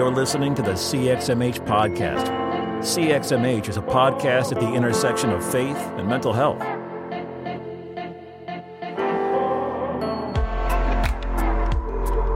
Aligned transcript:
You're 0.00 0.10
listening 0.10 0.54
to 0.54 0.62
the 0.62 0.70
CXMH 0.70 1.66
podcast. 1.66 2.26
CXMH 2.78 3.68
is 3.68 3.76
a 3.76 3.82
podcast 3.82 4.50
at 4.50 4.58
the 4.58 4.72
intersection 4.72 5.28
of 5.28 5.44
faith 5.52 5.76
and 5.76 6.08
mental 6.08 6.32
health. 6.32 6.62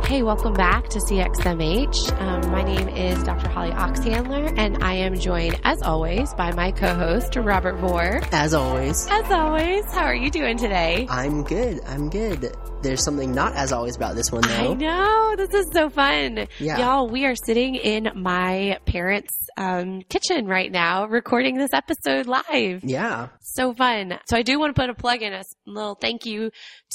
Hey, 0.05 0.23
welcome 0.23 0.53
back 0.53 0.89
to 0.91 0.99
CXMH. 0.99 2.21
Um, 2.21 2.53
my 2.53 2.63
name 2.63 2.89
is 2.91 3.23
Dr. 3.25 3.49
Holly 3.49 3.71
Oxhandler, 3.71 4.53
and 4.59 4.85
I 4.85 4.93
am 4.93 5.19
joined, 5.19 5.59
as 5.65 5.81
always, 5.81 6.35
by 6.35 6.53
my 6.53 6.71
co-host 6.71 7.35
Robert 7.35 7.77
Vore. 7.79 8.21
As 8.31 8.53
always, 8.53 9.09
As 9.11 9.31
always, 9.33 9.87
how 9.87 10.05
are 10.05 10.15
you 10.15 10.31
doing 10.31 10.59
today? 10.59 11.07
I'm 11.09 11.43
good. 11.43 11.81
I'm 11.87 12.11
good. 12.11 12.55
There's 12.85 13.03
something 13.03 13.35
not 13.35 13.55
as 13.57 13.73
always 13.73 13.97
about 13.97 14.15
this 14.15 14.31
one 14.31 14.43
though. 14.43 14.73
I 14.73 14.75
know 14.75 15.35
this 15.37 15.55
is 15.55 15.67
so 15.73 15.89
fun, 15.89 16.47
Yeah. 16.61 16.79
y'all. 16.79 17.09
We 17.09 17.25
are 17.25 17.35
sitting 17.35 17.75
in 17.77 18.11
my 18.15 18.79
parents' 18.85 19.33
um, 19.57 20.03
kitchen 20.03 20.47
right 20.47 20.71
now, 20.71 21.07
recording 21.07 21.57
this 21.57 21.73
episode 21.73 22.27
live. 22.27 22.85
Yeah. 22.85 23.29
So 23.41 23.73
fun. 23.73 24.19
So 24.29 24.37
I 24.37 24.43
do 24.43 24.59
want 24.61 24.77
to 24.77 24.81
put 24.81 24.91
a 24.91 24.95
plug 24.95 25.23
in 25.23 25.33
a 25.33 25.43
little 25.67 25.95
thank 25.95 26.27
you 26.27 26.51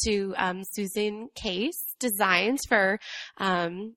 to 0.06 0.34
um, 0.38 0.62
Susan 0.64 1.30
Case 1.36 1.82
Designs 2.00 2.62
for 2.70 3.00
um, 3.38 3.96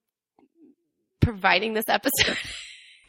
providing 1.21 1.75
this 1.75 1.89
episode. 1.89 2.39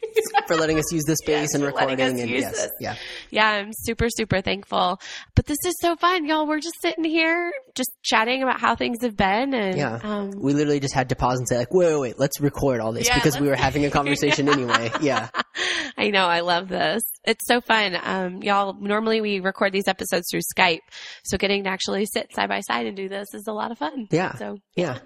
For 0.46 0.56
letting 0.56 0.78
us 0.78 0.92
use 0.92 1.04
this 1.04 1.18
space 1.18 1.34
Yes, 1.34 1.54
and 1.54 1.64
recording 1.64 2.00
and 2.00 2.18
yes. 2.30 2.52
this. 2.52 2.70
Yeah. 2.80 2.96
yeah, 3.30 3.48
I'm 3.48 3.70
super, 3.72 4.08
super 4.10 4.40
thankful. 4.40 5.00
But 5.34 5.46
this 5.46 5.58
is 5.66 5.74
so 5.80 5.96
fun, 5.96 6.26
y'all. 6.26 6.46
We're 6.46 6.60
just 6.60 6.80
sitting 6.82 7.04
here, 7.04 7.52
just 7.74 7.90
chatting 8.02 8.42
about 8.42 8.60
how 8.60 8.74
things 8.76 8.98
have 9.02 9.16
been, 9.16 9.54
and 9.54 9.76
Yeah. 9.76 10.00
um, 10.02 10.32
We 10.36 10.52
literally 10.52 10.80
just 10.80 10.94
had 10.94 11.08
to 11.10 11.16
pause 11.16 11.38
and 11.38 11.48
say 11.48 11.56
like, 11.58 11.72
wait, 11.72 11.86
wait, 11.94 12.00
wait, 12.00 12.18
let's 12.18 12.40
record 12.40 12.80
all 12.80 12.92
this 12.92 13.06
Yeah, 13.08 13.14
because 13.14 13.40
we 13.40 13.48
were 13.48 13.56
having 13.56 13.84
a 13.84 13.90
conversation 13.98 14.48
anyway. 14.48 14.90
Yeah. 15.00 15.28
I 15.96 16.10
know, 16.10 16.26
I 16.26 16.40
love 16.40 16.68
this. 16.68 17.02
It's 17.24 17.46
so 17.46 17.60
fun. 17.60 17.96
Um, 18.02 18.42
y'all, 18.42 18.74
normally 18.74 19.20
we 19.20 19.40
record 19.40 19.72
these 19.72 19.88
episodes 19.88 20.26
through 20.30 20.40
Skype, 20.56 20.80
so 21.24 21.38
getting 21.38 21.64
to 21.64 21.70
actually 21.70 22.04
sit 22.06 22.32
side 22.34 22.48
by 22.48 22.60
side 22.60 22.86
and 22.86 22.96
do 22.96 23.08
this 23.08 23.28
is 23.32 23.46
a 23.46 23.52
lot 23.52 23.70
of 23.70 23.78
fun. 23.78 24.08
Yeah. 24.10 24.34
So 24.34 24.58
Yeah. 24.76 24.98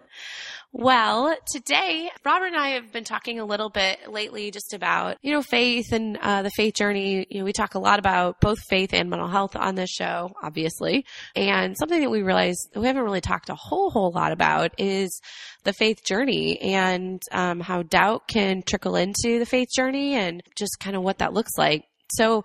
Well, 0.72 1.34
today, 1.50 2.10
Robert 2.26 2.48
and 2.48 2.56
I 2.56 2.70
have 2.70 2.92
been 2.92 3.04
talking 3.04 3.40
a 3.40 3.44
little 3.46 3.70
bit 3.70 4.12
lately 4.12 4.50
just 4.50 4.74
about, 4.74 5.16
you 5.22 5.32
know, 5.32 5.40
faith 5.40 5.92
and 5.92 6.18
uh, 6.18 6.42
the 6.42 6.50
faith 6.50 6.74
journey. 6.74 7.26
You 7.30 7.38
know, 7.38 7.44
we 7.44 7.54
talk 7.54 7.74
a 7.74 7.78
lot 7.78 7.98
about 7.98 8.40
both 8.42 8.58
faith 8.68 8.92
and 8.92 9.08
mental 9.08 9.28
health 9.28 9.56
on 9.56 9.76
this 9.76 9.88
show, 9.88 10.30
obviously. 10.42 11.06
And 11.34 11.76
something 11.76 12.00
that 12.02 12.10
we 12.10 12.22
realized 12.22 12.68
we 12.76 12.86
haven't 12.86 13.02
really 13.02 13.22
talked 13.22 13.48
a 13.48 13.54
whole, 13.54 13.90
whole 13.90 14.12
lot 14.12 14.30
about 14.30 14.72
is 14.76 15.22
the 15.64 15.72
faith 15.72 16.04
journey 16.04 16.60
and 16.60 17.22
um, 17.32 17.60
how 17.60 17.82
doubt 17.82 18.28
can 18.28 18.62
trickle 18.62 18.94
into 18.94 19.38
the 19.38 19.46
faith 19.46 19.68
journey 19.74 20.16
and 20.16 20.42
just 20.54 20.78
kind 20.80 20.96
of 20.96 21.02
what 21.02 21.18
that 21.18 21.32
looks 21.32 21.52
like. 21.56 21.84
So, 22.12 22.44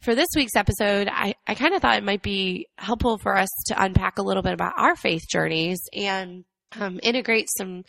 for 0.00 0.16
this 0.16 0.28
week's 0.34 0.56
episode, 0.56 1.08
I, 1.08 1.34
I 1.46 1.54
kind 1.54 1.74
of 1.74 1.82
thought 1.82 1.98
it 1.98 2.02
might 2.02 2.22
be 2.22 2.66
helpful 2.76 3.18
for 3.18 3.36
us 3.36 3.50
to 3.66 3.80
unpack 3.80 4.18
a 4.18 4.22
little 4.22 4.42
bit 4.42 4.52
about 4.52 4.72
our 4.76 4.96
faith 4.96 5.22
journeys 5.30 5.78
and 5.92 6.44
um, 6.80 7.00
integrate 7.02 7.48
some 7.56 7.82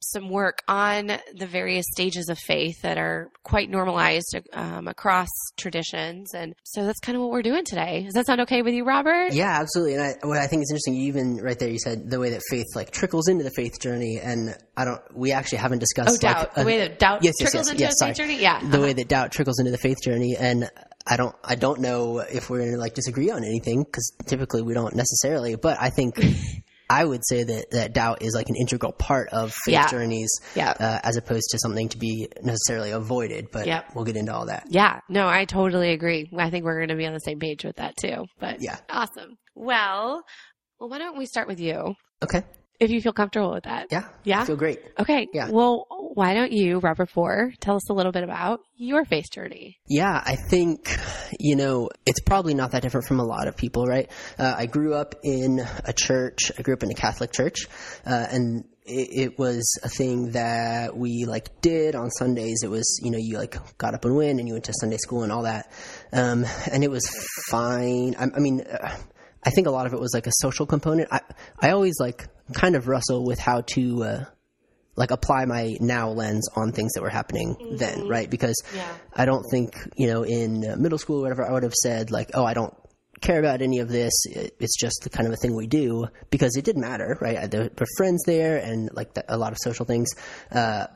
some 0.00 0.30
work 0.30 0.62
on 0.68 1.08
the 1.34 1.46
various 1.46 1.84
stages 1.90 2.28
of 2.28 2.38
faith 2.38 2.80
that 2.82 2.96
are 2.96 3.30
quite 3.42 3.68
normalized 3.68 4.32
um, 4.52 4.86
across 4.86 5.26
traditions, 5.56 6.32
and 6.34 6.54
so 6.62 6.84
that's 6.86 7.00
kind 7.00 7.16
of 7.16 7.22
what 7.22 7.32
we're 7.32 7.42
doing 7.42 7.64
today. 7.64 8.04
Does 8.04 8.14
that 8.14 8.26
sound 8.26 8.40
okay 8.42 8.62
with 8.62 8.74
you, 8.74 8.84
Robert? 8.84 9.32
Yeah, 9.32 9.58
absolutely. 9.58 9.94
And 9.94 10.02
I, 10.04 10.14
what 10.24 10.38
I 10.38 10.46
think 10.46 10.62
is 10.62 10.70
interesting, 10.70 10.94
you 10.94 11.08
even 11.08 11.38
right 11.38 11.58
there, 11.58 11.68
you 11.68 11.80
said 11.80 12.08
the 12.08 12.20
way 12.20 12.30
that 12.30 12.42
faith 12.48 12.66
like 12.76 12.92
trickles 12.92 13.26
into 13.26 13.42
the 13.42 13.50
faith 13.50 13.80
journey, 13.80 14.20
and 14.22 14.56
I 14.76 14.84
don't, 14.84 15.00
we 15.16 15.32
actually 15.32 15.58
haven't 15.58 15.80
discussed 15.80 16.10
Oh, 16.10 16.16
doubt. 16.16 16.36
like, 16.38 16.54
the 16.54 16.64
way 16.64 16.78
that 16.78 17.00
doubt 17.00 17.24
yes, 17.24 17.34
yes, 17.40 17.50
trickles 17.50 17.66
yes, 17.66 17.72
into 17.72 17.82
yes, 17.82 17.98
sorry. 17.98 18.10
faith 18.10 18.16
journey. 18.18 18.40
Yeah. 18.40 18.70
the 18.70 18.80
way 18.80 18.92
that 18.92 19.08
doubt 19.08 19.32
trickles 19.32 19.58
into 19.58 19.72
the 19.72 19.78
faith 19.78 19.98
journey 20.04 20.36
and 20.38 20.70
i 21.10 21.16
don't 21.16 21.34
i 21.42 21.54
don't 21.56 21.80
know 21.80 22.18
if 22.18 22.50
we're 22.50 22.58
gonna 22.64 22.76
like 22.76 22.94
disagree 22.94 23.30
on 23.30 23.42
anything 23.42 23.82
because 23.82 24.12
typically 24.26 24.60
we 24.62 24.74
don't 24.74 24.94
necessarily 24.94 25.56
but 25.56 25.76
i 25.80 25.88
think 25.90 26.14
i 26.90 27.04
would 27.04 27.20
say 27.26 27.42
that 27.44 27.70
that 27.70 27.92
doubt 27.92 28.22
is 28.22 28.34
like 28.34 28.48
an 28.48 28.56
integral 28.56 28.92
part 28.92 29.28
of 29.30 29.52
faith 29.52 29.72
Yeah. 29.72 29.88
journeys 29.88 30.30
Yeah. 30.54 30.70
uh, 30.70 31.00
as 31.02 31.16
opposed 31.16 31.48
to 31.50 31.58
something 31.58 31.88
to 31.90 31.98
be 31.98 32.28
necessarily 32.42 32.90
avoided 32.90 33.50
but 33.52 33.66
Yep. 33.66 33.94
we'll 33.94 34.04
get 34.04 34.16
into 34.16 34.32
all 34.34 34.46
that 34.46 34.64
Yeah, 34.70 35.00
no, 35.08 35.26
I 35.28 35.44
totally 35.44 35.90
agree. 35.92 36.30
I 36.36 36.50
think 36.50 36.64
we're 36.64 36.76
going 36.78 36.88
to 36.88 36.96
be 36.96 37.06
on 37.06 37.12
the 37.14 37.20
same 37.20 37.38
page 37.38 37.64
with 37.64 37.76
that 37.76 37.96
too. 37.96 38.26
But 38.38 38.60
Yeah. 38.60 38.76
awesome. 38.90 39.36
Well, 39.54 40.22
well, 40.78 40.88
why 40.88 40.98
don't 40.98 41.18
we 41.18 41.26
start 41.26 41.48
with 41.48 41.60
you, 41.60 41.94
okay 42.22 42.42
if 42.80 42.90
you 42.90 43.00
feel 43.00 43.12
comfortable 43.12 43.52
with 43.52 43.64
that? 43.64 43.88
yeah 43.90 44.04
Yeah? 44.24 44.42
I 44.42 44.44
feel 44.44 44.56
great 44.56 44.80
Okay. 44.98 45.28
Yeah. 45.32 45.48
Well, 45.50 45.86
why 46.18 46.34
don't 46.34 46.50
you, 46.50 46.80
Robert 46.80 47.10
Vore, 47.10 47.52
tell 47.60 47.76
us 47.76 47.88
a 47.90 47.92
little 47.92 48.10
bit 48.10 48.24
about 48.24 48.60
your 48.76 49.04
faith 49.04 49.30
journey? 49.30 49.78
Yeah, 49.86 50.10
I 50.12 50.36
think, 50.50 50.98
you 51.38 51.54
know, 51.54 51.90
it's 52.06 52.20
probably 52.20 52.54
not 52.54 52.72
that 52.72 52.82
different 52.82 53.06
from 53.06 53.20
a 53.20 53.24
lot 53.24 53.46
of 53.46 53.56
people, 53.56 53.86
right? 53.86 54.10
Uh, 54.36 54.52
I 54.56 54.66
grew 54.66 54.94
up 54.94 55.14
in 55.22 55.60
a 55.84 55.92
church. 55.92 56.50
I 56.58 56.62
grew 56.62 56.74
up 56.74 56.82
in 56.82 56.90
a 56.90 56.94
Catholic 56.94 57.30
church, 57.32 57.68
uh, 58.04 58.26
and 58.30 58.64
it, 58.84 59.08
it 59.12 59.38
was 59.38 59.78
a 59.84 59.88
thing 59.88 60.32
that 60.32 60.96
we 60.96 61.24
like 61.24 61.60
did 61.60 61.94
on 61.94 62.10
Sundays. 62.10 62.62
It 62.64 62.70
was, 62.70 63.00
you 63.00 63.12
know, 63.12 63.18
you 63.20 63.38
like 63.38 63.56
got 63.78 63.94
up 63.94 64.04
and 64.04 64.16
went, 64.16 64.40
and 64.40 64.48
you 64.48 64.54
went 64.54 64.64
to 64.64 64.74
Sunday 64.80 64.96
school 64.96 65.22
and 65.22 65.30
all 65.30 65.44
that, 65.44 65.70
um, 66.12 66.44
and 66.72 66.82
it 66.82 66.90
was 66.90 67.08
fine. 67.48 68.16
I, 68.18 68.24
I 68.34 68.40
mean. 68.40 68.62
Uh, 68.62 68.96
I 69.40 69.50
think 69.50 69.68
a 69.68 69.70
lot 69.70 69.86
of 69.86 69.92
it 69.92 70.00
was 70.00 70.10
like 70.12 70.26
a 70.26 70.32
social 70.32 70.66
component. 70.66 71.08
I 71.12 71.20
I 71.60 71.70
always 71.70 72.00
like 72.00 72.26
kind 72.54 72.76
of 72.76 72.88
wrestle 72.88 73.24
with 73.24 73.38
how 73.38 73.62
to 73.74 74.04
uh, 74.04 74.24
like 74.96 75.10
apply 75.10 75.44
my 75.44 75.76
now 75.80 76.10
lens 76.10 76.48
on 76.56 76.72
things 76.72 76.92
that 76.94 77.02
were 77.02 77.08
happening 77.10 77.76
then, 77.78 78.08
right? 78.08 78.28
Because 78.28 78.56
Yeah. 78.74 78.92
I 79.14 79.24
don't 79.24 79.44
think, 79.50 79.74
you 79.96 80.06
know, 80.08 80.22
in 80.24 80.60
middle 80.82 80.98
school 80.98 81.18
or 81.18 81.22
whatever, 81.22 81.46
I 81.48 81.52
would 81.52 81.62
have 81.62 81.74
said, 81.74 82.10
like, 82.10 82.30
oh, 82.34 82.44
I 82.44 82.54
don't 82.54 82.74
care 83.20 83.38
about 83.38 83.62
any 83.62 83.78
of 83.80 83.88
this. 83.88 84.12
It, 84.26 84.54
it's 84.60 84.76
just 84.78 85.00
the 85.02 85.10
kind 85.10 85.26
of 85.26 85.32
a 85.32 85.36
thing 85.36 85.54
we 85.56 85.66
do 85.66 86.06
because 86.30 86.56
it 86.56 86.64
didn't 86.64 86.82
matter, 86.82 87.16
right? 87.20 87.36
I- 87.38 87.46
There 87.46 87.62
were 87.78 87.86
friends 87.96 88.22
there 88.26 88.56
and 88.58 88.90
like 88.92 89.14
the, 89.14 89.24
a 89.28 89.36
lot 89.36 89.52
of 89.52 89.58
social 89.60 89.84
things. 89.86 90.08
Uh, 90.52 90.86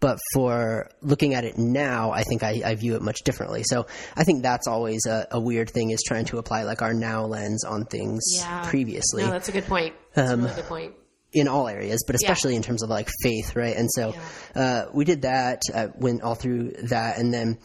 but 0.00 0.18
for 0.34 0.90
looking 1.02 1.34
at 1.34 1.44
it 1.44 1.58
now, 1.58 2.10
I 2.10 2.22
think 2.22 2.42
I, 2.42 2.62
I 2.64 2.74
view 2.74 2.96
it 2.96 3.02
much 3.02 3.18
differently. 3.24 3.62
So 3.64 3.86
I 4.16 4.24
think 4.24 4.42
that's 4.42 4.66
always 4.66 5.06
a, 5.06 5.26
a 5.30 5.40
weird 5.40 5.70
thing 5.70 5.90
is 5.90 6.02
trying 6.06 6.24
to 6.26 6.38
apply 6.38 6.62
like 6.64 6.80
our 6.82 6.94
now 6.94 7.26
lens 7.26 7.64
on 7.64 7.84
things 7.84 8.22
previously 8.64 9.22
No, 9.22 9.30
that's 9.30 9.48
a 9.48 9.52
good 9.52 9.66
point. 9.66 9.94
That's 10.14 10.30
Um, 10.30 10.40
a 10.40 10.42
really 10.44 10.54
good 10.56 10.64
point. 10.64 10.94
in 11.32 11.48
all 11.48 11.68
areas, 11.68 12.02
but 12.06 12.16
especially 12.16 12.56
in 12.56 12.62
terms 12.62 12.82
of 12.82 12.88
like 12.90 13.08
faith, 13.22 13.54
right? 13.54 13.76
And 13.76 13.88
so 13.90 14.14
uh, 14.54 14.86
we 14.92 15.04
did 15.04 15.22
that, 15.22 15.60
uh, 15.72 15.88
went 15.96 16.22
all 16.22 16.34
through 16.34 16.72
that, 16.88 17.18
and 17.18 17.32
then 17.32 17.58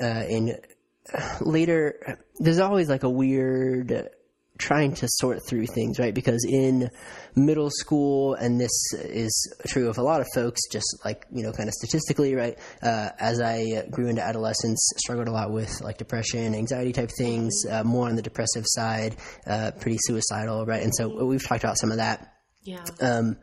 uh, 0.00 0.24
in 0.28 0.56
later, 1.40 2.18
there's 2.38 2.58
always 2.60 2.88
like 2.88 3.02
a 3.02 3.10
weird 3.10 4.08
trying 4.58 4.94
to 4.94 5.08
sort 5.08 5.40
through 5.48 5.66
things, 5.66 5.98
right? 5.98 6.14
Because 6.14 6.44
in 6.48 6.88
middle 7.34 7.70
school, 7.70 8.34
and 8.34 8.60
this 8.60 8.70
is 8.94 9.54
true 9.66 9.88
of 9.88 9.98
a 9.98 10.02
lot 10.02 10.20
of 10.20 10.26
folks, 10.34 10.60
just 10.70 10.86
like 11.04 11.26
you 11.32 11.42
know, 11.42 11.52
kind 11.52 11.68
of 11.68 11.74
statistically, 11.74 12.34
right? 12.34 12.56
Uh, 12.82 13.10
as 13.18 13.40
I 13.40 13.86
grew 13.90 14.06
into 14.08 14.22
adolescence, 14.22 14.78
struggled 14.98 15.28
a 15.28 15.32
lot 15.32 15.50
with 15.52 15.80
like 15.80 15.98
depression, 15.98 16.54
anxiety 16.54 16.92
type 16.92 17.10
things, 17.18 17.52
uh, 17.68 17.82
more 17.82 18.08
on 18.08 18.14
the 18.16 18.22
depressive 18.22 18.64
side, 18.66 19.16
uh, 19.46 19.72
pretty 19.80 19.98
suicidal, 20.00 20.64
right? 20.66 20.82
And 20.82 20.94
so 20.94 21.24
we've 21.24 21.44
talked 21.46 21.64
about 21.64 21.78
some 21.78 21.90
of 21.90 21.96
that 21.96 22.34
Yeah. 22.62 22.84
um, 23.00 23.36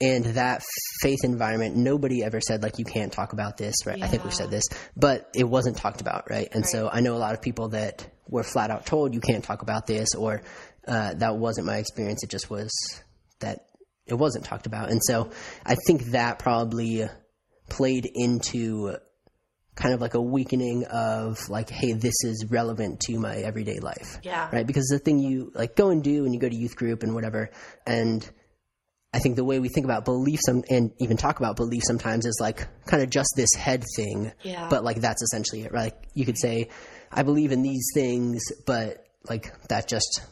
and 0.00 0.24
that 0.26 0.62
faith 1.02 1.18
environment, 1.24 1.76
nobody 1.76 2.22
ever 2.24 2.40
said 2.40 2.62
like 2.62 2.78
you 2.78 2.84
can't 2.84 3.12
talk 3.12 3.32
about 3.32 3.56
this, 3.56 3.74
right? 3.86 4.02
I 4.02 4.06
think 4.08 4.24
we've 4.24 4.34
said 4.34 4.50
this, 4.50 4.64
but 4.96 5.28
it 5.34 5.44
wasn't 5.44 5.76
talked 5.76 6.00
about, 6.00 6.30
right? 6.30 6.48
And 6.52 6.66
so 6.66 6.88
I 6.90 7.00
know 7.00 7.14
a 7.14 7.18
lot 7.18 7.34
of 7.34 7.42
people 7.42 7.68
that 7.70 8.06
were 8.28 8.42
flat 8.42 8.70
out 8.70 8.86
told 8.86 9.12
you 9.14 9.20
can't 9.20 9.44
talk 9.44 9.62
about 9.62 9.86
this, 9.86 10.14
or 10.16 10.42
uh, 10.88 11.14
that 11.14 11.36
wasn't 11.36 11.66
my 11.66 11.76
experience. 11.76 12.22
It 12.22 12.30
just 12.30 12.48
was 12.48 12.70
that 13.40 13.66
it 14.06 14.14
wasn't 14.14 14.44
talked 14.44 14.66
about, 14.66 14.90
and 14.90 15.00
so 15.02 15.30
I 15.66 15.76
think 15.86 16.04
that 16.12 16.38
probably 16.38 17.06
played 17.68 18.08
into 18.12 18.96
kind 19.76 19.94
of 19.94 20.00
like 20.00 20.14
a 20.14 20.20
weakening 20.20 20.84
of 20.90 21.48
like, 21.48 21.70
hey, 21.70 21.92
this 21.92 22.24
is 22.24 22.46
relevant 22.50 23.00
to 23.00 23.18
my 23.18 23.36
everyday 23.36 23.78
life 23.78 24.18
Yeah. 24.22 24.48
right? 24.52 24.66
Because 24.66 24.88
the 24.88 24.98
thing 24.98 25.20
you 25.20 25.52
like 25.54 25.76
go 25.76 25.90
and 25.90 26.02
do 26.02 26.24
when 26.24 26.34
you 26.34 26.40
go 26.40 26.48
to 26.48 26.56
youth 26.56 26.74
group 26.76 27.02
and 27.02 27.14
whatever, 27.14 27.50
and 27.86 28.28
I 29.12 29.18
think 29.18 29.36
the 29.36 29.44
way 29.44 29.58
we 29.58 29.68
think 29.68 29.84
about 29.84 30.04
belief 30.04 30.38
some, 30.44 30.62
and 30.70 30.92
even 31.00 31.16
talk 31.16 31.40
about 31.40 31.56
belief 31.56 31.82
sometimes 31.84 32.26
is 32.26 32.38
like 32.40 32.68
kind 32.86 33.02
of 33.02 33.10
just 33.10 33.32
this 33.36 33.52
head 33.56 33.84
thing. 33.96 34.32
Yeah. 34.42 34.68
But 34.68 34.84
like 34.84 35.00
that's 35.00 35.22
essentially 35.22 35.62
it, 35.62 35.72
right? 35.72 35.92
Like 35.92 36.04
you 36.14 36.24
could 36.24 36.38
say, 36.38 36.68
I 37.10 37.24
believe 37.24 37.50
in 37.50 37.62
these 37.62 37.88
things, 37.92 38.40
but 38.66 39.04
like 39.28 39.52
that 39.68 39.88
just 39.88 40.22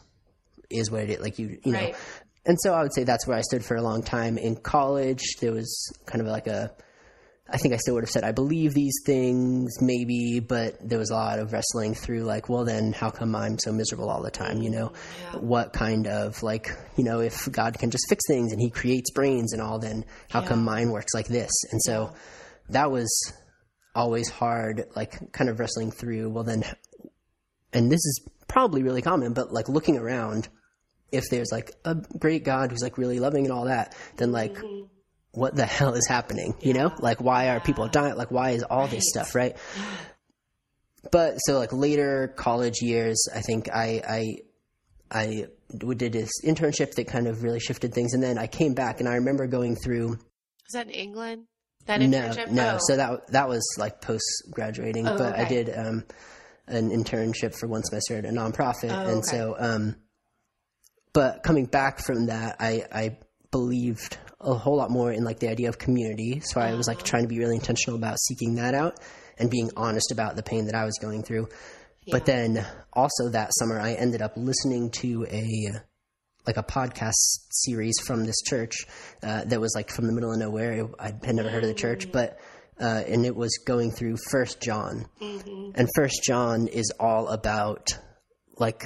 is 0.69 0.89
what 0.89 1.01
it 1.01 1.09
is. 1.09 1.19
Like 1.19 1.39
you, 1.39 1.59
you 1.63 1.73
know. 1.73 1.79
Right. 1.79 1.95
And 2.45 2.57
so 2.61 2.73
I 2.73 2.81
would 2.81 2.93
say 2.93 3.03
that's 3.03 3.27
where 3.27 3.37
I 3.37 3.41
stood 3.41 3.65
for 3.65 3.75
a 3.75 3.81
long 3.81 4.01
time. 4.01 4.37
In 4.37 4.55
college, 4.55 5.35
there 5.41 5.51
was 5.51 5.91
kind 6.05 6.21
of 6.21 6.27
like 6.27 6.47
a, 6.47 6.71
I 7.51 7.57
think 7.57 7.73
I 7.73 7.77
still 7.77 7.95
would 7.95 8.03
have 8.03 8.09
said 8.09 8.23
I 8.23 8.31
believe 8.31 8.73
these 8.73 9.01
things, 9.05 9.81
maybe, 9.81 10.39
but 10.39 10.77
there 10.87 10.99
was 10.99 11.09
a 11.09 11.15
lot 11.15 11.39
of 11.39 11.51
wrestling 11.51 11.95
through 11.95 12.23
like, 12.23 12.49
well, 12.49 12.65
then 12.65 12.93
how 12.93 13.09
come 13.09 13.35
I'm 13.35 13.57
so 13.57 13.71
miserable 13.71 14.09
all 14.09 14.21
the 14.21 14.31
time? 14.31 14.61
You 14.61 14.69
know, 14.69 14.93
what 15.39 15.73
kind 15.73 16.07
of 16.07 16.43
like, 16.43 16.75
you 16.95 17.03
know, 17.03 17.19
if 17.21 17.51
God 17.51 17.77
can 17.79 17.91
just 17.91 18.07
fix 18.07 18.23
things 18.27 18.51
and 18.51 18.61
He 18.61 18.69
creates 18.69 19.11
brains 19.11 19.53
and 19.53 19.61
all, 19.61 19.79
then 19.79 20.05
how 20.29 20.41
come 20.41 20.63
mine 20.63 20.91
works 20.91 21.13
like 21.13 21.27
this? 21.27 21.51
And 21.71 21.81
so, 21.81 22.13
that 22.69 22.91
was 22.91 23.33
always 23.95 24.29
hard, 24.29 24.85
like 24.95 25.31
kind 25.31 25.49
of 25.49 25.59
wrestling 25.59 25.91
through. 25.91 26.29
Well, 26.29 26.43
then, 26.43 26.63
and 27.73 27.91
this 27.91 27.97
is 27.97 28.27
probably 28.47 28.83
really 28.83 29.01
common, 29.01 29.33
but 29.33 29.51
like 29.51 29.67
looking 29.67 29.97
around, 29.97 30.47
if 31.11 31.25
there's 31.29 31.49
like 31.51 31.71
a 31.83 31.95
great 31.95 32.43
God 32.43 32.71
who's 32.71 32.83
like 32.83 32.97
really 32.97 33.19
loving 33.19 33.45
and 33.45 33.53
all 33.53 33.65
that, 33.65 33.95
then 34.17 34.31
like. 34.31 34.53
Mm-hmm. 34.53 34.85
What 35.31 35.55
the 35.55 35.65
hell 35.65 35.93
is 35.93 36.07
happening? 36.07 36.55
You 36.61 36.73
know, 36.73 36.91
like 36.99 37.21
why 37.21 37.49
are 37.49 37.59
people 37.59 37.87
dying? 37.87 38.15
Like 38.15 38.31
why 38.31 38.51
is 38.51 38.63
all 38.63 38.81
right. 38.81 38.89
this 38.89 39.09
stuff, 39.09 39.35
right? 39.35 39.55
But 41.11 41.37
so 41.37 41.57
like 41.57 41.71
later 41.71 42.33
college 42.35 42.81
years, 42.81 43.27
I 43.33 43.41
think 43.41 43.69
I 43.73 44.01
I 44.07 44.35
I 45.11 45.45
did 45.77 46.13
this 46.13 46.31
internship 46.43 46.95
that 46.95 47.07
kind 47.07 47.27
of 47.27 47.43
really 47.43 47.59
shifted 47.59 47.93
things, 47.93 48.13
and 48.13 48.23
then 48.23 48.37
I 48.37 48.47
came 48.47 48.73
back, 48.73 48.99
and 48.99 49.07
I 49.07 49.15
remember 49.15 49.47
going 49.47 49.75
through. 49.75 50.09
Was 50.09 50.73
that 50.73 50.87
in 50.87 50.93
England? 50.93 51.45
That 51.85 52.01
internship? 52.01 52.49
No, 52.49 52.63
no. 52.63 52.75
Oh. 52.75 52.79
So 52.81 52.97
that 52.97 53.31
that 53.31 53.47
was 53.47 53.63
like 53.77 54.01
post 54.01 54.25
graduating, 54.51 55.07
oh, 55.07 55.17
but 55.17 55.33
okay. 55.33 55.41
I 55.41 55.47
did 55.47 55.69
um, 55.69 56.05
an 56.67 56.89
internship 56.89 57.55
for 57.55 57.67
one 57.67 57.83
semester 57.83 58.17
at 58.17 58.25
a 58.25 58.29
nonprofit, 58.29 58.91
oh, 58.91 59.09
and 59.09 59.17
okay. 59.19 59.27
so. 59.27 59.55
Um, 59.57 59.95
but 61.13 61.43
coming 61.43 61.65
back 61.65 61.99
from 61.99 62.27
that, 62.27 62.57
I, 62.59 62.83
I 62.91 63.17
believed 63.51 64.17
a 64.41 64.53
whole 64.53 64.77
lot 64.77 64.89
more 64.89 65.11
in 65.11 65.23
like 65.23 65.39
the 65.39 65.49
idea 65.49 65.69
of 65.69 65.77
community. 65.77 66.39
So 66.39 66.61
I 66.61 66.73
was 66.73 66.87
like 66.87 67.03
trying 67.03 67.23
to 67.23 67.27
be 67.27 67.39
really 67.39 67.55
intentional 67.55 67.97
about 67.97 68.19
seeking 68.19 68.55
that 68.55 68.73
out 68.73 68.99
and 69.37 69.49
being 69.49 69.71
honest 69.75 70.11
about 70.11 70.35
the 70.35 70.43
pain 70.43 70.65
that 70.65 70.75
I 70.75 70.85
was 70.85 70.97
going 71.01 71.23
through. 71.23 71.47
Yeah. 72.05 72.15
But 72.15 72.25
then 72.25 72.65
also 72.93 73.29
that 73.29 73.51
summer, 73.53 73.79
I 73.79 73.93
ended 73.93 74.21
up 74.21 74.33
listening 74.35 74.91
to 75.01 75.25
a 75.29 75.81
like 76.47 76.57
a 76.57 76.63
podcast 76.63 77.13
series 77.51 77.95
from 78.05 78.25
this 78.25 78.41
church 78.41 78.85
uh, 79.21 79.43
that 79.45 79.59
was 79.59 79.73
like 79.75 79.91
from 79.91 80.07
the 80.07 80.13
middle 80.13 80.31
of 80.31 80.39
nowhere. 80.39 80.87
I 80.97 81.13
had 81.23 81.35
never 81.35 81.49
heard 81.49 81.63
of 81.63 81.69
the 81.69 81.75
church, 81.75 82.07
mm. 82.07 82.11
but 82.11 82.39
uh, 82.79 83.03
and 83.07 83.25
it 83.25 83.35
was 83.35 83.59
going 83.65 83.91
through 83.91 84.15
First 84.31 84.61
John, 84.61 85.05
mm-hmm. 85.21 85.71
and 85.75 85.89
First 85.95 86.23
John 86.23 86.67
is 86.67 86.93
all 86.97 87.27
about 87.27 87.89
like 88.57 88.85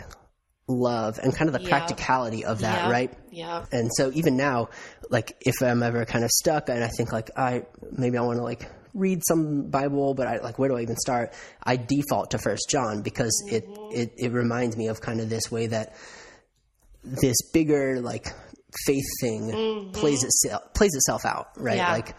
love 0.68 1.19
and 1.21 1.36
kind 1.36 1.50
of 1.50 1.54
the 1.54 1.62
yeah. 1.62 1.69
practicality 1.69 2.45
of 2.45 2.60
that, 2.60 2.86
yeah. 2.86 2.92
right? 2.92 3.13
Yeah. 3.31 3.65
And 3.71 3.89
so 3.94 4.12
even 4.13 4.38
now, 4.38 4.69
like 5.10 5.36
if 5.42 5.62
I'm 5.62 5.83
ever 5.83 6.06
kind 6.06 6.24
of 6.24 6.31
stuck 6.31 6.69
and 6.69 6.83
I 6.83 6.88
think 6.88 7.12
like 7.12 7.31
I 7.38 7.63
maybe 7.92 8.18
I 8.18 8.21
want 8.21 8.38
to 8.38 8.44
like 8.44 8.69
read 8.94 9.21
some 9.27 9.69
Bible, 9.69 10.13
but 10.13 10.27
I 10.27 10.38
like 10.38 10.60
where 10.60 10.69
do 10.69 10.77
I 10.77 10.81
even 10.81 10.95
start? 10.95 11.33
I 11.63 11.75
default 11.75 12.31
to 12.31 12.38
First 12.38 12.69
John 12.69 13.01
because 13.01 13.44
mm-hmm. 13.45 13.56
it, 13.56 13.68
it 13.92 14.13
it 14.18 14.31
reminds 14.31 14.77
me 14.77 14.88
of 14.88 15.01
kind 15.01 15.19
of 15.19 15.30
this 15.30 15.51
way 15.51 15.68
that 15.68 15.95
this 17.04 17.36
bigger 17.51 18.00
like 18.00 18.27
faith 18.86 19.06
thing 19.21 19.51
mm-hmm. 19.51 19.92
plays 19.92 20.24
itself 20.24 20.74
plays 20.74 20.95
itself 20.95 21.25
out, 21.25 21.50
right? 21.57 21.77
Yeah. 21.77 21.92
Like 21.92 22.16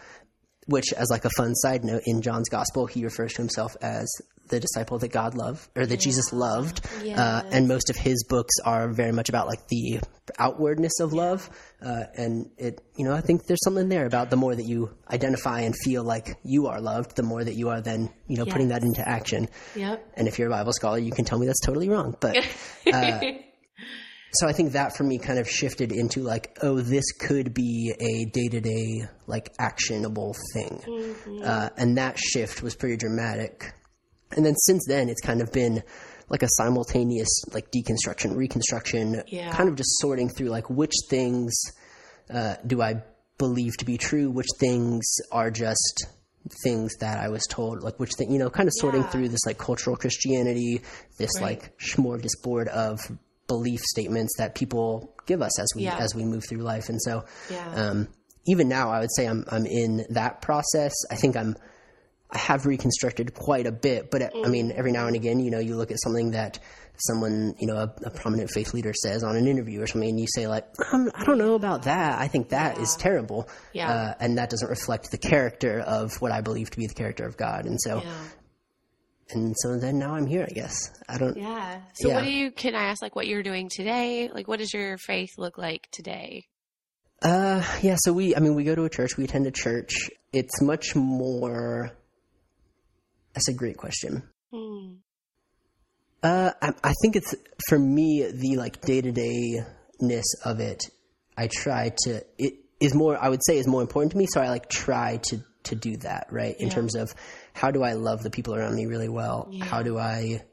which 0.66 0.92
as 0.94 1.08
like 1.10 1.24
a 1.24 1.30
fun 1.30 1.54
side 1.54 1.84
note 1.84 2.02
in 2.06 2.22
John's 2.22 2.48
gospel, 2.48 2.86
he 2.86 3.04
refers 3.04 3.32
to 3.34 3.42
himself 3.42 3.76
as 3.82 4.08
the 4.48 4.60
disciple 4.60 4.98
that 4.98 5.08
God 5.08 5.34
loved 5.34 5.68
or 5.76 5.86
that 5.86 5.94
yeah. 5.94 6.00
Jesus 6.00 6.32
loved. 6.32 6.86
Yes. 7.02 7.18
Uh, 7.18 7.48
and 7.50 7.68
most 7.68 7.90
of 7.90 7.96
his 7.96 8.24
books 8.24 8.54
are 8.64 8.88
very 8.88 9.12
much 9.12 9.28
about 9.28 9.46
like 9.46 9.66
the 9.68 10.00
outwardness 10.38 11.00
of 11.00 11.12
love. 11.12 11.48
Uh, 11.84 12.04
and 12.16 12.50
it, 12.58 12.80
you 12.96 13.04
know, 13.04 13.14
I 13.14 13.20
think 13.20 13.46
there's 13.46 13.62
something 13.64 13.88
there 13.88 14.06
about 14.06 14.30
the 14.30 14.36
more 14.36 14.54
that 14.54 14.66
you 14.66 14.94
identify 15.10 15.60
and 15.60 15.74
feel 15.84 16.04
like 16.04 16.36
you 16.42 16.66
are 16.66 16.80
loved, 16.80 17.16
the 17.16 17.22
more 17.22 17.42
that 17.42 17.54
you 17.54 17.68
are 17.70 17.80
then, 17.80 18.10
you 18.26 18.36
know, 18.36 18.44
yes. 18.44 18.52
putting 18.52 18.68
that 18.68 18.82
into 18.82 19.06
action. 19.06 19.48
Yep. 19.74 20.12
And 20.14 20.28
if 20.28 20.38
you're 20.38 20.48
a 20.48 20.50
Bible 20.50 20.72
scholar, 20.72 20.98
you 20.98 21.12
can 21.12 21.24
tell 21.24 21.38
me 21.38 21.46
that's 21.46 21.64
totally 21.64 21.88
wrong. 21.88 22.16
But, 22.20 22.36
uh, 22.92 23.20
so 24.34 24.48
I 24.48 24.52
think 24.52 24.72
that 24.72 24.96
for 24.96 25.04
me 25.04 25.18
kind 25.18 25.38
of 25.38 25.48
shifted 25.48 25.92
into 25.92 26.20
like, 26.20 26.58
oh, 26.62 26.80
this 26.80 27.12
could 27.12 27.54
be 27.54 27.94
a 28.00 28.24
day 28.30 28.48
to 28.48 28.60
day, 28.60 29.08
like 29.26 29.52
actionable 29.58 30.34
thing. 30.52 30.82
Mm-hmm. 30.86 31.42
Uh, 31.44 31.68
and 31.76 31.98
that 31.98 32.18
shift 32.18 32.62
was 32.62 32.74
pretty 32.74 32.96
dramatic. 32.96 33.72
And 34.36 34.44
then 34.44 34.54
since 34.56 34.84
then, 34.86 35.08
it's 35.08 35.20
kind 35.20 35.40
of 35.40 35.52
been 35.52 35.82
like 36.28 36.42
a 36.42 36.48
simultaneous 36.48 37.28
like 37.52 37.70
deconstruction, 37.70 38.36
reconstruction, 38.36 39.22
yeah. 39.26 39.52
kind 39.52 39.68
of 39.68 39.76
just 39.76 39.98
sorting 39.98 40.28
through 40.28 40.48
like 40.48 40.70
which 40.70 40.94
things 41.10 41.52
uh, 42.32 42.54
do 42.66 42.80
I 42.82 43.02
believe 43.38 43.76
to 43.78 43.84
be 43.84 43.98
true, 43.98 44.30
which 44.30 44.48
things 44.58 45.04
are 45.32 45.50
just 45.50 46.06
things 46.62 46.94
that 47.00 47.18
I 47.18 47.28
was 47.28 47.42
told, 47.48 47.82
like 47.82 47.98
which 47.98 48.12
thing, 48.16 48.32
you 48.32 48.38
know, 48.38 48.50
kind 48.50 48.68
of 48.68 48.74
sorting 48.76 49.02
yeah. 49.02 49.08
through 49.08 49.28
this 49.28 49.44
like 49.46 49.58
cultural 49.58 49.96
Christianity, 49.96 50.82
this 51.18 51.30
right. 51.36 51.62
like 51.62 51.78
smorgasbord 51.78 52.68
of 52.68 53.00
belief 53.46 53.80
statements 53.80 54.34
that 54.38 54.54
people 54.54 55.14
give 55.26 55.42
us 55.42 55.58
as 55.60 55.68
we 55.74 55.82
yeah. 55.82 55.96
as 55.98 56.14
we 56.14 56.24
move 56.24 56.44
through 56.48 56.62
life. 56.62 56.88
And 56.88 57.00
so, 57.00 57.24
um, 57.74 58.08
even 58.46 58.68
now, 58.68 58.90
I 58.90 59.00
would 59.00 59.14
say 59.14 59.26
I'm 59.26 59.44
I'm 59.50 59.66
in 59.66 60.04
that 60.10 60.42
process. 60.42 60.92
I 61.10 61.16
think 61.16 61.36
I'm 61.36 61.56
have 62.34 62.66
reconstructed 62.66 63.34
quite 63.34 63.66
a 63.66 63.72
bit, 63.72 64.10
but 64.10 64.22
mm. 64.22 64.46
I 64.46 64.48
mean, 64.48 64.72
every 64.72 64.92
now 64.92 65.06
and 65.06 65.16
again, 65.16 65.40
you 65.40 65.50
know, 65.50 65.58
you 65.58 65.76
look 65.76 65.90
at 65.90 66.00
something 66.02 66.32
that 66.32 66.58
someone, 66.96 67.54
you 67.58 67.66
know, 67.66 67.76
a, 67.76 67.92
a 68.04 68.10
prominent 68.10 68.50
faith 68.50 68.72
leader 68.72 68.92
says 68.94 69.24
on 69.24 69.36
an 69.36 69.46
interview 69.46 69.80
or 69.82 69.86
something, 69.86 70.08
and 70.08 70.20
you 70.20 70.26
say 70.28 70.46
like, 70.46 70.66
um, 70.92 71.10
I 71.14 71.24
don't 71.24 71.38
know 71.38 71.54
about 71.54 71.82
that. 71.84 72.20
I 72.20 72.28
think 72.28 72.50
that 72.50 72.76
yeah. 72.76 72.82
is 72.82 72.96
terrible, 72.96 73.48
yeah. 73.72 73.90
Uh, 73.90 74.14
and 74.20 74.38
that 74.38 74.50
doesn't 74.50 74.68
reflect 74.68 75.10
the 75.10 75.18
character 75.18 75.80
of 75.80 76.20
what 76.20 76.32
I 76.32 76.40
believe 76.40 76.70
to 76.70 76.78
be 76.78 76.86
the 76.86 76.94
character 76.94 77.26
of 77.26 77.36
God. 77.36 77.66
And 77.66 77.80
so, 77.80 78.02
yeah 78.04 78.12
and 79.30 79.54
so 79.58 79.78
then 79.78 79.98
now 79.98 80.14
I'm 80.14 80.26
here, 80.26 80.46
I 80.48 80.52
guess. 80.52 80.90
I 81.08 81.18
don't. 81.18 81.36
Yeah. 81.36 81.80
So 81.94 82.10
what 82.10 82.24
do 82.24 82.30
you? 82.30 82.50
Can 82.50 82.74
I 82.74 82.84
ask 82.84 83.02
like 83.02 83.16
what 83.16 83.26
you're 83.26 83.42
doing 83.42 83.68
today? 83.68 84.30
Like, 84.32 84.48
what 84.48 84.58
does 84.58 84.72
your 84.72 84.98
faith 84.98 85.30
look 85.38 85.58
like 85.58 85.88
today? 85.90 86.44
Uh, 87.22 87.64
yeah. 87.82 87.96
So 87.98 88.12
we, 88.12 88.36
I 88.36 88.40
mean, 88.40 88.54
we 88.54 88.64
go 88.64 88.74
to 88.74 88.84
a 88.84 88.90
church. 88.90 89.16
We 89.16 89.24
attend 89.24 89.46
a 89.46 89.50
church. 89.50 90.10
It's 90.32 90.60
much 90.60 90.94
more. 90.94 91.92
That's 93.34 93.48
a 93.48 93.54
great 93.54 93.76
question. 93.76 94.22
Hmm. 94.52 94.94
Uh, 96.22 96.52
I, 96.62 96.72
I 96.82 96.92
think 97.02 97.16
it's 97.16 97.34
for 97.68 97.78
me 97.78 98.26
the 98.32 98.56
like 98.56 98.80
day 98.80 99.00
to 99.00 99.12
day 99.12 99.60
ness 100.00 100.24
of 100.44 100.60
it. 100.60 100.84
I 101.36 101.48
try 101.48 101.92
to. 102.04 102.22
It 102.38 102.54
is 102.80 102.94
more. 102.94 103.22
I 103.22 103.28
would 103.28 103.44
say 103.44 103.58
is 103.58 103.66
more 103.66 103.82
important 103.82 104.12
to 104.12 104.18
me. 104.18 104.26
So 104.26 104.40
I 104.40 104.48
like 104.48 104.68
try 104.68 105.18
to 105.24 105.40
to 105.64 105.74
do 105.74 105.96
that 105.98 106.28
right 106.30 106.54
in 106.58 106.68
yeah. 106.68 106.74
terms 106.74 106.94
of 106.94 107.14
how 107.52 107.70
do 107.70 107.82
I 107.82 107.94
love 107.94 108.22
the 108.22 108.30
people 108.30 108.54
around 108.54 108.74
me 108.74 108.86
really 108.86 109.08
well? 109.08 109.48
Yeah. 109.50 109.64
How 109.64 109.82
do 109.82 109.98
I 109.98 110.44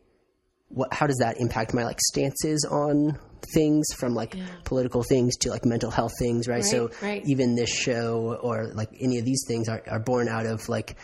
what 0.70 0.94
how 0.94 1.08
does 1.08 1.18
that 1.18 1.38
impact 1.40 1.74
my 1.74 1.84
like 1.84 2.00
stances 2.00 2.68
on 2.70 3.20
things 3.54 3.86
from 3.98 4.14
like 4.14 4.36
yeah. 4.36 4.46
political 4.64 5.04
things 5.04 5.36
to 5.38 5.50
like 5.50 5.66
mental 5.66 5.92
health 5.92 6.14
things, 6.20 6.48
right? 6.48 6.56
right 6.56 6.66
so 6.66 6.90
right. 7.02 7.24
even 7.26 7.56
this 7.56 7.70
show 7.70 8.38
or 8.42 8.72
like 8.74 8.90
any 9.00 9.18
of 9.18 9.26
these 9.26 9.44
things 9.48 9.68
are, 9.68 9.82
are 9.88 10.00
born 10.00 10.28
out 10.28 10.46
of 10.46 10.68
like 10.70 10.96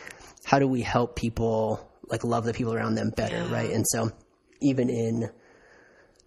how 0.48 0.60
do 0.60 0.68
we 0.68 0.82
help 0.82 1.18
people 1.18 1.92
like 2.10 2.24
love 2.24 2.46
the 2.46 2.54
people 2.54 2.74
around 2.74 2.96
them 2.96 3.10
better, 3.10 3.36
yeah. 3.36 3.52
right? 3.52 3.70
And 3.70 3.86
so 3.86 4.10
even 4.62 4.90
in 4.90 5.30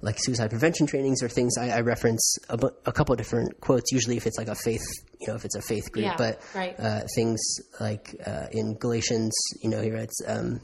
like 0.03 0.17
suicide 0.19 0.51
prevention 0.51 0.87
trainings 0.87 1.23
or 1.23 1.29
things 1.31 1.57
I, 1.57 1.71
I 1.71 1.81
reference 1.81 2.37
a, 2.51 2.59
a, 2.85 2.93
couple 2.93 3.15
of 3.15 3.19
different 3.19 3.61
quotes 3.61 3.93
usually 3.93 4.19
if 4.19 4.27
it's 4.27 4.37
like 4.39 4.49
a 4.49 4.55
faith 4.55 4.85
you 5.21 5.27
know 5.27 5.35
if 5.35 5.45
it's 5.45 5.57
a 5.57 5.63
faith 5.63 5.91
group 5.93 6.05
yeah, 6.05 6.17
but 6.17 6.41
right. 6.55 6.75
uh, 6.79 7.01
things 7.15 7.39
like 7.81 8.15
uh, 8.27 8.47
in 8.51 8.79
galatians 8.79 9.33
you 9.63 9.69
know 9.69 9.83
he 9.83 9.91
writes 9.91 10.23
um, 10.27 10.61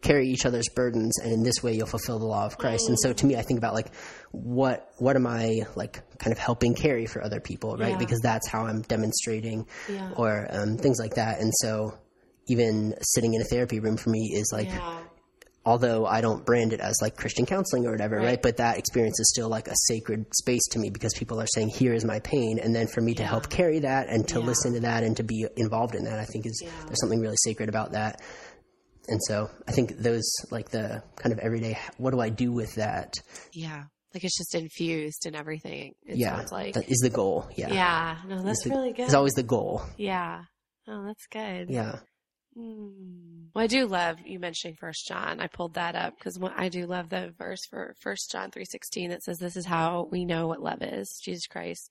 carry 0.00 0.28
each 0.28 0.46
other's 0.46 0.70
burdens 0.70 1.18
and 1.22 1.32
in 1.32 1.42
this 1.42 1.62
way 1.62 1.74
you'll 1.74 1.86
fulfill 1.86 2.18
the 2.18 2.24
law 2.24 2.46
of 2.46 2.56
christ 2.56 2.86
mm. 2.86 2.90
and 2.90 2.98
so 2.98 3.12
to 3.12 3.26
me 3.26 3.36
i 3.36 3.42
think 3.42 3.58
about 3.58 3.74
like 3.74 3.94
what 4.30 4.90
what 4.96 5.16
am 5.16 5.26
i 5.26 5.60
like 5.76 6.00
kind 6.18 6.32
of 6.32 6.38
helping 6.38 6.74
carry 6.74 7.04
for 7.04 7.22
other 7.22 7.40
people 7.40 7.76
right 7.76 7.90
yeah. 7.90 7.98
because 7.98 8.20
that's 8.20 8.48
how 8.48 8.64
i'm 8.64 8.80
demonstrating 8.82 9.66
yeah. 9.90 10.12
or 10.16 10.46
um, 10.50 10.78
things 10.78 10.98
like 10.98 11.16
that 11.16 11.40
and 11.40 11.52
so 11.56 11.92
even 12.48 12.94
sitting 13.00 13.34
in 13.34 13.40
a 13.40 13.44
therapy 13.44 13.80
room 13.80 13.96
for 13.96 14.10
me 14.10 14.32
is 14.34 14.50
like 14.52 14.68
although 15.64 16.06
I 16.06 16.20
don't 16.20 16.44
brand 16.44 16.72
it 16.72 16.80
as 16.80 16.98
like 17.00 17.16
Christian 17.16 17.46
counseling 17.46 17.86
or 17.86 17.92
whatever, 17.92 18.16
right. 18.16 18.24
right. 18.24 18.42
But 18.42 18.56
that 18.56 18.78
experience 18.78 19.18
is 19.20 19.30
still 19.30 19.48
like 19.48 19.68
a 19.68 19.76
sacred 19.86 20.26
space 20.34 20.66
to 20.72 20.78
me 20.78 20.90
because 20.90 21.14
people 21.14 21.40
are 21.40 21.46
saying, 21.46 21.68
here 21.68 21.92
is 21.94 22.04
my 22.04 22.20
pain. 22.20 22.58
And 22.58 22.74
then 22.74 22.86
for 22.86 23.00
me 23.00 23.12
yeah. 23.12 23.18
to 23.18 23.24
help 23.26 23.48
carry 23.48 23.80
that 23.80 24.08
and 24.08 24.26
to 24.28 24.40
yeah. 24.40 24.46
listen 24.46 24.74
to 24.74 24.80
that 24.80 25.04
and 25.04 25.16
to 25.16 25.22
be 25.22 25.46
involved 25.56 25.94
in 25.94 26.04
that, 26.04 26.18
I 26.18 26.24
think 26.24 26.46
is, 26.46 26.60
yeah. 26.64 26.70
there's 26.86 27.00
something 27.00 27.20
really 27.20 27.36
sacred 27.36 27.68
about 27.68 27.92
that. 27.92 28.20
And 29.08 29.20
so 29.24 29.50
I 29.66 29.72
think 29.72 29.98
those 29.98 30.30
like 30.50 30.70
the 30.70 31.02
kind 31.16 31.32
of 31.32 31.38
everyday, 31.40 31.78
what 31.96 32.12
do 32.12 32.20
I 32.20 32.28
do 32.28 32.52
with 32.52 32.74
that? 32.76 33.14
Yeah. 33.52 33.84
Like 34.14 34.24
it's 34.24 34.36
just 34.36 34.54
infused 34.54 35.26
in 35.26 35.34
everything. 35.34 35.94
It 36.02 36.18
yeah. 36.18 36.36
sounds 36.36 36.52
like 36.52 36.74
that 36.74 36.90
is 36.90 36.98
the 36.98 37.10
goal. 37.10 37.48
Yeah. 37.56 37.72
Yeah. 37.72 38.18
No, 38.26 38.42
that's 38.42 38.62
the, 38.64 38.70
really 38.70 38.92
good. 38.92 39.04
It's 39.04 39.14
always 39.14 39.32
the 39.32 39.42
goal. 39.42 39.82
Yeah. 39.96 40.42
Oh, 40.86 41.06
that's 41.06 41.26
good. 41.28 41.70
Yeah. 41.70 42.00
Hmm. 42.54 43.46
Well, 43.54 43.64
I 43.64 43.66
do 43.66 43.86
love 43.86 44.18
you 44.24 44.38
mentioning 44.38 44.76
First 44.76 45.06
John. 45.06 45.40
I 45.40 45.46
pulled 45.46 45.74
that 45.74 45.94
up 45.94 46.14
because 46.18 46.38
I 46.56 46.68
do 46.68 46.86
love 46.86 47.08
the 47.10 47.34
verse 47.38 47.64
for 47.66 47.94
First 48.00 48.30
John 48.30 48.50
three 48.50 48.64
sixteen 48.64 49.10
that 49.10 49.22
says, 49.22 49.38
"This 49.38 49.56
is 49.56 49.66
how 49.66 50.08
we 50.10 50.24
know 50.24 50.46
what 50.46 50.62
love 50.62 50.82
is: 50.82 51.18
Jesus 51.20 51.46
Christ 51.46 51.90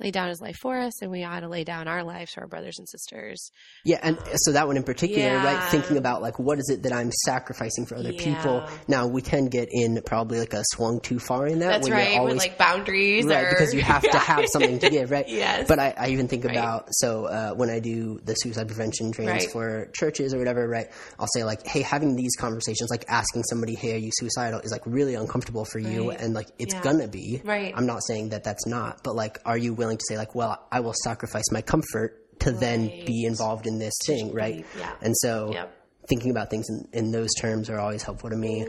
laid 0.00 0.12
down 0.12 0.28
his 0.28 0.40
life 0.40 0.56
for 0.56 0.76
us 0.78 1.02
and 1.02 1.10
we 1.10 1.22
ought 1.22 1.40
to 1.40 1.48
lay 1.48 1.62
down 1.62 1.86
our 1.86 2.02
lives 2.02 2.32
for 2.32 2.40
our 2.42 2.46
brothers 2.48 2.78
and 2.78 2.88
sisters. 2.88 3.50
Yeah, 3.84 3.98
and 4.02 4.18
so 4.36 4.52
that 4.52 4.66
one 4.66 4.76
in 4.76 4.82
particular, 4.82 5.22
Yeah. 5.22 5.44
right? 5.44 5.70
Thinking 5.70 5.96
about 5.96 6.20
like 6.20 6.38
what 6.38 6.58
is 6.58 6.68
it 6.68 6.82
that 6.82 6.92
I'm 6.92 7.12
sacrificing 7.24 7.86
for 7.86 7.96
other 7.96 8.12
people. 8.12 8.66
Now 8.88 9.06
we 9.06 9.22
can 9.22 9.46
get 9.46 9.68
in 9.70 10.00
probably 10.04 10.40
like 10.40 10.52
a 10.52 10.62
swung 10.72 11.00
too 11.00 11.18
far 11.20 11.46
in 11.46 11.60
that. 11.60 11.68
That's 11.68 11.88
when 11.88 11.96
you're 11.98 12.06
right, 12.06 12.18
always, 12.18 12.34
with 12.34 12.42
like 12.42 12.58
boundaries 12.58 13.24
right 13.24 13.44
or 13.44 13.50
because 13.50 13.72
you 13.72 13.82
have 13.82 14.02
to 14.02 14.18
have 14.18 14.46
something 14.52 14.78
to 14.80 14.90
give, 14.90 15.10
right? 15.10 15.28
Yes. 15.28 15.68
But 15.68 15.78
I, 15.78 15.94
I 15.96 16.08
even 16.08 16.26
think 16.28 16.44
Right. 16.44 16.56
about 16.56 16.88
so 16.90 17.26
uh, 17.26 17.54
when 17.54 17.70
I 17.70 17.78
do 17.78 18.18
the 18.24 18.34
suicide 18.34 18.66
prevention 18.66 19.12
trainings 19.12 19.44
Right. 19.44 19.52
for 19.52 19.90
churches 19.94 20.34
or 20.34 20.38
whatever, 20.38 20.68
right? 20.68 20.88
I'll 21.20 21.28
say 21.34 21.44
like, 21.44 21.66
hey, 21.66 21.82
having 21.82 22.16
these 22.16 22.34
conversations, 22.36 22.90
like 22.90 23.04
asking 23.08 23.44
somebody, 23.44 23.74
hey, 23.76 23.94
are 23.94 23.98
you 23.98 24.10
suicidal, 24.12 24.60
is 24.60 24.72
like 24.72 24.82
really 24.86 25.14
uncomfortable 25.14 25.64
for 25.64 25.78
you, 25.78 26.10
Right. 26.10 26.20
and 26.20 26.34
like 26.34 26.48
it's 26.58 26.74
Yeah. 26.74 26.82
gonna 26.82 27.06
be. 27.08 27.40
Right. 27.44 27.72
I'm 27.76 27.86
not 27.86 28.02
saying 28.04 28.30
that 28.30 28.42
that's 28.44 28.66
not, 28.66 29.02
but 29.04 29.14
like, 29.14 29.38
are 29.46 29.56
you 29.56 29.72
willing 29.72 29.83
to 29.90 30.04
say 30.08 30.16
like, 30.16 30.34
well, 30.34 30.66
I 30.72 30.80
will 30.80 30.94
sacrifice 31.04 31.50
my 31.52 31.62
comfort 31.62 32.20
to 32.40 32.50
then 32.52 32.88
be 33.06 33.24
involved 33.24 33.66
in 33.66 33.78
this 33.78 33.94
thing, 34.06 34.32
right? 34.32 34.64
yeah. 34.78 34.92
And 35.00 35.14
so 35.16 35.50
Yep. 35.52 35.76
thinking 36.08 36.30
about 36.30 36.50
things 36.50 36.66
in, 36.68 36.88
in 36.92 37.10
those 37.12 37.30
terms 37.40 37.70
are 37.70 37.78
always 37.78 38.02
helpful 38.02 38.28
to 38.30 38.36
me 38.36 38.64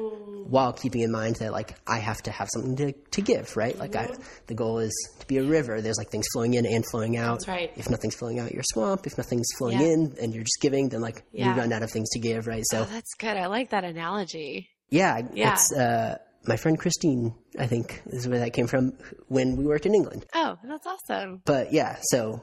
while 0.47 0.71
keeping 0.73 1.01
in 1.01 1.11
mind 1.11 1.37
that 1.37 1.51
like 1.51 1.75
I 1.87 1.97
have 1.97 2.21
to 2.23 2.31
have 2.31 2.47
something 2.53 2.75
to, 2.77 2.91
to 2.93 3.21
give, 3.21 3.57
right? 3.57 3.77
Like 3.77 3.95
I, 3.95 4.15
the 4.45 4.53
goal 4.53 4.77
is 4.79 4.93
to 5.19 5.25
be 5.25 5.37
a 5.39 5.43
river. 5.43 5.81
There's 5.81 5.97
like 5.97 6.09
things 6.11 6.27
flowing 6.31 6.53
in 6.53 6.65
and 6.67 6.85
flowing 6.85 7.17
out. 7.17 7.39
That's 7.39 7.47
right. 7.47 7.71
If 7.75 7.89
nothing's 7.89 8.15
flowing 8.15 8.39
out, 8.39 8.51
you're 8.51 8.61
swamp. 8.63 9.07
If 9.07 9.17
nothing's 9.17 9.47
flowing 9.57 9.79
Yeah. 9.79 9.87
in 9.87 10.15
and 10.21 10.33
you're 10.35 10.43
just 10.43 10.59
giving, 10.61 10.89
then 10.89 11.01
like 11.01 11.23
Yeah. 11.31 11.49
you 11.55 11.59
run 11.59 11.73
out 11.73 11.81
of 11.81 11.89
things 11.89 12.09
to 12.11 12.19
give, 12.19 12.45
right? 12.45 12.63
So 12.67 12.81
Oh, 12.81 12.85
that's 12.85 13.15
good. 13.17 13.35
I 13.35 13.47
like 13.47 13.71
that 13.71 13.83
analogy. 13.83 14.69
yeah, 14.91 15.21
Yeah. 15.33 15.53
it's, 15.53 15.73
uh, 15.73 16.19
my 16.47 16.57
friend 16.57 16.77
Christine, 16.79 17.33
I 17.59 17.67
think 17.67 18.01
is 18.07 18.27
where 18.27 18.39
that 18.39 18.53
came 18.53 18.67
from 18.67 18.93
when 19.27 19.55
we 19.57 19.65
worked 19.65 19.85
in 19.85 19.95
England. 19.95 20.25
Oh, 20.33 20.57
that's 20.63 20.85
awesome. 20.87 21.41
But 21.45 21.73
yeah, 21.73 21.97
so 22.03 22.41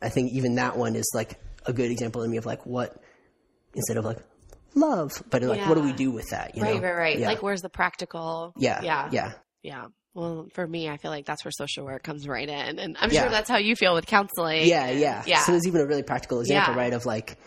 I 0.00 0.08
think 0.08 0.32
even 0.32 0.54
that 0.56 0.76
one 0.76 0.96
is 0.96 1.10
like 1.14 1.38
a 1.66 1.72
good 1.72 1.90
example 1.90 2.22
to 2.22 2.28
me 2.28 2.36
of 2.38 2.46
like 2.46 2.64
what 2.66 2.96
instead 3.74 3.96
of 3.96 4.04
like 4.04 4.18
love, 4.74 5.12
but 5.30 5.42
like 5.42 5.66
what 5.66 5.74
do 5.76 5.82
we 5.82 5.92
do 5.92 6.10
with 6.10 6.28
that? 6.30 6.56
You 6.56 6.62
right, 6.62 6.74
know? 6.76 6.80
right, 6.82 6.94
right. 6.96 7.18
Yeah. 7.18 7.28
Like 7.28 7.42
where's 7.42 7.62
the 7.62 7.68
practical? 7.68 8.52
yeah, 8.56 8.82
Yeah. 8.82 9.08
yeah, 9.12 9.32
Yeah. 9.62 9.84
Well, 10.14 10.48
for 10.52 10.66
me, 10.66 10.90
I 10.90 10.98
feel 10.98 11.10
like 11.10 11.24
that's 11.24 11.42
where 11.42 11.52
social 11.52 11.86
work 11.86 12.02
comes 12.02 12.28
right 12.28 12.46
in. 12.48 12.78
And 12.78 12.98
I'm 13.00 13.10
Yeah. 13.10 13.22
sure 13.22 13.30
that's 13.30 13.48
how 13.48 13.56
you 13.56 13.74
feel 13.74 13.94
with 13.94 14.04
counseling. 14.06 14.66
yeah, 14.66 14.90
yeah. 14.90 15.22
Yeah. 15.26 15.40
So 15.44 15.52
there's 15.52 15.66
even 15.66 15.80
a 15.80 15.86
really 15.86 16.02
practical 16.02 16.40
example, 16.40 16.74
Yeah. 16.74 16.80
right? 16.80 16.92
Of 16.92 17.06
like 17.06 17.38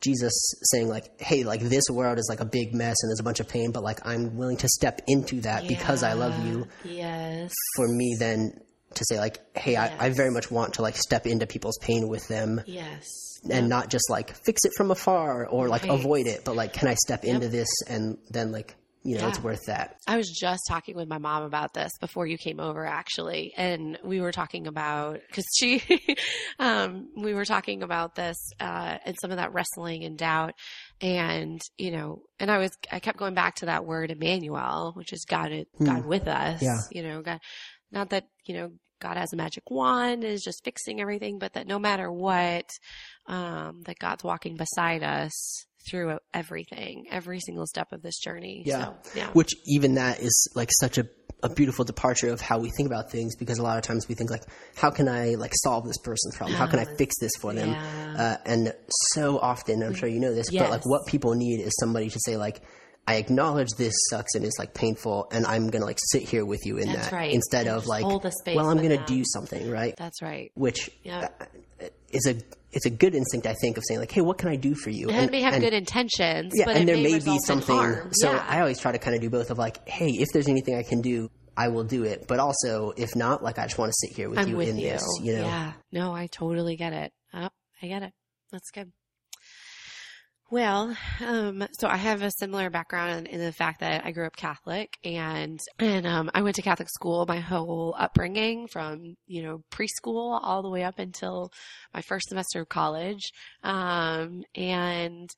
Jesus 0.00 0.32
saying 0.72 0.88
like, 0.88 1.20
"Hey, 1.20 1.44
like 1.44 1.60
this 1.60 1.84
world 1.90 2.18
is 2.18 2.26
like 2.28 2.40
a 2.40 2.44
big 2.44 2.74
mess 2.74 2.96
and 3.02 3.10
there's 3.10 3.20
a 3.20 3.24
bunch 3.24 3.40
of 3.40 3.48
pain, 3.48 3.72
but 3.72 3.82
like 3.82 4.00
I'm 4.06 4.36
willing 4.36 4.56
to 4.58 4.68
step 4.68 5.00
into 5.08 5.40
that 5.42 5.66
because 5.68 6.02
I 6.02 6.12
love 6.12 6.46
you." 6.46 6.66
Yes. 6.84 7.52
For 7.76 7.88
me, 7.88 8.16
then 8.18 8.60
to 8.94 9.04
say 9.08 9.18
like, 9.18 9.38
"Hey, 9.56 9.76
I, 9.76 10.06
I 10.06 10.10
very 10.10 10.30
much 10.30 10.50
want 10.50 10.74
to 10.74 10.82
like 10.82 10.96
step 10.96 11.26
into 11.26 11.46
people's 11.46 11.78
pain 11.80 12.08
with 12.08 12.26
them." 12.28 12.60
Yes. 12.66 13.04
and 13.50 13.68
not 13.68 13.90
just 13.90 14.10
like 14.10 14.34
fix 14.44 14.64
it 14.64 14.72
from 14.76 14.90
afar 14.90 15.46
or 15.46 15.68
like 15.68 15.82
Right. 15.82 15.90
avoid 15.92 16.26
it, 16.26 16.44
but 16.44 16.56
like 16.56 16.72
can 16.72 16.88
I 16.88 16.94
step 16.94 17.24
into 17.24 17.48
this 17.48 17.68
and 17.86 18.18
then 18.30 18.50
like 18.50 18.74
you 19.06 19.18
know 19.18 19.28
it's 19.28 19.42
worth 19.42 19.66
that. 19.66 19.96
I 20.06 20.16
was 20.16 20.28
just 20.30 20.64
talking 20.68 20.96
with 20.96 21.08
my 21.08 21.18
mom 21.18 21.44
about 21.44 21.74
this 21.74 21.92
before 22.00 22.26
you 22.26 22.38
came 22.38 22.60
over, 22.60 22.84
actually, 22.84 23.52
and 23.56 23.98
we 24.04 24.20
were 24.20 24.32
talking 24.32 24.66
about 24.66 25.20
because 25.26 25.46
she, 25.58 25.82
um, 26.58 27.08
we 27.16 27.34
were 27.34 27.44
talking 27.44 27.82
about 27.82 28.14
this 28.14 28.36
uh, 28.60 28.98
and 29.04 29.16
some 29.20 29.30
of 29.30 29.36
that 29.36 29.52
wrestling 29.52 30.04
and 30.04 30.18
doubt, 30.18 30.54
and 31.00 31.60
you 31.78 31.90
know, 31.90 32.22
and 32.40 32.50
I 32.50 32.58
was 32.58 32.72
I 32.90 32.98
kept 32.98 33.18
going 33.18 33.34
back 33.34 33.56
to 33.56 33.66
that 33.66 33.84
word 33.84 34.10
Emmanuel, 34.10 34.92
which 34.94 35.12
is 35.12 35.24
God, 35.24 35.52
God 35.82 36.04
with 36.06 36.28
us. 36.28 36.62
Yeah. 36.62 36.78
You 36.90 37.02
know, 37.02 37.22
God, 37.22 37.40
not 37.92 38.10
that 38.10 38.24
you 38.44 38.54
know 38.54 38.72
God 39.00 39.16
has 39.16 39.32
a 39.32 39.36
magic 39.36 39.70
wand 39.70 40.24
and 40.24 40.32
is 40.32 40.42
just 40.42 40.64
fixing 40.64 41.00
everything, 41.00 41.38
but 41.38 41.52
that 41.52 41.66
no 41.66 41.78
matter 41.78 42.10
what, 42.10 42.68
um, 43.26 43.82
that 43.84 43.98
God's 43.98 44.24
walking 44.24 44.56
beside 44.56 45.02
us 45.02 45.66
through 45.90 46.18
everything, 46.34 47.06
every 47.10 47.40
single 47.40 47.66
step 47.66 47.92
of 47.92 48.02
this 48.02 48.18
journey. 48.18 48.62
Yeah. 48.66 48.92
So, 49.02 49.10
yeah. 49.14 49.28
Which 49.32 49.54
even 49.66 49.94
that 49.94 50.20
is 50.20 50.48
like 50.54 50.70
such 50.72 50.98
a 50.98 51.06
a 51.42 51.50
beautiful 51.50 51.84
departure 51.84 52.30
of 52.30 52.40
how 52.40 52.58
we 52.58 52.70
think 52.70 52.86
about 52.86 53.10
things 53.10 53.36
because 53.36 53.58
a 53.58 53.62
lot 53.62 53.76
of 53.76 53.84
times 53.84 54.08
we 54.08 54.14
think 54.14 54.30
like 54.30 54.42
how 54.74 54.90
can 54.90 55.06
I 55.06 55.34
like 55.34 55.52
solve 55.54 55.84
this 55.84 55.98
person's 55.98 56.36
problem? 56.36 56.56
How 56.56 56.66
can 56.66 56.78
I 56.78 56.86
fix 56.96 57.14
this 57.20 57.32
for 57.38 57.52
them? 57.52 57.70
Yeah. 57.70 58.14
Uh, 58.18 58.36
and 58.46 58.74
so 59.12 59.38
often, 59.38 59.82
I'm 59.82 59.94
sure 59.94 60.08
you 60.08 60.18
know 60.18 60.34
this, 60.34 60.50
but 60.50 60.70
like 60.70 60.86
what 60.86 61.06
people 61.06 61.34
need 61.34 61.60
is 61.60 61.72
somebody 61.78 62.08
to 62.08 62.18
say 62.24 62.36
like 62.36 62.62
I 63.08 63.16
acknowledge 63.16 63.68
this 63.78 63.94
sucks 64.10 64.34
and 64.34 64.44
is 64.44 64.56
like 64.58 64.74
painful, 64.74 65.28
and 65.30 65.46
I'm 65.46 65.68
gonna 65.68 65.84
like 65.84 65.98
sit 66.10 66.22
here 66.22 66.44
with 66.44 66.66
you 66.66 66.78
in 66.78 66.88
That's 66.88 67.10
that 67.10 67.12
right. 67.14 67.32
instead 67.32 67.66
And 67.68 67.76
of 67.76 67.86
like, 67.86 68.02
hold 68.04 68.22
the 68.22 68.32
space 68.32 68.56
well, 68.56 68.68
I'm 68.68 68.78
gonna 68.78 68.96
them. 68.96 69.04
do 69.06 69.22
something, 69.24 69.70
right? 69.70 69.94
That's 69.96 70.20
right. 70.22 70.50
which 70.54 70.90
Yeah. 71.04 71.28
uh, 71.40 71.86
is 72.10 72.26
a 72.26 72.36
it's 72.72 72.84
a 72.86 72.90
good 72.90 73.14
instinct 73.14 73.46
I 73.46 73.54
think 73.54 73.78
of 73.78 73.84
saying 73.86 74.00
like, 74.00 74.10
hey, 74.10 74.20
what 74.22 74.38
can 74.38 74.48
I 74.48 74.56
do 74.56 74.74
for 74.74 74.90
you? 74.90 75.08
And, 75.08 75.26
it 75.26 75.30
may 75.30 75.40
have 75.40 75.58
good 75.60 75.72
intentions, 75.72 76.52
yeah, 76.54 76.64
but 76.66 76.76
and 76.76 76.88
there 76.88 76.96
may, 76.96 77.12
may 77.12 77.18
be 77.20 77.38
something. 77.38 78.10
So 78.12 78.32
yeah. 78.32 78.44
I 78.48 78.60
always 78.60 78.78
try 78.78 78.92
to 78.92 78.98
kind 78.98 79.14
of 79.14 79.22
do 79.22 79.30
both 79.30 79.50
of 79.50 79.56
like, 79.58 79.88
hey, 79.88 80.10
if 80.10 80.28
there's 80.34 80.48
anything 80.48 80.76
I 80.76 80.82
can 80.82 81.00
do, 81.00 81.30
I 81.56 81.68
will 81.68 81.84
do 81.84 82.04
it. 82.04 82.26
But 82.28 82.38
also, 82.38 82.92
if 82.98 83.16
not, 83.16 83.42
like 83.42 83.58
I 83.58 83.62
just 83.66 83.78
want 83.78 83.92
to 83.92 83.96
sit 84.08 84.14
here 84.16 84.28
with 84.28 84.40
I'm 84.40 84.48
you 84.48 84.56
with 84.56 84.68
in 84.68 84.78
you. 84.78 84.90
this. 84.90 85.02
You 85.22 85.36
know, 85.36 85.42
Yeah. 85.46 85.72
No, 85.92 86.12
I 86.12 86.26
totally 86.26 86.76
get 86.76 86.92
it. 86.92 87.12
Oh, 87.32 87.48
I 87.82 87.86
get 87.86 88.02
it. 88.02 88.12
That's 88.52 88.70
good. 88.72 88.92
Well, 90.48 90.96
um, 91.26 91.66
so 91.72 91.88
I 91.88 91.96
have 91.96 92.22
a 92.22 92.30
similar 92.30 92.70
background 92.70 93.26
in 93.26 93.40
the 93.40 93.50
fact 93.50 93.80
that 93.80 94.04
I 94.04 94.12
grew 94.12 94.26
up 94.26 94.36
Catholic 94.36 94.96
and, 95.04 95.58
and, 95.80 96.06
um, 96.06 96.30
I 96.34 96.42
went 96.42 96.54
to 96.56 96.62
Catholic 96.62 96.88
school 96.88 97.26
my 97.26 97.40
whole 97.40 97.96
upbringing 97.98 98.68
from, 98.68 99.16
you 99.26 99.42
know, 99.42 99.64
preschool 99.72 100.38
all 100.40 100.62
the 100.62 100.70
way 100.70 100.84
up 100.84 101.00
until 101.00 101.50
my 101.92 102.00
first 102.00 102.28
semester 102.28 102.60
of 102.60 102.68
college. 102.68 103.32
Um, 103.64 104.44
and, 104.54 105.28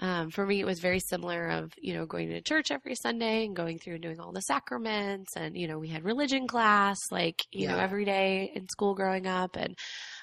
um, 0.00 0.30
for 0.30 0.46
me, 0.46 0.60
it 0.60 0.66
was 0.66 0.80
very 0.80 1.00
similar 1.00 1.48
of, 1.48 1.74
you 1.76 1.92
know, 1.92 2.06
going 2.06 2.30
to 2.30 2.40
church 2.40 2.70
every 2.70 2.94
Sunday 2.94 3.44
and 3.44 3.54
going 3.54 3.78
through 3.78 3.96
and 3.96 4.02
doing 4.02 4.20
all 4.20 4.32
the 4.32 4.40
sacraments. 4.40 5.36
And, 5.36 5.54
you 5.54 5.68
know, 5.68 5.78
we 5.78 5.88
had 5.88 6.02
religion 6.02 6.46
class, 6.46 6.96
like, 7.10 7.42
you 7.52 7.68
know, 7.68 7.76
every 7.76 8.06
day 8.06 8.50
in 8.54 8.66
school 8.70 8.94
growing 8.94 9.26
up. 9.26 9.56
And, 9.56 9.76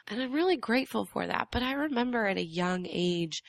and 0.08 0.20
I'm 0.20 0.32
really 0.32 0.58
grateful 0.58 1.06
for 1.14 1.28
that. 1.28 1.50
But 1.52 1.62
I 1.62 1.74
remember 1.74 2.26
at 2.26 2.38
a 2.38 2.44
young 2.44 2.88
age 2.90 3.44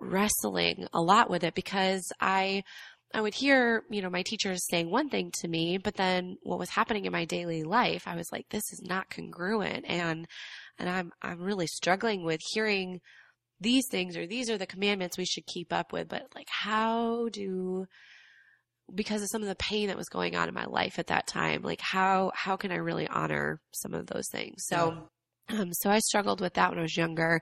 wrestling 0.00 0.86
a 0.92 1.00
lot 1.00 1.30
with 1.30 1.44
it 1.44 1.54
because 1.54 2.12
I, 2.20 2.62
I 3.14 3.20
would 3.20 3.34
hear, 3.34 3.84
you 3.90 4.02
know, 4.02 4.10
my 4.10 4.22
teachers 4.22 4.66
saying 4.68 4.90
one 4.90 5.08
thing 5.08 5.32
to 5.40 5.48
me, 5.48 5.78
but 5.78 5.94
then 5.94 6.36
what 6.42 6.58
was 6.58 6.70
happening 6.70 7.04
in 7.04 7.12
my 7.12 7.24
daily 7.24 7.62
life, 7.62 8.02
I 8.06 8.16
was 8.16 8.30
like, 8.30 8.46
this 8.50 8.72
is 8.72 8.82
not 8.82 9.10
congruent. 9.10 9.86
And, 9.88 10.26
and 10.78 10.88
I'm, 10.88 11.12
I'm 11.22 11.40
really 11.40 11.66
struggling 11.66 12.24
with 12.24 12.40
hearing 12.52 13.00
these 13.60 13.86
things 13.90 14.16
or 14.16 14.26
these 14.26 14.50
are 14.50 14.58
the 14.58 14.66
commandments 14.66 15.18
we 15.18 15.24
should 15.24 15.46
keep 15.46 15.72
up 15.72 15.92
with, 15.92 16.08
but 16.08 16.26
like, 16.34 16.48
how 16.48 17.28
do, 17.30 17.86
because 18.94 19.22
of 19.22 19.28
some 19.30 19.42
of 19.42 19.48
the 19.48 19.56
pain 19.56 19.88
that 19.88 19.96
was 19.96 20.08
going 20.08 20.36
on 20.36 20.48
in 20.48 20.54
my 20.54 20.66
life 20.66 20.98
at 20.98 21.08
that 21.08 21.26
time, 21.26 21.62
like 21.62 21.80
how, 21.80 22.30
how 22.34 22.56
can 22.56 22.70
I 22.70 22.76
really 22.76 23.08
honor 23.08 23.60
some 23.72 23.94
of 23.94 24.06
those 24.06 24.28
things? 24.30 24.64
So, 24.66 25.08
um, 25.48 25.72
so 25.72 25.90
I 25.90 25.98
struggled 25.98 26.40
with 26.40 26.54
that 26.54 26.70
when 26.70 26.78
I 26.78 26.82
was 26.82 26.96
younger. 26.96 27.40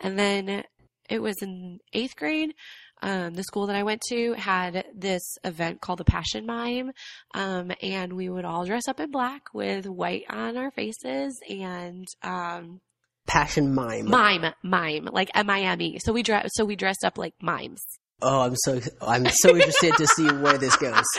And 0.00 0.18
then 0.18 0.64
it 1.08 1.20
was 1.20 1.36
in 1.42 1.78
eighth 1.92 2.16
grade. 2.16 2.54
Um, 3.02 3.34
the 3.34 3.42
school 3.42 3.66
that 3.66 3.76
I 3.76 3.82
went 3.82 4.00
to 4.08 4.32
had 4.34 4.86
this 4.94 5.36
event 5.44 5.82
called 5.82 5.98
the 5.98 6.04
Passion 6.04 6.46
Mime. 6.46 6.92
Um, 7.34 7.70
and 7.82 8.14
we 8.14 8.30
would 8.30 8.46
all 8.46 8.64
dress 8.64 8.88
up 8.88 9.00
in 9.00 9.10
black 9.10 9.52
with 9.52 9.86
white 9.86 10.24
on 10.30 10.56
our 10.56 10.70
faces 10.70 11.38
and, 11.48 12.06
um, 12.22 12.80
passion 13.26 13.74
mime. 13.74 14.08
mime, 14.08 14.54
mime, 14.62 15.08
like 15.12 15.30
M-I-M-E. 15.34 15.98
So 15.98 16.12
we 16.12 16.22
dress, 16.22 16.50
so 16.54 16.64
we 16.64 16.76
dressed 16.76 17.04
up 17.04 17.18
like 17.18 17.34
mimes. 17.42 17.84
Oh, 18.22 18.40
I'm 18.42 18.56
so 18.56 18.80
I'm 19.02 19.26
so 19.26 19.50
interested 19.50 19.94
to 19.96 20.06
see 20.06 20.28
where 20.32 20.58
this 20.58 20.76
goes. 20.76 21.04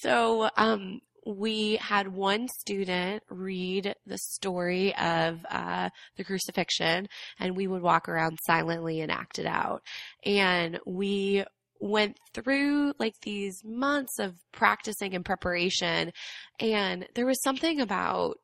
So, 0.00 0.48
um, 0.56 1.00
we 1.28 1.76
had 1.76 2.08
one 2.08 2.48
student 2.48 3.22
read 3.28 3.94
the 4.06 4.16
story 4.16 4.94
of 4.96 5.44
uh, 5.50 5.90
the 6.16 6.24
crucifixion, 6.24 7.06
and 7.38 7.54
we 7.54 7.66
would 7.66 7.82
walk 7.82 8.08
around 8.08 8.38
silently 8.46 9.02
and 9.02 9.12
act 9.12 9.38
it 9.38 9.44
out. 9.44 9.82
And 10.24 10.80
we 10.86 11.44
went 11.80 12.16
through 12.32 12.94
like 12.98 13.14
these 13.22 13.62
months 13.62 14.18
of 14.18 14.34
practicing 14.52 15.14
and 15.14 15.24
preparation, 15.24 16.12
and 16.60 17.06
there 17.14 17.26
was 17.26 17.42
something 17.42 17.78
about 17.80 18.36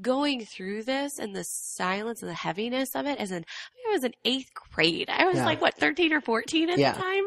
going 0.00 0.44
through 0.46 0.82
this 0.82 1.18
and 1.18 1.36
the 1.36 1.44
silence 1.44 2.22
and 2.22 2.30
the 2.30 2.34
heaviness 2.34 2.88
of 2.96 3.04
it 3.06 3.18
as 3.18 3.30
in 3.30 3.44
I 3.86 3.92
was 3.92 4.04
in 4.04 4.14
eighth 4.24 4.48
grade. 4.72 5.10
I 5.10 5.26
was 5.26 5.36
Yeah. 5.36 5.44
like 5.44 5.60
what, 5.60 5.76
thirteen 5.76 6.14
or 6.14 6.22
fourteen 6.22 6.70
at 6.70 6.78
Yeah. 6.78 6.94
the 6.94 7.00
time? 7.00 7.24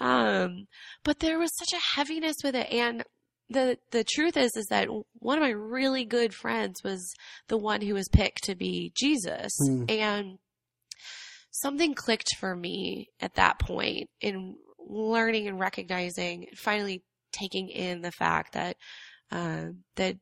Um 0.00 0.66
but 1.04 1.20
there 1.20 1.38
was 1.38 1.52
such 1.56 1.72
a 1.72 1.96
heaviness 1.96 2.36
with 2.42 2.56
it 2.56 2.72
and 2.72 3.04
the 3.50 3.78
the 3.92 4.04
truth 4.04 4.36
is 4.36 4.56
is 4.56 4.66
that 4.66 4.88
one 5.14 5.38
of 5.38 5.42
my 5.42 5.50
really 5.50 6.04
good 6.04 6.34
friends 6.34 6.82
was 6.84 7.14
the 7.48 7.58
one 7.58 7.80
who 7.80 7.94
was 7.94 8.08
picked 8.08 8.44
to 8.44 8.54
be 8.54 8.92
Jesus 8.94 9.52
Hmm. 9.58 9.84
and 9.88 10.38
something 11.50 11.94
clicked 11.94 12.36
for 12.36 12.54
me 12.54 13.08
at 13.20 13.34
that 13.34 13.58
point 13.58 14.08
in 14.20 14.56
learning 14.78 15.48
and 15.48 15.58
recognizing 15.58 16.46
finally 16.56 17.02
taking 17.32 17.68
in 17.68 18.00
the 18.02 18.12
fact 18.12 18.54
that 18.54 18.76
um 19.30 19.84
that 19.96 20.16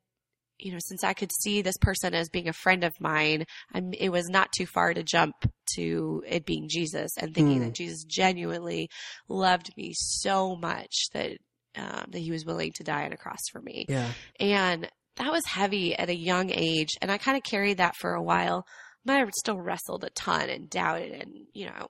you 0.59 0.73
know, 0.73 0.78
since 0.80 1.04
I 1.04 1.12
could 1.12 1.30
see 1.42 1.61
this 1.61 1.76
person 1.76 2.14
as 2.14 2.30
being 2.30 2.49
a 2.49 2.52
friend 2.54 2.83
of 2.83 2.99
mine, 2.99 3.45
I'm, 3.75 3.92
it 3.92 4.09
was 4.09 4.30
not 4.30 4.52
too 4.56 4.64
far 4.64 4.95
to 4.95 5.02
jump 5.02 5.35
to 5.75 6.25
it 6.26 6.47
being 6.47 6.66
Jesus 6.71 7.12
and 7.18 7.35
thinking 7.35 7.59
Hmm. 7.59 7.64
that 7.64 7.75
Jesus 7.75 8.04
genuinely 8.04 8.88
loved 9.28 9.76
me 9.76 9.92
so 9.95 10.56
much 10.56 11.09
that 11.12 11.33
um, 11.76 12.06
that 12.11 12.18
he 12.18 12.30
was 12.30 12.45
willing 12.45 12.73
to 12.76 12.85
die 12.85 13.04
on 13.04 13.12
a 13.12 13.16
cross 13.16 13.40
for 13.52 13.61
me. 13.61 13.87
Yeah. 13.88 14.11
And 14.40 14.88
that 15.16 15.33
was 15.33 15.45
heavy 15.47 15.95
at 15.97 16.09
a 16.11 16.14
young 16.16 16.50
age. 16.50 16.90
And 17.00 17.11
I 17.11 17.18
kind 17.18 17.37
of 17.37 17.42
carried 17.42 17.78
that 17.78 17.97
for 17.97 18.14
a 18.14 18.23
while. 18.23 18.66
But 19.04 19.16
I 19.16 19.25
still 19.38 19.59
wrestled 19.61 20.04
a 20.04 20.11
ton 20.11 20.50
and 20.50 20.68
doubted 20.68 21.12
and, 21.12 21.33
you 21.54 21.66
know, 21.66 21.87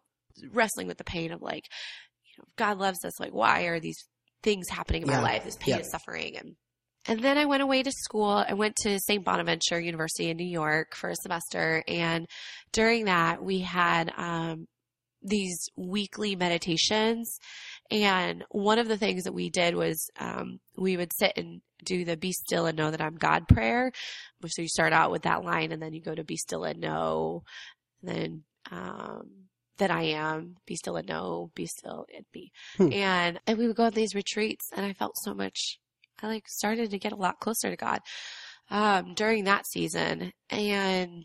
wrestling 0.53 0.87
with 0.87 0.99
the 0.99 1.05
pain 1.05 1.33
of 1.33 1.41
like, 1.41 1.65
you 2.25 2.35
know, 2.39 2.45
God 2.57 2.79
loves 2.79 3.05
us. 3.05 3.19
Like, 3.19 3.33
why 3.33 3.63
are 3.63 3.81
these 3.81 3.99
things 4.43 4.69
happening 4.69 5.03
in 5.03 5.09
Yeah. 5.09 5.17
my 5.19 5.23
life? 5.23 5.45
This 5.45 5.57
pain 5.57 5.75
Yeah. 5.75 5.77
and 5.79 5.87
suffering. 5.87 6.37
And, 6.37 6.57
and 7.09 7.21
then 7.21 7.39
I 7.39 7.47
went 7.47 7.63
away 7.63 7.83
to 7.83 7.91
school. 7.91 8.45
I 8.47 8.53
went 8.53 8.77
to 8.83 8.99
St. 9.01 9.25
Bonaventure 9.25 9.81
University 9.81 10.29
in 10.29 10.37
New 10.37 10.47
York 10.49 10.95
for 10.95 11.09
a 11.11 11.17
semester. 11.17 11.83
And 11.89 12.27
during 12.73 13.07
that, 13.07 13.43
we 13.43 13.61
had, 13.61 14.13
um, 14.17 14.67
these 15.27 15.69
weekly 15.77 16.37
meditations. 16.37 17.39
And 17.91 18.45
one 18.51 18.79
of 18.79 18.89
the 18.89 18.97
things 18.97 19.25
that 19.25 19.33
we 19.33 19.51
did 19.51 19.75
was 19.75 20.09
um, 20.19 20.59
we 20.77 20.97
would 20.97 21.13
sit 21.13 21.33
and 21.37 21.61
do 21.85 22.05
the 22.05 22.17
be 22.17 22.33
still 22.33 22.67
and 22.67 22.77
know 22.77 22.91
that 22.91 23.01
I'm 23.01 23.17
God 23.17 23.49
prayer. 23.49 23.93
So 24.47 24.63
you 24.63 24.69
start 24.69 24.93
out 24.93 25.11
with 25.11 25.23
that 25.23 25.45
line 25.45 25.73
and 25.73 25.83
then 25.83 25.93
you 25.93 26.03
go 26.03 26.15
to 26.15 26.25
be 26.25 26.37
still 26.37 26.65
and 26.65 26.81
know, 26.81 27.43
and 28.03 28.17
then 28.17 28.45
um, 28.71 29.47
that 29.79 29.91
I 29.91 30.03
am, 30.03 30.57
be 30.67 30.77
still 30.77 30.97
and 30.97 31.09
know, 31.09 31.51
be 31.55 31.67
still 31.67 32.07
and 32.15 32.25
be. 32.33 32.51
Hmm. 32.77 32.93
And, 32.93 33.41
and 33.47 33.59
we 33.59 33.67
would 33.67 33.77
go 33.77 33.85
on 33.85 33.93
these 33.93 34.15
retreats 34.15 34.71
and 34.75 34.85
I 34.87 34.93
felt 34.93 35.17
so 35.19 35.35
much, 35.35 35.79
I 36.23 36.29
like 36.29 36.49
started 36.49 36.91
to 36.91 36.99
get 36.99 37.13
a 37.13 37.17
lot 37.17 37.41
closer 37.41 37.71
to 37.71 37.77
God 37.77 38.01
um, 38.71 39.15
during 39.15 39.45
that 39.45 39.67
season 39.67 40.33
and 40.51 41.25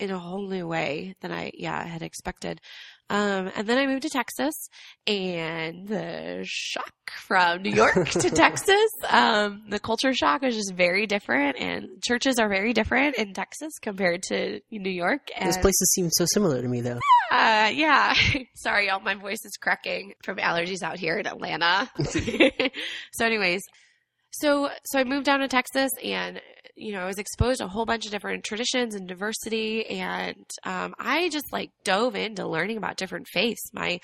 in 0.00 0.10
a 0.10 0.18
whole 0.18 0.46
new 0.46 0.66
way 0.66 1.14
than 1.20 1.32
I, 1.32 1.50
yeah, 1.54 1.84
had 1.84 2.02
expected. 2.02 2.60
Um, 3.08 3.52
and 3.54 3.68
then 3.68 3.78
I 3.78 3.86
moved 3.86 4.02
to 4.02 4.08
Texas 4.08 4.68
and 5.06 5.86
the 5.86 6.40
shock 6.44 6.92
from 7.26 7.62
New 7.62 7.70
York 7.70 8.08
to 8.10 8.30
Texas, 8.30 8.90
um, 9.08 9.62
the 9.68 9.78
culture 9.78 10.12
shock 10.12 10.42
was 10.42 10.56
just 10.56 10.74
very 10.74 11.06
different 11.06 11.56
and 11.60 12.02
churches 12.02 12.38
are 12.40 12.48
very 12.48 12.72
different 12.72 13.16
in 13.16 13.32
Texas 13.32 13.72
compared 13.80 14.24
to 14.24 14.60
New 14.72 14.90
York. 14.90 15.28
And, 15.36 15.48
Those 15.48 15.58
places 15.58 15.92
seem 15.94 16.08
so 16.10 16.26
similar 16.32 16.60
to 16.60 16.68
me, 16.68 16.80
though. 16.80 16.98
uh, 17.30 17.70
yeah. 17.72 18.14
Sorry, 18.56 18.88
y'all. 18.88 19.00
My 19.00 19.14
voice 19.14 19.44
is 19.44 19.56
cracking 19.60 20.14
from 20.24 20.38
allergies 20.38 20.82
out 20.82 20.98
here 20.98 21.16
in 21.16 21.26
Atlanta. 21.26 21.88
so, 23.12 23.24
anyways, 23.24 23.62
so 24.40 24.68
so 24.84 24.98
I 24.98 25.04
moved 25.04 25.26
down 25.26 25.40
to 25.40 25.48
Texas, 25.48 25.90
and 26.02 26.40
you 26.74 26.92
know 26.92 27.00
I 27.00 27.06
was 27.06 27.18
exposed 27.18 27.58
to 27.58 27.64
a 27.64 27.68
whole 27.68 27.86
bunch 27.86 28.04
of 28.04 28.12
different 28.12 28.44
traditions 28.44 28.94
and 28.94 29.08
diversity, 29.08 29.86
and 29.86 30.44
um, 30.64 30.94
I 30.98 31.28
just 31.30 31.52
like 31.52 31.70
dove 31.84 32.14
into 32.14 32.46
learning 32.46 32.76
about 32.76 32.96
different 32.96 33.28
faiths. 33.28 33.70
My 33.72 33.98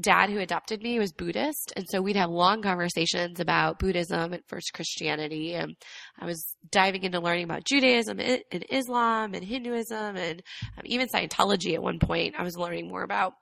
dad, 0.00 0.30
who 0.30 0.38
adopted 0.38 0.82
me, 0.82 0.98
was 0.98 1.12
Buddhist, 1.12 1.72
and 1.76 1.84
so 1.88 2.00
we'd 2.00 2.16
have 2.16 2.30
long 2.30 2.62
conversations 2.62 3.40
about 3.40 3.78
Buddhism 3.78 4.32
and 4.32 4.42
first 4.46 4.72
Christianity, 4.72 5.54
and 5.54 5.74
I 6.18 6.26
was 6.26 6.56
diving 6.70 7.02
into 7.02 7.20
learning 7.20 7.44
about 7.44 7.64
Judaism 7.64 8.20
and 8.20 8.64
Islam 8.70 9.34
and 9.34 9.44
Hinduism 9.44 10.16
and 10.16 10.42
um, 10.78 10.82
even 10.84 11.08
Scientology 11.08 11.74
at 11.74 11.82
one 11.82 11.98
point. 11.98 12.34
I 12.38 12.42
was 12.42 12.56
learning 12.56 12.88
more 12.88 13.02
about. 13.02 13.34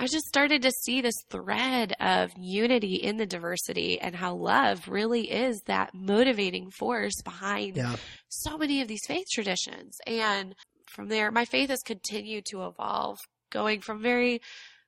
I 0.00 0.06
just 0.06 0.26
started 0.26 0.62
to 0.62 0.70
see 0.70 1.02
this 1.02 1.14
thread 1.28 1.94
of 2.00 2.30
unity 2.38 2.94
in 2.94 3.18
the 3.18 3.26
diversity 3.26 4.00
and 4.00 4.16
how 4.16 4.34
love 4.34 4.88
really 4.88 5.30
is 5.30 5.60
that 5.66 5.92
motivating 5.94 6.70
force 6.70 7.20
behind 7.22 7.76
Yeah. 7.76 7.96
so 8.28 8.56
many 8.56 8.80
of 8.80 8.88
these 8.88 9.04
faith 9.06 9.26
traditions. 9.30 9.98
And 10.06 10.54
from 10.86 11.08
there, 11.08 11.30
my 11.30 11.44
faith 11.44 11.68
has 11.68 11.82
continued 11.82 12.46
to 12.46 12.64
evolve, 12.64 13.18
going 13.50 13.82
from 13.82 14.00
very, 14.00 14.40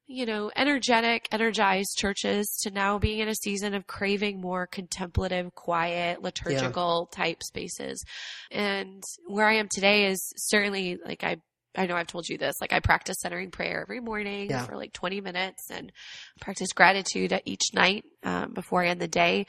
you 0.06 0.24
know, 0.24 0.50
energetic, 0.56 1.28
energized 1.30 1.98
churches 1.98 2.46
to 2.62 2.70
now 2.70 2.98
being 2.98 3.18
in 3.18 3.28
a 3.28 3.34
season 3.34 3.74
of 3.74 3.86
craving 3.86 4.40
more 4.40 4.66
contemplative, 4.66 5.54
quiet, 5.54 6.22
liturgical 6.22 7.06
type 7.12 7.42
spaces. 7.42 8.02
And 8.50 9.04
where 9.26 9.46
I 9.46 9.56
am 9.56 9.68
today 9.70 10.06
is 10.06 10.32
certainly 10.36 10.96
like 11.04 11.22
I 11.22 11.36
I 11.76 11.86
know 11.86 11.96
I've 11.96 12.06
told 12.06 12.28
you 12.28 12.36
this, 12.38 12.56
like 12.60 12.72
I 12.72 12.80
practice 12.80 13.16
centering 13.20 13.50
prayer 13.50 13.80
every 13.82 14.00
morning 14.00 14.50
Yeah. 14.50 14.66
for 14.66 14.76
like 14.76 14.92
20 14.92 15.20
minutes 15.20 15.70
and 15.70 15.90
practice 16.40 16.72
gratitude 16.72 17.32
at 17.32 17.42
each 17.46 17.72
night 17.72 18.04
um, 18.24 18.52
before 18.52 18.82
I 18.82 18.88
end 18.88 19.00
the 19.00 19.08
day. 19.08 19.46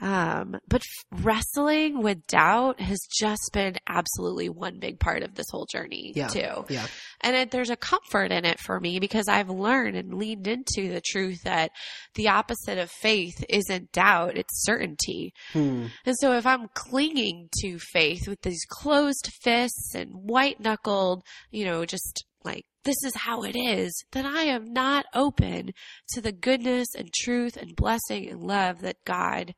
Um, 0.00 0.56
but 0.66 0.80
f- 0.82 1.22
wrestling 1.22 2.02
with 2.02 2.26
doubt 2.26 2.80
has 2.80 3.00
just 3.18 3.50
been 3.52 3.76
absolutely 3.86 4.48
one 4.48 4.78
big 4.78 4.98
part 4.98 5.22
of 5.22 5.34
this 5.34 5.46
whole 5.50 5.66
journey 5.66 6.12
Yeah. 6.16 6.28
too. 6.28 6.64
Yeah. 6.70 6.86
And 7.20 7.36
it, 7.36 7.50
there's 7.50 7.68
a 7.70 7.76
comfort 7.76 8.32
in 8.32 8.44
it 8.46 8.58
for 8.60 8.80
me 8.80 8.98
because 8.98 9.28
I've 9.28 9.50
learned 9.50 9.96
and 9.96 10.14
leaned 10.14 10.46
into 10.46 10.88
the 10.88 11.02
truth 11.04 11.42
that 11.44 11.70
the 12.14 12.28
opposite 12.28 12.78
of 12.78 12.90
faith 12.90 13.44
isn't 13.48 13.92
doubt, 13.92 14.38
it's 14.38 14.64
certainty. 14.64 15.32
Hmm. 15.52 15.86
And 16.06 16.16
so 16.18 16.32
if 16.32 16.46
I'm 16.46 16.68
clinging 16.74 17.48
to 17.60 17.78
faith 17.78 18.26
with 18.26 18.40
these 18.42 18.64
closed 18.70 19.30
fists 19.42 19.94
and 19.94 20.10
white 20.14 20.60
knuckled, 20.60 21.22
you 21.50 21.64
know, 21.66 21.84
just 21.84 22.24
like, 22.42 22.64
this 22.84 23.04
is 23.04 23.14
how 23.14 23.42
it 23.42 23.54
is, 23.54 23.92
then 24.12 24.24
I 24.24 24.44
am 24.44 24.72
not 24.72 25.04
open 25.14 25.72
to 26.14 26.22
the 26.22 26.32
goodness 26.32 26.88
and 26.96 27.12
truth 27.12 27.58
and 27.58 27.76
blessing 27.76 28.30
and 28.30 28.42
love 28.42 28.80
that 28.80 28.96
God 29.04 29.54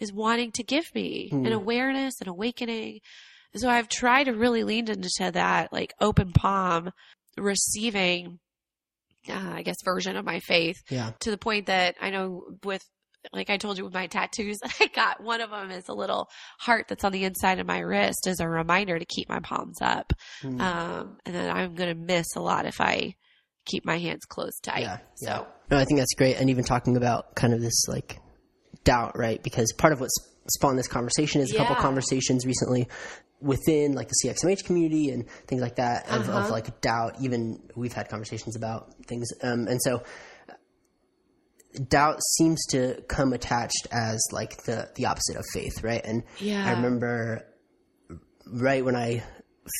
is 0.00 0.12
wanting 0.12 0.52
to 0.52 0.62
give 0.62 0.84
me 0.94 1.28
Hmm. 1.30 1.46
an 1.46 1.52
awareness 1.52 2.14
and 2.20 2.28
awakening. 2.28 3.00
So 3.54 3.68
I've 3.70 3.88
tried 3.88 4.24
to 4.24 4.32
really 4.34 4.64
lean 4.64 4.88
into 4.90 5.08
that, 5.32 5.72
like 5.72 5.94
open 6.00 6.32
palm, 6.32 6.90
receiving, 7.38 8.38
uh, 9.28 9.52
I 9.54 9.62
guess, 9.62 9.76
version 9.84 10.16
of 10.16 10.24
my 10.24 10.40
faith 10.40 10.76
Yeah. 10.90 11.12
to 11.20 11.30
the 11.30 11.38
point 11.38 11.66
that 11.66 11.96
I 12.00 12.10
know 12.10 12.42
with 12.64 12.82
like 13.32 13.50
I 13.50 13.56
told 13.56 13.76
you 13.76 13.82
with 13.84 13.92
my 13.94 14.06
tattoos, 14.06 14.58
I 14.80 14.86
got 14.86 15.20
one 15.20 15.40
of 15.40 15.50
them 15.50 15.72
is 15.72 15.88
a 15.88 15.92
little 15.94 16.28
heart 16.60 16.86
that's 16.88 17.02
on 17.02 17.10
the 17.10 17.24
inside 17.24 17.58
of 17.58 17.66
my 17.66 17.80
wrist 17.80 18.28
as 18.28 18.38
a 18.38 18.48
reminder 18.48 18.96
to 19.00 19.04
keep 19.04 19.28
my 19.28 19.40
palms 19.40 19.78
up. 19.80 20.12
Hmm. 20.42 20.60
Um, 20.60 21.18
and 21.26 21.34
then 21.34 21.50
I'm 21.50 21.74
going 21.74 21.88
to 21.88 22.00
miss 22.00 22.36
a 22.36 22.40
lot 22.40 22.66
if 22.66 22.80
I 22.80 23.14
keep 23.64 23.84
my 23.84 23.98
hands 23.98 24.24
closed 24.26 24.62
tight. 24.62 24.82
Yeah, 24.82 24.98
So 25.16 25.26
yeah. 25.28 25.44
No, 25.72 25.76
I 25.78 25.84
think 25.84 25.98
that's 25.98 26.14
great. 26.14 26.36
And 26.36 26.50
even 26.50 26.62
talking 26.62 26.96
about 26.96 27.34
kind 27.34 27.52
of 27.52 27.60
this 27.60 27.88
like 27.88 28.20
doubt, 28.86 29.18
right? 29.18 29.42
Because 29.42 29.72
part 29.76 29.92
of 29.92 30.00
what 30.00 30.08
spawned 30.50 30.78
this 30.78 30.88
conversation 30.88 31.40
is 31.42 31.52
a 31.52 31.56
couple 31.56 31.74
Yeah. 31.76 31.82
conversations 31.82 32.46
recently 32.46 32.88
within 33.40 33.92
like 33.92 34.08
the 34.08 34.14
CXMH 34.22 34.64
community 34.64 35.10
and 35.10 35.28
things 35.46 35.60
like 35.60 35.76
that 35.76 36.08
of, 36.08 36.28
Uh-huh. 36.28 36.38
of 36.44 36.50
like 36.50 36.80
doubt. 36.80 37.16
Even 37.20 37.60
we've 37.74 37.92
had 37.92 38.08
conversations 38.08 38.56
about 38.56 38.94
things. 39.06 39.28
Um, 39.42 39.66
and 39.68 39.78
so 39.82 40.02
doubt 41.88 42.20
seems 42.38 42.64
to 42.66 43.02
come 43.08 43.32
attached 43.34 43.86
as 43.92 44.18
like 44.32 44.62
the, 44.64 44.88
the 44.94 45.06
opposite 45.06 45.36
of 45.36 45.44
faith, 45.52 45.82
right? 45.82 46.00
And 46.04 46.22
Yeah. 46.40 46.64
I 46.66 46.70
remember 46.70 47.44
right 48.46 48.82
when 48.84 48.96
I 48.96 49.22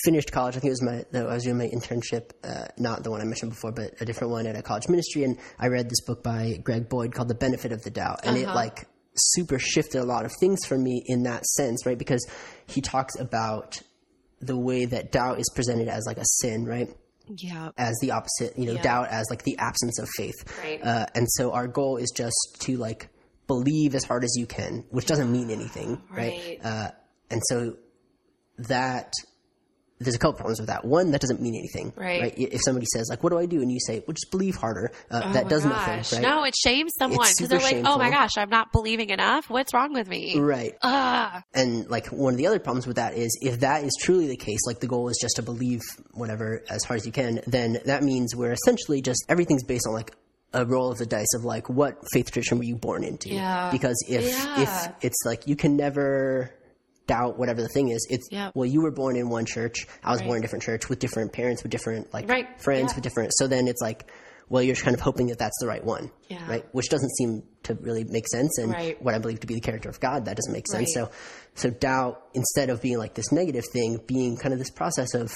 finished 0.04 0.32
college, 0.32 0.56
I 0.56 0.60
think 0.60 0.70
it 0.70 0.78
was 0.80 0.82
my, 0.82 1.04
I 1.20 1.22
was 1.34 1.44
doing 1.44 1.56
my 1.58 1.68
internship, 1.68 2.32
uh, 2.44 2.66
not 2.76 3.04
the 3.04 3.10
one 3.10 3.20
I 3.20 3.24
mentioned 3.24 3.52
before, 3.52 3.72
but 3.72 3.94
a 4.00 4.04
different 4.04 4.32
one 4.32 4.46
at 4.46 4.56
a 4.56 4.62
college 4.62 4.88
ministry. 4.88 5.22
And 5.24 5.38
I 5.58 5.68
read 5.68 5.88
this 5.88 6.00
book 6.02 6.22
by 6.22 6.58
Greg 6.62 6.88
Boyd 6.88 7.14
called 7.14 7.28
The 7.28 7.34
Benefit 7.36 7.72
of 7.72 7.82
the 7.82 7.90
Doubt. 7.90 8.20
And 8.24 8.36
it 8.36 8.48
like 8.48 8.86
super 9.18 9.58
shifted 9.58 10.00
a 10.00 10.04
lot 10.04 10.24
of 10.24 10.32
things 10.40 10.64
for 10.66 10.76
me 10.78 11.02
in 11.06 11.22
that 11.24 11.44
sense, 11.46 11.84
right? 11.86 11.98
Because 11.98 12.26
he 12.66 12.80
talks 12.80 13.18
about 13.18 13.80
the 14.40 14.56
way 14.58 14.84
that 14.84 15.12
doubt 15.12 15.38
is 15.40 15.50
presented 15.54 15.88
as 15.88 16.04
like 16.06 16.18
a 16.18 16.24
sin, 16.24 16.64
right? 16.66 16.88
yeah, 17.28 17.70
as 17.76 17.96
the 18.00 18.12
opposite, 18.12 18.56
you 18.56 18.66
know, 18.66 18.74
Yeah. 18.74 18.82
doubt 18.82 19.08
as 19.08 19.26
like 19.30 19.42
the 19.42 19.58
absence 19.58 19.98
of 19.98 20.08
faith. 20.16 20.34
Right. 20.62 20.80
Uh, 20.80 21.06
and 21.14 21.26
so 21.28 21.50
our 21.52 21.66
goal 21.66 21.96
is 21.96 22.12
just 22.14 22.36
to 22.60 22.76
like 22.76 23.08
believe 23.48 23.96
as 23.96 24.04
hard 24.04 24.22
as 24.22 24.36
you 24.36 24.46
can, 24.46 24.84
which 24.90 25.06
doesn't 25.06 25.32
mean 25.32 25.50
anything, 25.50 26.00
right? 26.08 26.40
Right. 26.46 26.60
Uh, 26.62 26.90
and 27.30 27.42
so 27.48 27.76
that 28.58 29.12
there's 29.98 30.14
a 30.14 30.18
couple 30.18 30.34
problems 30.34 30.58
with 30.60 30.68
that. 30.68 30.84
One, 30.84 31.12
that 31.12 31.20
doesn't 31.20 31.40
mean 31.40 31.54
anything, 31.54 31.92
Right. 31.96 32.34
If 32.36 32.60
somebody 32.64 32.86
says 32.92 33.08
like, 33.08 33.22
"What 33.22 33.30
do 33.30 33.38
I 33.38 33.46
do?" 33.46 33.62
and 33.62 33.72
you 33.72 33.80
say, 33.80 34.02
"Well, 34.06 34.12
just 34.14 34.30
believe 34.30 34.56
harder," 34.56 34.92
uh, 35.10 35.22
Oh 35.24 35.32
that 35.32 35.48
does 35.48 35.64
gosh. 35.64 35.72
nothing, 36.12 36.22
right? 36.22 36.28
No, 36.28 36.44
it 36.44 36.54
shames 36.54 36.92
someone 36.98 37.26
because 37.36 37.48
they're 37.48 37.60
like, 37.60 37.82
"Oh 37.86 37.96
my 37.98 38.10
gosh, 38.10 38.32
I'm 38.36 38.50
not 38.50 38.72
believing 38.72 39.10
enough. 39.10 39.48
What's 39.48 39.72
wrong 39.72 39.92
with 39.94 40.08
me?" 40.08 40.38
Right. 40.38 40.74
Ah, 40.82 41.42
And 41.54 41.88
like 41.88 42.08
one 42.08 42.34
of 42.34 42.38
the 42.38 42.46
other 42.46 42.58
problems 42.58 42.86
with 42.86 42.96
that 42.96 43.14
is 43.14 43.38
if 43.40 43.60
that 43.60 43.84
is 43.84 43.96
truly 44.02 44.26
the 44.26 44.36
case, 44.36 44.60
like 44.66 44.80
the 44.80 44.86
goal 44.86 45.08
is 45.08 45.18
just 45.20 45.36
to 45.36 45.42
believe 45.42 45.80
whatever 46.12 46.62
as 46.68 46.84
hard 46.84 47.00
as 47.00 47.06
you 47.06 47.12
can, 47.12 47.40
then 47.46 47.78
that 47.86 48.02
means 48.02 48.34
we're 48.36 48.52
essentially 48.52 49.00
just 49.00 49.24
everything's 49.28 49.64
based 49.64 49.86
on 49.86 49.94
like 49.94 50.12
a 50.52 50.64
roll 50.64 50.90
of 50.92 50.98
the 50.98 51.06
dice 51.06 51.34
of 51.34 51.44
like 51.44 51.68
what 51.68 51.96
faith 52.12 52.30
tradition 52.30 52.58
were 52.58 52.64
you 52.64 52.76
born 52.76 53.02
into? 53.04 53.30
Yeah. 53.30 53.70
Because 53.70 53.96
if 54.08 54.24
Yeah. 54.26 54.60
if 54.62 54.92
it's 55.02 55.22
like 55.24 55.46
you 55.48 55.56
can 55.56 55.76
never 55.76 56.52
doubt 57.06 57.38
whatever 57.38 57.62
the 57.62 57.68
thing 57.68 57.88
is, 57.88 58.06
it's 58.10 58.28
Yeah. 58.30 58.50
well 58.54 58.66
you 58.66 58.82
were 58.82 58.90
born 58.90 59.16
in 59.16 59.28
one 59.28 59.44
church, 59.46 59.86
I 60.02 60.10
was 60.10 60.20
Right. 60.20 60.26
born 60.26 60.36
in 60.38 60.42
a 60.42 60.44
different 60.46 60.62
church 60.64 60.88
with 60.88 60.98
different 60.98 61.32
parents, 61.32 61.62
with 61.62 61.70
different 61.70 62.12
like 62.12 62.28
Right. 62.28 62.46
friends, 62.60 62.92
Yeah. 62.92 62.96
with 62.96 63.02
different 63.04 63.32
so 63.34 63.46
then 63.46 63.68
it's 63.68 63.80
like 63.80 64.10
well, 64.48 64.62
you're 64.62 64.76
kind 64.76 64.94
of 64.94 65.00
hoping 65.00 65.26
that 65.26 65.38
that's 65.40 65.58
the 65.58 65.66
right 65.66 65.82
one, 65.84 66.08
Yeah. 66.28 66.48
right? 66.48 66.64
Which 66.72 66.88
doesn't 66.88 67.10
seem 67.16 67.42
to 67.64 67.74
really 67.80 68.04
make 68.04 68.28
sense. 68.28 68.58
And 68.58 68.70
Right. 68.70 69.02
what 69.02 69.12
I 69.12 69.18
believe 69.18 69.40
to 69.40 69.46
be 69.48 69.54
the 69.54 69.60
character 69.60 69.88
of 69.88 69.98
God, 69.98 70.26
that 70.26 70.36
doesn't 70.36 70.52
make 70.52 70.68
sense. 70.68 70.94
So, 70.94 71.10
so 71.56 71.68
doubt, 71.70 72.22
instead 72.32 72.70
of 72.70 72.80
being 72.80 72.96
like 72.96 73.14
this 73.14 73.32
negative 73.32 73.64
thing, 73.72 73.98
being 74.06 74.36
kind 74.36 74.52
of 74.52 74.60
this 74.60 74.70
process 74.70 75.14
of 75.14 75.32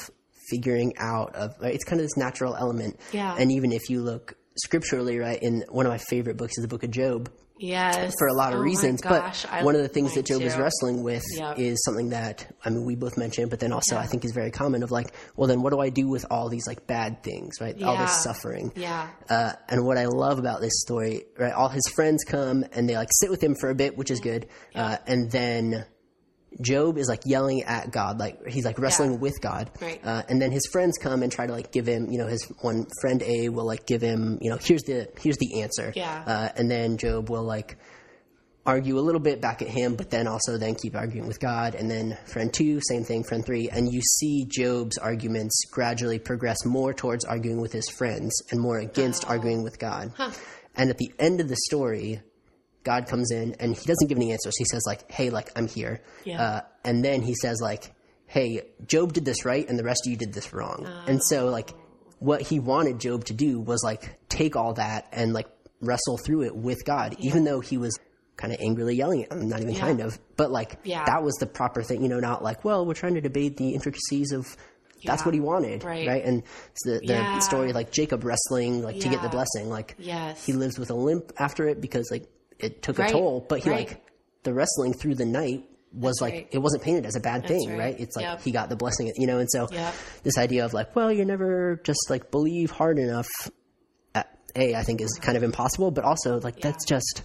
figuring 0.49 0.93
out 0.97 1.35
of, 1.35 1.57
right? 1.61 1.75
It's 1.75 1.83
kind 1.83 1.99
of 2.01 2.05
this 2.05 2.17
natural 2.17 2.55
element. 2.55 3.01
Yeah. 3.11 3.35
And 3.37 3.51
even 3.51 3.73
if 3.73 3.91
you 3.91 4.01
look 4.01 4.35
scripturally, 4.63 5.19
right, 5.19 5.43
in 5.43 5.65
one 5.71 5.87
of 5.87 5.91
my 5.91 5.99
favorite 5.99 6.37
books 6.37 6.57
is 6.57 6.63
the 6.63 6.69
book 6.69 6.85
of 6.85 6.93
Job, 6.93 7.31
Yes. 7.61 8.15
for 8.19 8.27
a 8.27 8.33
lot 8.35 8.53
of 8.53 8.59
Oh 8.59 8.63
reasons. 8.63 9.01
gosh, 9.01 9.43
but 9.45 9.53
I 9.53 9.63
one 9.63 9.75
of 9.77 9.83
the 9.83 9.89
things 9.89 10.15
that 10.15 10.27
Job 10.27 10.43
is 10.43 10.57
wrestling 10.57 11.03
with 11.03 11.23
Yep. 11.37 11.59
is 11.59 11.83
something 11.85 12.11
that 12.11 12.47
I 12.65 12.71
mean 12.71 12.85
we 12.85 12.97
both 12.97 13.17
mentioned, 13.19 13.51
but 13.51 13.61
then 13.61 13.73
also 13.73 13.95
Yeah. 13.97 14.01
I 14.03 14.07
think 14.07 14.25
is 14.25 14.33
very 14.33 14.51
common 14.51 14.83
of 14.83 14.91
like, 14.91 15.13
well, 15.37 15.47
then 15.47 15.63
what 15.63 15.73
do 15.73 15.79
I 15.81 15.91
do 15.91 16.09
with 16.09 16.25
all 16.31 16.49
these 16.49 16.67
like 16.67 16.87
bad 16.87 17.23
things, 17.23 17.61
right? 17.61 17.81
All 17.83 17.97
this 17.97 18.23
suffering. 18.23 18.73
Yeah. 18.75 19.09
Uh, 19.29 19.53
and 19.69 19.85
what 19.85 19.99
I 19.99 20.07
love 20.07 20.39
about 20.39 20.61
this 20.61 20.81
story, 20.81 21.25
right? 21.39 21.53
All 21.53 21.69
his 21.69 21.87
friends 21.95 22.25
come 22.25 22.65
and 22.73 22.89
they 22.89 22.97
like 22.97 23.11
sit 23.13 23.31
with 23.31 23.43
him 23.43 23.55
for 23.55 23.71
a 23.71 23.75
bit, 23.75 23.97
which 23.97 24.11
is 24.11 24.21
good. 24.21 24.47
Uh, 24.75 24.97
and 25.07 25.31
then 25.31 25.85
Job 26.61 26.99
is 26.99 27.09
like 27.09 27.23
yelling 27.25 27.63
at 27.63 27.91
God, 27.93 28.19
like 28.19 28.47
he's 28.47 28.65
like 28.65 28.79
wrestling 28.79 29.21
with 29.21 29.41
God. 29.41 29.71
Right. 29.81 30.01
Uh, 30.05 30.23
and 30.29 30.43
then 30.43 30.51
his 30.51 30.67
friends 30.73 30.99
come 30.99 31.23
and 31.23 31.31
try 31.31 31.47
to 31.47 31.53
like 31.53 31.71
give 31.73 31.87
him, 31.87 32.11
you 32.11 32.19
know, 32.19 32.27
his 32.27 32.45
one 32.61 32.87
friend 33.01 33.23
A 33.23 33.49
will 33.51 33.65
like 33.67 33.87
give 33.87 34.03
him, 34.03 34.39
you 34.41 34.51
know, 34.51 34.59
here's 34.61 34.83
the 34.83 35.09
here's 35.21 35.39
the 35.39 35.63
answer. 35.63 35.93
Yeah. 35.95 36.25
Uh, 36.27 36.49
and 36.57 36.71
then 36.71 36.97
Job 36.97 37.31
will 37.31 37.45
like 37.45 37.77
argue 38.67 38.99
a 38.99 39.01
little 39.01 39.21
bit 39.21 39.41
back 39.41 39.63
at 39.63 39.69
him, 39.69 39.95
but 39.95 40.11
then 40.11 40.27
also 40.27 40.59
then 40.59 40.75
keep 40.75 40.95
arguing 40.95 41.27
with 41.27 41.41
God. 41.41 41.75
And 41.75 41.91
then 41.91 42.19
friend 42.27 42.53
two, 42.53 42.81
same 42.83 43.05
thing, 43.05 43.25
friend 43.25 43.45
three. 43.45 43.71
And 43.71 43.91
you 43.91 44.03
see 44.03 44.45
Job's 44.47 44.99
arguments 44.99 45.65
gradually 45.71 46.19
progress 46.19 46.65
more 46.67 46.93
towards 46.93 47.25
arguing 47.25 47.61
with 47.61 47.73
his 47.73 47.89
friends 47.89 48.33
and 48.51 48.61
more 48.61 48.79
against 48.79 49.25
Oh. 49.25 49.31
arguing 49.31 49.63
with 49.63 49.79
God. 49.79 50.13
And 50.77 50.91
at 50.91 50.99
the 50.99 51.13
end 51.19 51.41
of 51.41 51.49
the 51.49 51.57
story, 51.69 52.21
God 52.85 53.07
comes 53.07 53.31
in 53.31 53.55
and 53.61 53.75
he 53.77 53.85
doesn't 53.87 54.09
give 54.09 54.17
any 54.17 54.33
answers. 54.33 54.55
He 54.59 54.65
says 54.65 54.83
like, 54.87 55.11
"Hey, 55.11 55.31
like 55.31 55.51
I'm 55.57 55.69
here," 55.69 56.01
Yeah. 56.25 56.43
uh, 56.43 56.61
and 56.85 57.05
then 57.05 57.23
he 57.23 57.35
says 57.35 57.61
like, 57.61 57.93
"Hey, 58.27 58.63
Job 58.87 59.13
did 59.13 59.25
this 59.25 59.45
right, 59.45 59.69
and 59.69 59.79
the 59.79 59.85
rest 59.85 60.07
of 60.07 60.11
you 60.11 60.17
did 60.17 60.33
this 60.33 60.53
wrong." 60.53 60.87
And 61.07 61.23
so 61.23 61.47
like, 61.47 61.71
what 62.19 62.43
he 62.43 62.59
wanted 62.61 62.99
Job 63.01 63.25
to 63.27 63.35
do 63.35 63.61
was 63.61 63.83
like 63.85 64.19
take 64.29 64.57
all 64.57 64.75
that 64.75 65.09
and 65.13 65.33
like 65.33 65.49
wrestle 65.81 66.19
through 66.19 66.43
it 66.45 66.55
with 66.57 66.85
God, 66.85 67.17
even 67.21 67.45
though 67.45 67.61
he 67.61 67.77
was 67.79 67.99
kind 68.37 68.53
of 68.53 68.61
angrily 68.61 68.95
yelling 68.97 69.25
at 69.25 69.33
him, 69.33 69.49
not 69.49 69.61
even 69.61 69.75
kind 69.75 70.01
of, 70.01 70.19
but 70.37 70.51
like 70.51 70.79
Yeah. 70.85 71.05
that 71.07 71.23
was 71.23 71.35
the 71.37 71.47
proper 71.47 71.83
thing, 71.83 72.03
you 72.03 72.09
know, 72.09 72.21
not 72.21 72.43
like, 72.43 72.65
well, 72.65 72.87
we're 72.87 72.95
trying 72.95 73.15
to 73.15 73.21
debate 73.21 73.57
the 73.59 73.75
intricacies 73.75 74.33
of. 74.33 74.57
That's 75.03 75.23
Yeah. 75.23 75.25
what 75.27 75.35
he 75.35 75.41
wanted, 75.41 75.83
Right. 75.83 76.07
right? 76.07 76.23
And 76.23 76.43
the, 76.85 76.99
the 76.99 77.05
Yeah. 77.07 77.39
story 77.39 77.73
like 77.73 77.91
Jacob 77.91 78.23
wrestling, 78.23 78.83
like 78.83 79.01
to 79.01 79.09
get 79.09 79.23
the 79.23 79.31
blessing, 79.31 79.71
like 79.71 79.97
Yes. 79.99 80.45
he 80.45 80.53
lives 80.53 80.79
with 80.79 80.91
a 80.91 80.95
limp 80.95 81.33
after 81.39 81.67
it 81.69 81.81
because 81.81 82.07
like 82.11 82.27
it 82.65 82.83
took 82.83 82.99
Right, 82.99 83.11
a 83.11 83.13
toll 83.13 83.45
but 83.49 83.61
he 83.61 83.71
right. 83.71 83.89
like 83.89 84.03
the 84.43 84.53
wrestling 84.55 84.93
through 84.95 85.15
the 85.17 85.27
night 85.27 85.65
was 85.93 86.17
That's 86.17 86.21
like 86.23 86.35
right. 86.35 86.49
it 86.53 86.59
wasn't 86.59 86.83
painted 86.83 87.05
as 87.07 87.17
a 87.17 87.21
bad 87.21 87.47
thing 87.47 87.77
right. 87.77 87.99
it's 87.99 88.15
like 88.17 88.25
Yep. 88.25 88.43
he 88.43 88.53
got 88.53 88.69
the 88.69 88.77
blessing 88.77 89.13
you 89.17 89.27
know 89.27 89.39
and 89.39 89.51
so 89.51 89.69
Yep. 89.71 89.95
this 90.23 90.39
idea 90.39 90.65
of 90.65 90.73
like 90.73 90.95
well 90.95 91.11
you're 91.13 91.25
never 91.27 91.81
just 91.85 92.09
like 92.09 92.31
believe 92.31 92.71
hard 92.71 92.99
enough 92.99 93.29
uh, 94.15 94.23
a 94.57 94.75
i 94.77 94.83
think 94.83 95.01
is 95.01 95.19
kind 95.21 95.37
of 95.37 95.43
impossible 95.43 95.91
but 95.91 96.05
also 96.05 96.39
like 96.41 96.61
that's 96.61 96.85
just 96.85 97.23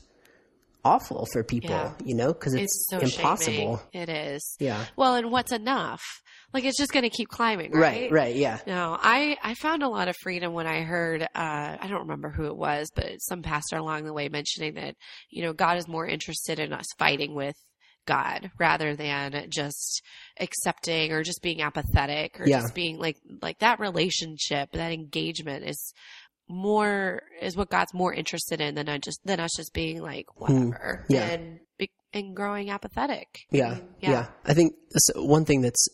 awful 0.83 1.25
for 1.33 1.43
people 1.43 1.69
Yeah. 1.71 1.93
you 2.03 2.15
know 2.15 2.33
because 2.33 2.53
it's, 2.53 2.63
It's 2.63 2.87
so 2.89 2.99
impossible 2.99 3.81
shaming. 3.93 4.03
It 4.03 4.09
is. 4.09 4.55
Yeah. 4.59 4.85
Well, 4.95 5.15
and 5.15 5.31
what's 5.31 5.51
enough? 5.51 6.21
Like 6.55 6.63
it's 6.63 6.77
just 6.77 6.91
going 6.91 7.03
to 7.03 7.09
keep 7.09 7.27
climbing, 7.29 7.71
right 7.71 7.81
right? 7.81 8.11
right 8.11 8.35
yeah 8.35 8.59
No, 8.65 8.97
I, 8.99 9.37
I 9.43 9.53
found 9.53 9.83
a 9.83 9.89
lot 9.89 10.07
of 10.07 10.15
freedom 10.23 10.53
when 10.53 10.65
I 10.65 10.81
heard, 10.81 11.21
uh, 11.21 11.27
I 11.35 11.85
don't 11.87 12.01
remember 12.01 12.29
who 12.29 12.45
it 12.45 12.57
was, 12.57 12.89
but 12.95 13.21
some 13.21 13.41
pastor 13.43 13.77
along 13.77 14.05
the 14.05 14.13
way 14.13 14.27
mentioning 14.29 14.73
that, 14.75 14.95
you 15.29 15.43
know, 15.43 15.53
God 15.53 15.77
is 15.77 15.87
more 15.87 16.07
interested 16.07 16.57
in 16.59 16.73
us 16.73 16.87
fighting 16.97 17.35
with 17.35 17.55
God 18.07 18.51
rather 18.59 18.95
than 18.95 19.47
just 19.49 20.01
accepting 20.39 21.11
or 21.11 21.23
just 21.23 21.41
being 21.41 21.61
apathetic 21.61 22.39
or 22.39 22.47
Yeah. 22.47 22.61
just 22.61 22.73
being 22.73 22.97
like, 22.97 23.17
like 23.41 23.59
that 23.59 23.79
relationship, 23.79 24.71
that 24.73 24.91
engagement 24.91 25.65
is 25.67 25.93
more, 26.47 27.21
is 27.41 27.57
what 27.57 27.69
God's 27.69 27.93
more 27.93 28.13
interested 28.13 28.61
in 28.61 28.75
than 28.75 28.87
I 28.87 28.97
just, 28.99 29.19
than 29.25 29.39
us 29.39 29.51
just 29.57 29.73
being 29.73 30.01
like, 30.01 30.39
whatever. 30.39 31.03
Hmm. 31.07 31.13
Yeah. 31.13 31.23
And, 31.23 31.59
be- 31.77 31.91
and 32.13 32.35
growing 32.35 32.69
apathetic. 32.69 33.27
I 33.51 33.57
Yeah, 33.57 33.73
mean, 33.73 33.87
yeah. 33.99 34.27
I 34.45 34.53
think 34.53 34.73
one 35.15 35.43
thing 35.45 35.61
that's 35.61 35.87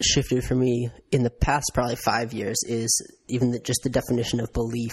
shifted 0.00 0.44
for 0.44 0.54
me 0.54 0.90
in 1.10 1.22
the 1.22 1.30
past 1.30 1.70
probably 1.72 1.96
five 1.96 2.32
years 2.32 2.56
is 2.68 2.90
even 3.28 3.50
the, 3.52 3.58
just 3.58 3.80
the 3.82 3.88
definition 3.90 4.40
of 4.40 4.52
belief. 4.52 4.92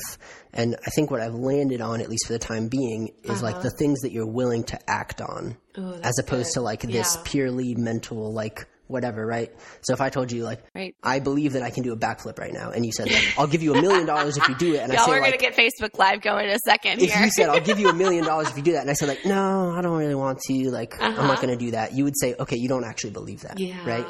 And 0.54 0.76
I 0.86 0.90
think 0.92 1.12
what 1.12 1.20
I've 1.22 1.34
landed 1.34 1.82
on, 1.82 2.00
at 2.02 2.10
least 2.10 2.28
for 2.28 2.34
the 2.34 2.40
time 2.40 2.68
being, 2.70 3.10
is 3.24 3.44
like 3.44 3.62
the 3.62 3.72
things 3.78 4.02
that 4.02 4.12
you're 4.12 4.26
willing 4.32 4.64
to 4.66 4.80
act 4.90 5.20
on, 5.22 5.58
Ooh, 5.78 5.94
as 6.04 6.18
opposed 6.20 6.50
good. 6.50 6.54
to 6.54 6.62
like 6.62 6.82
this 6.82 7.16
Yeah. 7.16 7.22
purely 7.26 7.76
mental, 7.76 8.34
like 8.34 8.68
whatever, 8.88 9.26
right? 9.26 9.50
So 9.82 9.94
if 9.94 10.02
I 10.02 10.10
told 10.10 10.32
you 10.32 10.44
like, 10.44 10.62
Right. 10.76 10.96
I 11.02 11.20
believe 11.20 11.54
that 11.54 11.64
I 11.64 11.70
can 11.72 11.84
do 11.84 11.94
a 11.94 11.98
backflip 11.98 12.38
right 12.38 12.54
now, 12.54 12.70
and 12.72 12.86
you 12.86 12.92
said 12.92 13.10
like, 13.12 13.24
I'll 13.40 13.48
give 13.48 13.64
you 13.64 13.74
a 13.74 13.82
million 13.82 14.06
dollars 14.06 14.38
if 14.38 14.48
you 14.48 14.56
do 14.56 14.74
it, 14.76 14.80
and 14.82 14.92
I 14.92 14.96
Y'all, 14.96 15.06
say 15.06 15.12
we're 15.12 15.22
like, 15.22 15.40
going 15.40 15.54
to 15.54 15.58
get 15.58 15.74
Facebook 15.74 15.98
Live 15.98 16.22
going 16.22 16.46
in 16.48 16.52
a 16.56 16.60
second 16.60 17.02
if 17.02 17.12
here. 17.12 17.24
you 17.24 17.32
said 17.32 17.50
I'll 17.50 17.62
give 17.62 17.80
you 17.80 17.90
a 17.90 17.94
million 18.04 18.24
dollars 18.24 18.50
if 18.52 18.58
you 18.58 18.62
do 18.64 18.74
that, 18.74 18.82
and 18.82 18.90
I 18.90 18.94
said 18.94 19.08
like, 19.08 19.26
no, 19.26 19.72
I 19.76 19.82
don't 19.82 19.98
really 19.98 20.16
want 20.16 20.40
to, 20.48 20.70
like, 20.70 21.02
I'm 21.02 21.28
not 21.28 21.42
going 21.42 21.58
to 21.58 21.66
do 21.66 21.72
that, 21.72 21.94
you 21.94 22.04
would 22.04 22.18
say, 22.20 22.36
okay, 22.40 22.58
you 22.58 22.68
don't 22.70 22.84
actually 22.86 23.12
believe 23.12 23.42
that, 23.42 23.54
Uh-huh. 23.54 23.64
yeah. 23.64 23.90
right? 23.90 24.08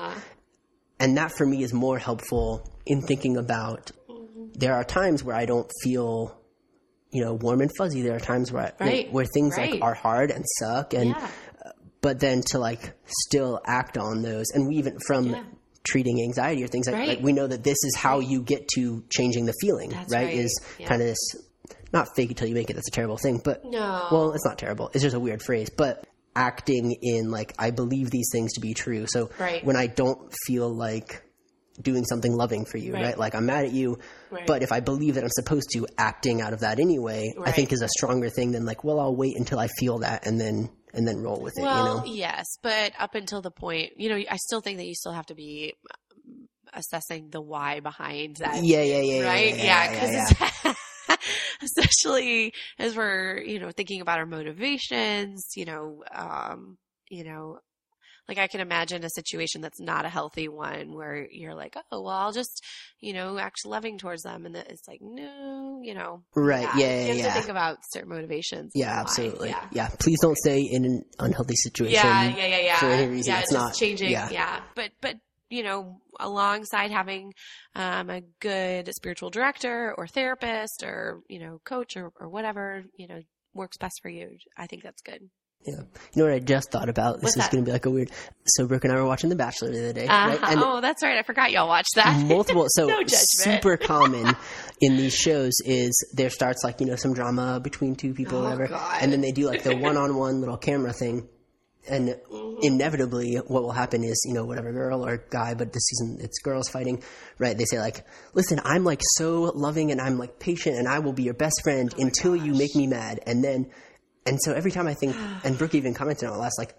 And 1.00 1.18
that 1.18 1.32
for 1.38 1.46
me 1.46 1.64
is 1.64 1.74
more 1.74 1.98
helpful 1.98 2.70
in 2.86 3.02
thinking 3.02 3.38
about. 3.38 3.92
There 4.56 4.74
are 4.74 4.84
times 4.84 5.24
where 5.24 5.36
I 5.36 5.46
don't 5.46 5.70
feel, 5.82 6.38
you 7.12 7.24
know, 7.24 7.34
warm 7.34 7.62
and 7.62 7.72
fuzzy. 7.78 8.02
There 8.02 8.16
are 8.16 8.20
times 8.20 8.52
where 8.52 8.74
I, 8.80 8.84
Right, 8.84 9.12
where 9.12 9.26
things 9.26 9.58
right. 9.58 9.72
like 9.74 9.82
are 9.82 9.94
hard 9.96 10.32
and 10.32 10.46
suck, 10.60 10.94
and 10.94 11.10
Yeah. 11.10 11.30
Uh, 11.66 11.70
but 12.02 12.20
then 12.20 12.42
to 12.52 12.60
like 12.60 12.94
still 13.06 13.60
act 13.66 13.98
on 13.98 14.22
those, 14.22 14.46
and 14.54 14.68
we 14.68 14.76
even 14.76 14.98
from. 15.08 15.32
Yeah. 15.32 15.44
Treating 15.86 16.22
anxiety 16.24 16.64
or 16.64 16.68
things 16.68 16.88
like, 16.88 16.96
Right. 16.96 17.08
like 17.10 17.20
we 17.22 17.34
know 17.34 17.46
that 17.46 17.62
this 17.62 17.78
is 17.84 17.94
how 17.98 18.20
you 18.20 18.42
get 18.42 18.70
to 18.76 19.04
changing 19.10 19.46
the 19.48 19.54
feeling, 19.60 19.90
right? 19.92 20.06
right. 20.10 20.34
Is 20.34 20.58
Yeah. 20.80 20.88
kind 20.88 21.02
of 21.02 21.10
this 21.10 21.18
not 21.92 22.08
fake 22.16 22.32
it 22.32 22.38
till 22.38 22.48
you 22.48 22.54
make 22.56 22.70
it. 22.70 22.76
That's 22.76 22.88
a 22.88 22.92
terrible 22.92 23.18
thing, 23.18 23.42
but 23.44 23.66
No. 23.66 24.08
well, 24.10 24.32
it's 24.32 24.46
not 24.46 24.58
terrible. 24.58 24.90
It's 24.94 25.04
just 25.04 25.14
a 25.14 25.20
weird 25.20 25.42
phrase, 25.44 25.70
but 25.70 26.08
acting 26.36 26.96
in 27.02 27.32
like 27.32 27.54
I 27.60 27.72
believe 27.72 28.10
these 28.12 28.30
things 28.32 28.54
to 28.54 28.62
be 28.62 28.74
true. 28.74 29.06
So 29.08 29.30
Right. 29.40 29.64
when 29.64 29.76
I 29.76 29.88
don't 29.88 30.34
feel 30.46 30.70
like 30.74 31.24
doing 31.82 32.06
something 32.06 32.32
loving 32.36 32.66
for 32.66 32.78
you, 32.78 32.94
right? 32.94 33.04
Right. 33.04 33.18
Like 33.18 33.36
I'm 33.36 33.48
mad 33.48 33.66
at 33.66 33.72
you, 33.72 33.98
Right. 34.30 34.46
but 34.46 34.62
if 34.62 34.72
I 34.72 34.80
believe 34.80 35.16
that 35.16 35.24
I'm 35.24 35.30
supposed 35.32 35.70
to, 35.74 35.88
acting 35.98 36.42
out 36.42 36.54
of 36.54 36.60
that 36.60 36.80
anyway, 36.80 37.34
I 37.44 37.52
think 37.52 37.74
is 37.74 37.82
a 37.82 37.88
stronger 37.90 38.30
thing 38.30 38.52
than 38.52 38.66
like, 38.66 38.84
well, 38.84 39.00
I'll 39.00 39.16
wait 39.16 39.36
until 39.38 39.58
I 39.60 39.68
feel 39.80 40.00
that 40.00 40.28
and 40.28 40.40
then 40.40 40.70
and 40.94 41.08
then 41.08 41.22
roll 41.22 41.42
with 41.42 41.54
it. 41.58 41.64
Well, 41.64 41.78
you 41.78 41.84
know? 41.84 42.04
yes, 42.06 42.46
but 42.62 42.94
up 43.00 43.16
until 43.16 43.42
the 43.42 43.50
point, 43.50 43.94
you 43.98 44.10
know, 44.10 44.22
I 44.30 44.38
still 44.38 44.62
think 44.62 44.78
that 44.78 44.86
you 44.86 44.94
still 44.94 45.14
have 45.14 45.26
to 45.28 45.36
be 45.36 45.74
um, 45.90 46.48
assessing 46.72 47.30
the 47.32 47.42
why 47.42 47.80
behind 47.80 48.36
that. 48.38 48.64
Yeah, 48.64 48.82
yeah, 48.84 49.00
yeah, 49.00 49.26
right? 49.28 49.58
yeah, 49.58 49.64
Yeah, 49.64 49.92
yeah, 49.92 50.20
yeah, 50.22 50.32
because 50.62 50.76
especially 51.64 52.54
as 52.80 52.96
we're, 52.96 53.40
you 53.42 53.60
know, 53.60 53.72
thinking 53.72 54.02
about 54.02 54.20
our 54.20 54.26
motivations, 54.26 55.52
you 55.56 55.66
know, 55.66 56.04
um, 56.14 56.78
you 57.10 57.24
know, 57.24 57.60
like 58.30 58.38
I 58.38 58.48
can 58.48 58.62
imagine 58.62 59.04
a 59.04 59.10
situation 59.10 59.60
that's 59.60 59.82
not 59.82 60.06
a 60.06 60.10
healthy 60.10 60.48
one 60.48 60.94
where 60.96 61.28
you're 61.30 61.54
like, 61.54 61.76
oh, 61.92 62.02
well, 62.04 62.08
I'll 62.14 62.32
just, 62.32 62.64
you 63.02 63.12
know, 63.12 63.38
act 63.38 63.58
loving 63.66 63.98
towards 63.98 64.24
them, 64.24 64.46
and 64.46 64.56
it's 64.56 64.88
like, 64.88 65.00
no, 65.02 65.82
you 65.84 65.94
know, 65.94 66.24
Right, 66.34 66.70
yeah, 66.78 66.86
yeah, 66.88 67.02
you 67.02 67.08
have 67.08 67.18
yeah. 67.18 67.28
to 67.28 67.34
think 67.34 67.50
about 67.50 67.80
certain 67.92 68.08
motivations. 68.10 68.72
Yeah, 68.76 68.98
absolutely. 68.98 69.50
Yeah. 69.50 69.66
Yeah. 69.74 69.90
Please 70.00 70.20
don't 70.22 70.38
stay 70.38 70.62
in 70.62 70.86
an 70.86 71.04
unhealthy 71.20 71.56
situation. 71.56 71.96
Yeah, 71.96 72.24
yeah, 72.38 72.46
yeah, 72.46 72.60
yeah. 72.60 72.80
for 72.80 72.86
any 72.86 73.08
reason. 73.12 73.34
Yeah, 73.34 73.40
It's 73.42 73.52
just 73.52 73.62
not- 73.62 73.74
changing. 73.76 74.12
yeah. 74.12 74.30
Yeah. 74.30 74.62
but 74.74 74.92
but 75.02 75.18
you 75.54 75.64
know, 75.64 76.02
alongside 76.20 76.92
having 76.92 77.34
um, 77.76 78.10
a 78.10 78.22
good 78.40 78.90
spiritual 78.96 79.30
director 79.30 79.94
or 79.98 80.08
therapist 80.08 80.84
or 80.84 81.22
you 81.30 81.40
know 81.40 81.60
coach 81.66 81.96
or, 81.96 82.12
or 82.20 82.28
whatever 82.30 82.84
you 82.98 83.08
know 83.08 83.20
works 83.54 83.78
best 83.78 84.00
for 84.02 84.10
you, 84.10 84.38
I 84.58 84.66
think 84.68 84.84
that's 84.84 85.02
good. 85.02 85.22
Yeah. 85.66 85.76
You 86.14 86.18
know 86.18 86.26
what 86.26 86.34
I 86.34 86.40
just 86.40 86.72
thought 86.72 86.90
about? 86.90 87.22
This 87.22 87.38
What's 87.38 87.48
is 87.48 87.48
going 87.54 87.64
to 87.64 87.70
be 87.70 87.72
like 87.72 87.86
a 87.86 87.90
weird. 87.90 88.12
So 88.46 88.68
Brooke 88.68 88.84
and 88.84 88.92
I 88.92 88.98
were 88.98 89.06
watching 89.06 89.30
The 89.30 89.38
Bachelor 89.38 89.72
the 89.72 89.80
other 89.80 89.94
day, 89.94 90.08
Uh, 90.08 90.28
right? 90.28 90.40
And 90.44 90.60
oh, 90.62 90.82
that's 90.82 91.02
right. 91.02 91.18
I 91.18 91.24
forgot 91.24 91.52
y'all 91.54 91.70
watched 91.70 91.96
that. 91.96 92.20
multiple 92.26 92.66
so 92.68 92.88
No 92.88 93.00
super 93.08 93.78
common 93.94 94.36
in 94.82 94.98
these 94.98 95.14
shows 95.16 95.54
is 95.64 95.94
there 96.18 96.30
starts 96.30 96.66
like 96.66 96.82
you 96.82 96.86
know 96.88 96.98
some 96.98 97.14
drama 97.14 97.62
between 97.62 97.96
two 97.96 98.14
people 98.14 98.40
or 98.40 98.42
Oh, 98.42 98.44
whatever 98.44 98.68
God. 98.68 98.98
and 99.02 99.14
then 99.14 99.22
they 99.22 99.32
do 99.32 99.46
like 99.48 99.64
the 99.64 99.74
one-on-one 99.78 100.42
little 100.42 100.58
camera 100.58 100.92
thing 100.92 101.30
and 101.90 102.10
Mm-hmm. 102.10 102.60
inevitably 102.62 103.36
what 103.48 103.64
will 103.64 103.72
happen 103.72 104.04
is 104.04 104.22
you 104.26 104.34
know 104.34 104.46
whatever 104.46 104.72
girl 104.72 105.06
or 105.06 105.18
guy 105.30 105.54
but 105.54 105.74
this 105.74 105.84
season 105.88 106.18
it's 106.22 106.40
girls 106.40 106.70
fighting 106.70 107.02
right 107.40 107.58
they 107.58 107.66
say 107.66 107.80
like 107.80 108.06
listen 108.34 108.60
i'm 108.64 108.84
like 108.84 109.02
so 109.18 109.52
loving 109.56 109.92
and 109.92 110.00
i'm 110.00 110.18
like 110.18 110.40
patient 110.40 110.78
and 110.78 110.88
i 110.88 111.00
will 111.00 111.14
be 111.14 111.24
your 111.24 111.34
best 111.34 111.62
friend 111.64 111.94
Oh 111.98 112.02
until 112.02 112.36
you 112.36 112.54
make 112.54 112.76
me 112.76 112.86
mad 112.88 113.20
and 113.26 113.44
then 113.44 113.70
and 114.26 114.40
so 114.42 114.54
every 114.54 114.72
time 114.72 114.88
i 114.88 114.94
think 114.94 115.16
and 115.44 115.58
brooke 115.58 115.76
even 115.76 115.94
commented 115.94 116.30
on 116.30 116.36
it 116.36 116.38
last 116.42 116.58
like 116.60 116.76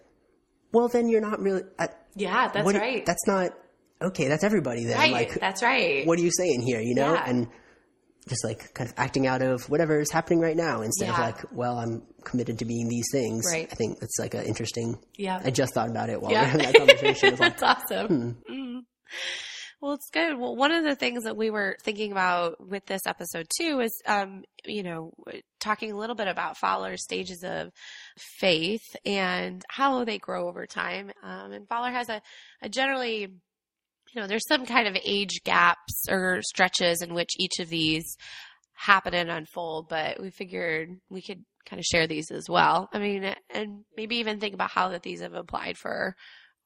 well 0.72 0.88
then 0.88 1.08
you're 1.08 1.20
not 1.20 1.40
really 1.40 1.62
I, 1.78 1.88
yeah, 2.14 2.48
that's 2.48 2.64
what- 2.64 2.74
right. 2.76 3.04
that's 3.04 3.26
not 3.26 3.50
okay 4.00 4.28
that's 4.28 4.44
everybody 4.44 4.84
then 4.84 4.96
right. 4.98 5.12
like 5.12 5.34
that's 5.40 5.62
right. 5.62 6.06
what 6.06 6.18
are 6.18 6.22
you 6.22 6.30
saying 6.32 6.62
here? 6.62 6.80
You 6.80 6.94
know, 6.94 7.14
Yeah. 7.14 7.24
and 7.28 7.48
just 8.28 8.44
like 8.44 8.72
kind 8.74 8.88
of 8.88 8.94
acting 8.96 9.26
out 9.26 9.42
of 9.42 9.68
whatever 9.68 10.00
is 10.00 10.10
happening 10.10 10.40
right 10.40 10.56
now 10.56 10.82
instead 10.82 11.10
of 11.10 11.18
like, 11.18 11.52
well, 11.52 11.78
I'm 11.78 12.02
committed 12.24 12.58
to 12.60 12.64
being 12.64 12.88
these 12.88 13.06
things. 13.12 13.44
Right. 13.50 13.68
I 13.70 13.74
think 13.74 14.00
that's 14.00 14.18
like 14.18 14.34
an 14.34 14.44
interesting. 14.44 14.98
Yeah. 15.16 15.40
I 15.44 15.50
just 15.50 15.74
thought 15.74 15.90
about 15.90 16.08
it 16.10 16.20
while 16.20 16.30
we 16.30 16.37
were 16.37 16.44
having 16.44 16.66
that 16.66 16.74
conversation. 16.76 17.28
I 17.28 17.30
was 17.32 17.40
like, 17.40 17.58
That's 17.58 17.90
awesome. 17.90 18.37
hmm. 18.46 18.52
Mm. 18.52 18.80
Well, 19.84 19.92
it's 19.92 20.08
good. 20.10 20.38
Well, 20.38 20.56
one 20.56 20.72
of 20.72 20.82
the 20.82 20.94
things 20.94 21.24
that 21.24 21.37
we 21.37 21.50
were 21.50 21.76
thinking 21.82 22.10
about 22.10 22.56
with 22.58 22.87
this 22.87 23.02
episode 23.06 23.48
too 23.54 23.80
is, 23.80 24.00
um, 24.06 24.44
you 24.64 24.82
know, 24.82 25.12
talking 25.60 25.92
a 25.92 25.96
little 25.98 26.16
bit 26.16 26.26
about 26.26 26.56
Fowler's 26.56 27.02
stages 27.02 27.44
of 27.44 27.70
faith 28.16 28.96
and 29.04 29.62
how 29.68 30.04
they 30.04 30.16
grow 30.16 30.48
over 30.48 30.64
time. 30.64 31.10
Um, 31.22 31.52
and 31.52 31.68
Fowler 31.68 31.90
has 31.90 32.08
a, 32.08 32.22
a 32.62 32.70
generally, 32.70 33.34
you 34.14 34.20
know, 34.20 34.27
there's 34.27 34.46
some 34.46 34.64
kind 34.66 34.87
of 34.87 34.96
age 35.05 35.40
gaps 35.44 36.05
or 36.09 36.40
stretches 36.42 37.03
in 37.03 37.14
which 37.14 37.31
each 37.38 37.59
of 37.59 37.68
these 37.68 38.16
happen 38.74 39.14
and 39.14 39.31
unfold, 39.31 39.88
but 39.88 40.20
we 40.20 40.31
figured 40.31 40.90
we 41.09 41.22
could 41.22 41.44
kind 41.66 41.81
of 41.81 41.85
share 41.85 42.07
these 42.07 42.31
as 42.31 42.48
well. 42.48 42.88
I 42.92 42.98
mean, 42.98 43.35
and 43.50 43.85
maybe 43.96 44.16
even 44.16 44.38
think 44.38 44.55
about 44.55 44.70
how 44.70 44.90
that 44.90 45.03
these 45.03 45.20
have 45.20 45.35
applied 45.35 45.77
for 45.79 46.14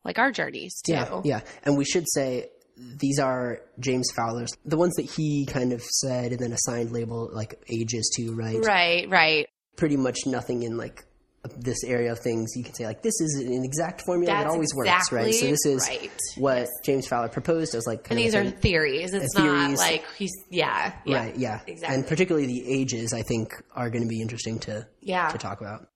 like 0.04 0.18
our 0.18 0.32
journeys 0.32 0.80
too. 0.84 0.92
Yeah, 0.92 1.20
yeah. 1.24 1.40
And 1.64 1.76
we 1.76 1.84
should 1.84 2.04
say 2.08 2.48
these 2.76 3.18
are 3.18 3.60
James 3.78 4.08
Fowler's, 4.14 4.50
the 4.64 4.76
ones 4.76 4.94
that 4.96 5.10
he 5.10 5.46
kind 5.46 5.72
of 5.72 5.82
said 5.82 6.32
and 6.32 6.40
then 6.40 6.52
assigned 6.52 6.92
label 6.92 7.30
like 7.32 7.62
ages 7.68 8.10
to, 8.16 8.34
right? 8.34 8.64
Right, 8.64 9.08
right. 9.08 9.48
Pretty 9.76 9.96
much 9.96 10.20
nothing 10.26 10.62
in 10.62 10.76
like 10.76 11.04
this 11.56 11.84
area 11.84 12.12
of 12.12 12.18
things 12.18 12.52
you 12.56 12.64
can 12.64 12.74
say 12.74 12.86
like 12.86 13.02
this 13.02 13.20
is 13.20 13.34
an 13.46 13.64
exact 13.64 14.02
formula 14.02 14.32
that 14.32 14.42
That's 14.44 14.52
always 14.54 14.74
works, 14.74 15.12
right? 15.12 15.34
So 15.34 15.46
this 15.46 15.66
is 15.66 15.88
right. 15.88 16.10
what 16.36 16.58
Yes. 16.58 16.68
James 16.84 17.06
Fowler 17.06 17.28
proposed 17.28 17.74
as 17.74 17.86
like 17.86 18.08
And 18.10 18.18
these 18.18 18.34
are 18.34 18.50
theories. 18.50 19.14
It's 19.14 19.34
uh, 19.36 19.44
not 19.44 19.56
theories. 19.60 19.78
like 19.78 20.04
he's 20.16 20.32
yeah, 20.50 20.92
yeah. 21.04 21.16
right, 21.18 21.36
yeah, 21.36 21.60
exactly. 21.66 21.94
and 21.96 22.06
particularly 22.06 22.46
the 22.46 22.70
ages 22.70 23.12
I 23.12 23.22
think 23.22 23.52
are 23.74 23.90
going 23.90 24.02
to 24.02 24.08
be 24.08 24.20
interesting 24.20 24.58
to 24.60 24.86
Yeah. 25.00 25.28
to 25.28 25.38
talk 25.38 25.60
about. 25.60 25.88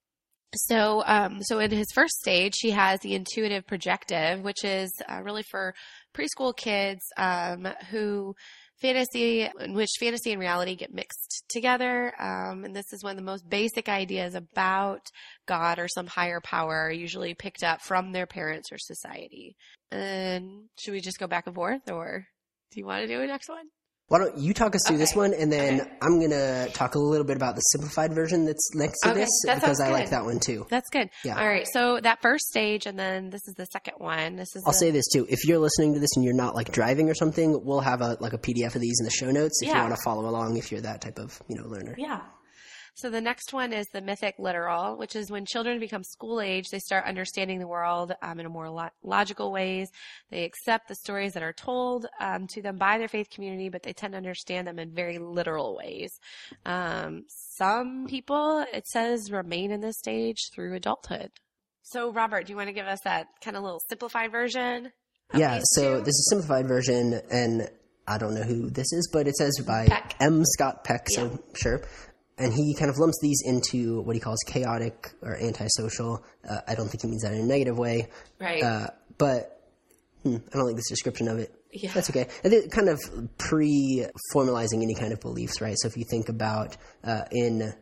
So, 0.54 1.02
um, 1.06 1.42
so 1.42 1.60
in 1.60 1.70
his 1.70 1.86
first 1.94 2.12
stage, 2.20 2.52
he 2.60 2.72
has 2.72 3.00
the 3.00 3.14
intuitive 3.14 3.66
projective, 3.66 4.42
which 4.42 4.64
is 4.64 4.92
uh, 5.08 5.22
really 5.22 5.42
for 5.44 5.74
preschool 6.14 6.54
kids 6.54 7.00
um, 7.16 7.66
who 7.90 8.34
fantasy, 8.82 9.48
in 9.60 9.72
which 9.72 9.90
fantasy 9.98 10.32
and 10.32 10.40
reality 10.40 10.76
get 10.76 10.92
mixed 10.92 11.44
together. 11.48 12.12
Um, 12.20 12.64
and 12.64 12.76
this 12.76 12.92
is 12.92 13.02
when 13.02 13.16
the 13.16 13.22
most 13.22 13.48
basic 13.48 13.88
ideas 13.88 14.34
about 14.34 15.00
God 15.46 15.78
or 15.78 15.88
some 15.88 16.06
higher 16.06 16.40
power 16.40 16.74
are 16.74 16.92
usually 16.92 17.34
picked 17.34 17.62
up 17.62 17.80
from 17.80 18.12
their 18.12 18.26
parents 18.26 18.70
or 18.70 18.78
society. 18.78 19.56
And 19.90 20.64
should 20.78 20.92
we 20.92 21.00
just 21.00 21.18
go 21.18 21.26
back 21.26 21.46
and 21.46 21.54
forth, 21.54 21.90
or 21.90 22.26
do 22.72 22.80
you 22.80 22.86
want 22.86 23.02
to 23.02 23.08
do 23.08 23.22
a 23.22 23.26
next 23.26 23.48
one? 23.48 23.66
Why 24.12 24.18
don't 24.18 24.36
you 24.36 24.52
talk 24.52 24.74
us 24.74 24.82
through 24.86 24.98
this 24.98 25.16
one, 25.16 25.32
and 25.32 25.50
then 25.50 25.80
Okay. 25.80 25.90
I'm 26.02 26.20
gonna 26.20 26.68
talk 26.68 26.96
a 26.96 26.98
little 26.98 27.24
bit 27.24 27.38
about 27.38 27.54
the 27.54 27.62
simplified 27.62 28.12
version 28.12 28.44
that's 28.44 28.74
next 28.74 29.00
to 29.00 29.12
Okay, 29.12 29.20
this 29.20 29.30
that 29.46 29.54
because 29.54 29.80
I 29.80 29.90
like 29.90 30.10
that 30.10 30.26
one 30.26 30.38
too. 30.38 30.66
That's 30.68 30.90
good. 30.90 31.08
Yeah. 31.24 31.40
All 31.40 31.46
right. 31.46 31.66
So 31.72 31.98
that 31.98 32.20
first 32.20 32.44
stage, 32.44 32.84
and 32.84 32.98
then 32.98 33.30
this 33.30 33.40
is 33.48 33.54
the 33.54 33.64
second 33.72 33.94
one. 33.96 34.36
This 34.36 34.54
is 34.54 34.64
I'll 34.66 34.72
the, 34.72 34.78
say 34.78 34.90
this 34.90 35.06
too: 35.10 35.26
if 35.30 35.46
you're 35.46 35.58
listening 35.58 35.94
to 35.94 35.98
this 35.98 36.10
and 36.14 36.26
you're 36.26 36.36
not 36.36 36.54
like 36.54 36.70
driving 36.72 37.08
or 37.08 37.14
something, 37.14 37.64
we'll 37.64 37.80
have 37.80 38.02
a 38.02 38.18
like 38.20 38.34
a 38.34 38.38
PDF 38.38 38.74
of 38.74 38.82
these 38.82 39.00
in 39.00 39.06
the 39.06 39.10
show 39.10 39.30
notes 39.30 39.62
if 39.62 39.68
you 39.68 39.74
want 39.74 39.96
to 39.96 40.02
follow 40.04 40.28
along. 40.28 40.58
If 40.58 40.70
you're 40.70 40.82
that 40.82 41.00
type 41.00 41.18
of 41.18 41.40
you 41.48 41.56
know 41.56 41.66
learner. 41.66 41.94
Yeah. 41.96 42.20
So 42.94 43.08
the 43.08 43.20
next 43.20 43.52
one 43.52 43.72
is 43.72 43.86
the 43.88 44.02
mythic 44.02 44.34
literal, 44.38 44.96
which 44.98 45.16
is 45.16 45.30
when 45.30 45.46
children 45.46 45.80
become 45.80 46.04
school 46.04 46.40
age, 46.40 46.66
they 46.70 46.78
start 46.78 47.06
understanding 47.06 47.58
the 47.58 47.66
world 47.66 48.12
um, 48.20 48.38
in 48.38 48.44
a 48.46 48.50
more 48.50 48.68
lo- 48.68 48.90
logical 49.02 49.50
ways. 49.50 49.88
They 50.30 50.44
accept 50.44 50.88
the 50.88 50.94
stories 50.94 51.32
that 51.32 51.42
are 51.42 51.54
told 51.54 52.06
um, 52.20 52.46
to 52.48 52.60
them 52.60 52.76
by 52.76 52.98
their 52.98 53.08
faith 53.08 53.30
community, 53.30 53.70
but 53.70 53.82
they 53.82 53.94
tend 53.94 54.12
to 54.12 54.18
understand 54.18 54.66
them 54.66 54.78
in 54.78 54.94
very 54.94 55.18
literal 55.18 55.74
ways. 55.76 56.12
Um, 56.66 57.24
some 57.28 58.06
people, 58.08 58.64
it 58.72 58.86
says, 58.86 59.32
remain 59.32 59.70
in 59.70 59.80
this 59.80 59.98
stage 59.98 60.50
through 60.54 60.74
adulthood. 60.74 61.30
So, 61.82 62.12
Robert, 62.12 62.46
do 62.46 62.52
you 62.52 62.56
want 62.56 62.68
to 62.68 62.74
give 62.74 62.86
us 62.86 63.00
that 63.04 63.26
kind 63.42 63.56
of 63.56 63.62
little 63.62 63.80
simplified 63.88 64.30
version? 64.30 64.92
Yeah, 65.34 65.60
so 65.64 65.98
two? 65.98 66.04
this 66.04 66.14
is 66.14 66.26
a 66.28 66.30
simplified 66.34 66.68
version, 66.68 67.20
and 67.30 67.70
I 68.06 68.18
don't 68.18 68.34
know 68.34 68.42
who 68.42 68.68
this 68.68 68.92
is, 68.92 69.08
but 69.12 69.26
it 69.26 69.34
says 69.36 69.58
by 69.66 69.86
Peck. 69.86 70.14
M. 70.20 70.44
Scott 70.44 70.84
Peck, 70.84 71.08
so 71.08 71.30
Yeah. 71.30 71.36
sure. 71.56 71.82
And 72.38 72.52
he 72.52 72.74
kind 72.74 72.90
of 72.90 72.98
lumps 72.98 73.18
these 73.20 73.42
into 73.44 74.00
what 74.02 74.16
he 74.16 74.20
calls 74.20 74.38
chaotic 74.46 75.12
or 75.20 75.36
antisocial. 75.36 76.24
Uh, 76.48 76.60
I 76.66 76.74
don't 76.74 76.88
think 76.88 77.02
he 77.02 77.08
means 77.08 77.22
that 77.22 77.32
in 77.32 77.40
a 77.40 77.44
negative 77.44 77.78
way, 77.78 78.08
right. 78.40 78.62
uh, 78.62 78.86
but 79.18 79.60
hmm, 80.22 80.36
I 80.36 80.56
don't 80.56 80.66
like 80.66 80.76
this 80.76 80.88
description 80.88 81.28
of 81.28 81.38
it. 81.38 81.54
Yeah. 81.72 81.92
That's 81.92 82.10
okay. 82.10 82.28
And 82.44 82.52
it 82.52 82.70
kind 82.70 82.88
of 82.88 83.00
pre-formalizing 83.38 84.82
any 84.82 84.94
kind 84.94 85.12
of 85.12 85.20
beliefs, 85.20 85.60
right? 85.60 85.76
So 85.78 85.88
if 85.88 85.96
you 85.96 86.04
think 86.04 86.28
about 86.28 86.76
uh, 87.02 87.22
in 87.30 87.72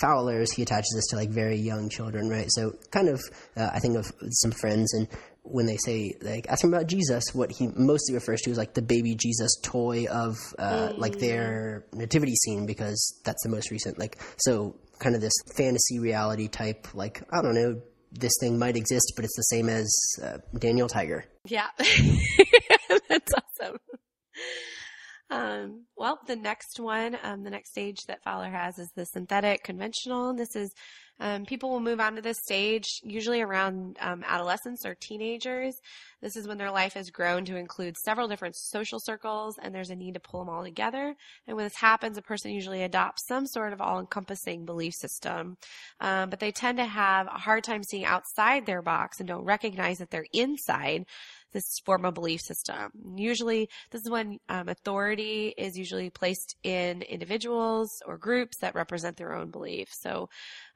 Fowler's, 0.00 0.52
he 0.52 0.62
attaches 0.62 0.92
this 0.94 1.06
to 1.08 1.16
like 1.16 1.30
very 1.30 1.56
young 1.56 1.88
children, 1.88 2.28
right? 2.28 2.46
So 2.50 2.74
kind 2.90 3.08
of, 3.08 3.20
uh, 3.56 3.70
I 3.72 3.78
think 3.78 3.96
of 3.96 4.12
some 4.30 4.50
friends, 4.50 4.92
and 4.92 5.08
when 5.50 5.66
they 5.66 5.76
say 5.76 6.14
like 6.22 6.46
ask 6.48 6.62
him 6.64 6.72
about 6.72 6.86
Jesus, 6.86 7.24
what 7.32 7.50
he 7.50 7.68
mostly 7.74 8.14
refers 8.14 8.40
to 8.42 8.50
is 8.50 8.58
like 8.58 8.74
the 8.74 8.82
baby 8.82 9.14
Jesus 9.14 9.58
toy 9.62 10.06
of 10.06 10.36
uh, 10.58 10.92
like 10.96 11.18
their 11.18 11.86
nativity 11.92 12.34
scene 12.34 12.66
because 12.66 13.20
that's 13.24 13.42
the 13.42 13.50
most 13.50 13.70
recent. 13.70 13.98
Like 13.98 14.18
so, 14.38 14.76
kind 14.98 15.14
of 15.14 15.20
this 15.20 15.34
fantasy 15.56 15.98
reality 15.98 16.48
type. 16.48 16.94
Like 16.94 17.22
I 17.32 17.42
don't 17.42 17.54
know, 17.54 17.80
this 18.12 18.32
thing 18.40 18.58
might 18.58 18.76
exist, 18.76 19.12
but 19.16 19.24
it's 19.24 19.36
the 19.36 19.42
same 19.42 19.68
as 19.68 19.92
uh, 20.22 20.38
Daniel 20.58 20.88
Tiger. 20.88 21.24
Yeah. 21.46 21.68
That's 23.08 23.32
awesome. 23.34 23.76
Um, 25.30 25.84
well, 25.96 26.18
the 26.26 26.36
next 26.36 26.80
one, 26.80 27.18
um, 27.22 27.42
the 27.42 27.50
next 27.50 27.70
stage 27.70 27.98
that 28.06 28.22
Fowler 28.24 28.50
has 28.50 28.78
is 28.78 28.90
the 28.96 29.04
synthetic 29.04 29.62
conventional. 29.62 30.34
This 30.34 30.56
is 30.56 30.72
um, 31.20 31.44
people 31.44 31.70
will 31.70 31.80
move 31.80 32.00
on 32.00 32.16
to 32.16 32.22
this 32.22 32.38
stage 32.38 33.00
usually 33.02 33.40
around 33.40 33.96
um, 34.00 34.24
adolescence 34.26 34.86
or 34.86 34.94
teenagers. 34.94 35.74
This 36.20 36.36
is 36.36 36.48
when 36.48 36.58
their 36.58 36.70
life 36.70 36.94
has 36.94 37.10
grown 37.10 37.44
to 37.44 37.56
include 37.56 37.96
several 37.96 38.28
different 38.28 38.56
social 38.56 38.98
circles, 38.98 39.56
and 39.60 39.74
there's 39.74 39.90
a 39.90 39.94
need 39.94 40.14
to 40.14 40.20
pull 40.20 40.44
them 40.44 40.52
all 40.52 40.64
together. 40.64 41.14
And 41.46 41.56
when 41.56 41.66
this 41.66 41.76
happens, 41.76 42.18
a 42.18 42.22
person 42.22 42.50
usually 42.52 42.82
adopts 42.82 43.26
some 43.26 43.46
sort 43.46 43.72
of 43.72 43.80
all-encompassing 43.80 44.64
belief 44.64 44.94
system, 44.94 45.56
um, 46.00 46.30
but 46.30 46.40
they 46.40 46.50
tend 46.50 46.78
to 46.78 46.84
have 46.84 47.26
a 47.26 47.38
hard 47.38 47.64
time 47.64 47.82
seeing 47.82 48.04
outside 48.04 48.66
their 48.66 48.82
box 48.82 49.20
and 49.20 49.28
don't 49.28 49.44
recognize 49.44 49.98
that 49.98 50.10
they're 50.10 50.26
inside 50.32 51.06
this 51.52 51.78
form 51.84 52.04
of 52.04 52.14
belief 52.14 52.40
system. 52.40 52.90
Usually, 53.16 53.68
this 53.90 54.02
is 54.02 54.10
when 54.10 54.38
um, 54.48 54.68
authority 54.68 55.54
is 55.56 55.76
usually 55.76 56.10
placed 56.10 56.56
in 56.62 57.02
individuals 57.02 57.90
or 58.06 58.18
groups 58.18 58.58
that 58.60 58.74
represent 58.74 59.16
their 59.16 59.34
own 59.34 59.50
beliefs. 59.50 60.00
So, 60.00 60.28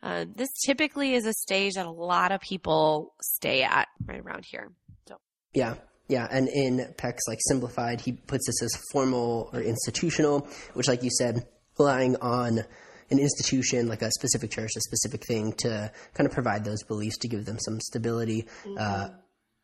uh, 0.03 0.27
this 0.35 0.49
typically 0.65 1.15
is 1.15 1.27
a 1.27 1.33
stage 1.33 1.75
that 1.75 1.87
a 1.87 1.91
lot 1.91 2.33
of 2.33 2.41
people 2.41 3.15
stay 3.21 3.63
at 3.63 3.89
right 4.07 4.21
around 4.21 4.45
here. 4.45 4.73
So, 5.09 5.17
Yeah. 5.53 5.75
Yeah, 6.09 6.27
and 6.31 6.49
in 6.49 6.93
Peck's 6.99 7.23
like 7.27 7.39
simplified, 7.41 8.01
he 8.01 8.13
puts 8.13 8.47
this 8.47 8.63
as 8.63 8.83
formal 8.93 9.49
or 9.53 9.63
institutional, 9.63 10.47
which, 10.75 10.89
like 10.89 11.03
you 11.03 11.11
said, 11.11 11.47
relying 11.79 12.17
on 12.17 12.65
an 13.11 13.19
institution 13.19 13.89
like 13.89 14.03
a 14.03 14.11
specific 14.11 14.51
church, 14.51 14.71
a 14.77 14.81
specific 14.81 15.25
thing 15.27 15.53
to 15.59 15.91
kind 16.15 16.27
of 16.27 16.33
provide 16.33 16.65
those 16.65 16.83
beliefs 16.83 17.19
to 17.19 17.29
give 17.29 17.45
them 17.45 17.59
some 17.59 17.79
stability. 17.81 18.47
Uh, 18.79 19.09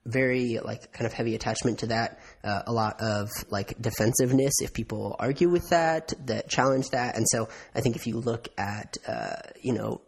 very 0.07 0.59
like 0.65 0.93
kind 0.93 1.07
of 1.07 1.13
heavy 1.13 1.35
attachment 1.35 1.81
to 1.81 1.87
that. 1.89 2.19
Uh, 2.43 2.63
a 2.67 2.73
lot 2.73 3.01
of 3.01 3.29
like 3.51 3.81
defensiveness 3.81 4.55
if 4.63 4.73
people 4.73 5.17
argue 5.19 5.49
with 5.49 5.69
that, 5.71 6.13
that 6.27 6.49
challenge 6.49 6.91
that. 6.91 7.17
And 7.17 7.27
so 7.29 7.49
I 7.75 7.81
think 7.81 7.97
if 7.97 8.07
you 8.07 8.17
look 8.19 8.49
at 8.57 8.97
uh, 9.07 9.37
you 9.61 9.73
know 9.75 10.01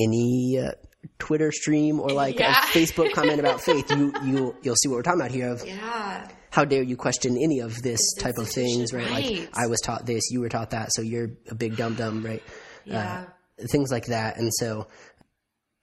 any 0.00 0.58
uh, 0.58 0.72
Twitter 1.18 1.52
stream 1.52 2.00
or 2.00 2.10
like 2.10 2.38
Yeah. 2.38 2.52
a 2.52 2.66
Facebook 2.66 3.12
comment 3.12 3.40
about 3.40 3.60
faith, 3.68 3.90
you 3.90 4.12
you 4.24 4.56
you'll 4.62 4.76
see 4.76 4.88
what 4.88 4.96
we're 4.96 5.02
talking 5.02 5.20
about 5.20 5.32
here. 5.32 5.50
Of 5.50 5.66
yeah. 5.66 6.28
how 6.50 6.64
dare 6.64 6.82
you 6.82 6.96
question 6.96 7.36
any 7.36 7.60
of 7.60 7.82
this 7.82 8.14
type 8.14 8.38
of 8.38 8.48
things, 8.48 8.92
right? 8.92 9.10
right. 9.10 9.40
Like 9.40 9.50
I 9.54 9.66
was 9.66 9.80
taught 9.80 10.06
this, 10.06 10.22
you 10.30 10.40
were 10.40 10.48
taught 10.48 10.70
that, 10.70 10.90
so 10.92 11.02
you're 11.02 11.30
a 11.50 11.54
big 11.54 11.76
dum 11.76 11.94
dum, 11.94 12.24
right? 12.24 12.42
Yeah. 12.84 13.24
Uh, 13.60 13.66
things 13.70 13.90
like 13.92 14.06
that, 14.06 14.38
and 14.38 14.50
so 14.54 14.88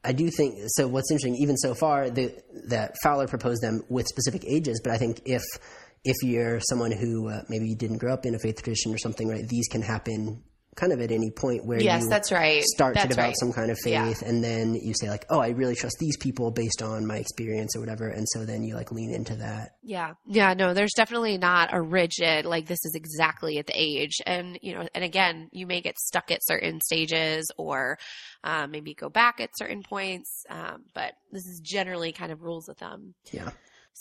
I 0.03 0.13
do 0.13 0.29
think 0.29 0.55
so. 0.67 0.87
What's 0.87 1.11
interesting, 1.11 1.35
even 1.35 1.57
so 1.57 1.73
far, 1.73 2.09
the, 2.09 2.33
that 2.67 2.95
Fowler 3.03 3.27
proposed 3.27 3.61
them 3.61 3.83
with 3.89 4.07
specific 4.07 4.45
ages, 4.45 4.79
but 4.83 4.93
I 4.93 4.97
think 4.97 5.21
if 5.25 5.43
if 6.05 6.15
you're 6.23 6.61
someone 6.69 6.91
who 6.91 7.29
uh, 7.29 7.41
maybe 7.49 7.75
didn't 7.75 7.97
grow 7.97 8.13
up 8.13 8.25
in 8.25 8.33
a 8.33 8.39
faith 8.39 8.63
tradition 8.63 8.93
or 8.93 8.97
something, 8.97 9.27
right, 9.27 9.45
these 9.45 9.67
can 9.67 9.81
happen 9.81 10.41
kind 10.79 10.93
of 10.93 11.01
at 11.01 11.11
any 11.11 11.29
point 11.31 11.65
where 11.65 11.79
Yes, 11.81 12.03
you 12.03 12.09
that's 12.09 12.31
right. 12.31 12.63
start 12.63 12.95
to 12.95 13.07
develop 13.07 13.27
right. 13.29 13.35
some 13.37 13.51
kind 13.51 13.69
of 13.69 13.77
Yeah. 13.85 14.05
faith, 14.05 14.21
and 14.21 14.43
then 14.43 14.75
you 14.75 14.93
say 14.99 15.09
like, 15.09 15.25
oh, 15.29 15.39
I 15.39 15.49
really 15.49 15.75
trust 15.75 15.97
these 15.99 16.17
people 16.17 16.51
based 16.51 16.81
on 16.81 17.05
my 17.05 17.17
experience 17.17 17.75
or 17.75 17.79
whatever, 17.79 18.07
and 18.07 18.25
so 18.29 18.45
then 18.45 18.63
you 18.63 18.75
like 18.75 18.91
lean 18.91 19.13
into 19.13 19.35
that. 19.35 19.71
Yeah. 19.83 20.13
Yeah. 20.25 20.53
No, 20.53 20.73
there's 20.73 20.93
definitely 20.95 21.37
not 21.37 21.73
a 21.73 21.81
rigid, 21.81 22.45
like, 22.45 22.65
this 22.67 22.83
is 22.85 22.93
exactly 22.95 23.57
at 23.57 23.67
the 23.67 23.73
age. 23.75 24.13
And, 24.25 24.57
you 24.61 24.73
know, 24.75 24.87
and 24.95 25.03
again, 25.03 25.49
you 25.51 25.67
may 25.67 25.81
get 25.81 25.97
stuck 25.99 26.31
at 26.31 26.39
certain 26.45 26.79
stages 26.81 27.45
or 27.57 27.97
um, 28.43 28.71
maybe 28.71 28.93
go 28.93 29.09
back 29.09 29.39
at 29.39 29.49
certain 29.57 29.83
points. 29.83 30.45
Um, 30.49 30.83
but 30.93 31.13
this 31.31 31.45
is 31.45 31.59
generally 31.63 32.11
kind 32.11 32.31
of 32.31 32.41
rules 32.43 32.69
of 32.69 32.77
thumb. 32.77 33.13
Yeah. 33.31 33.49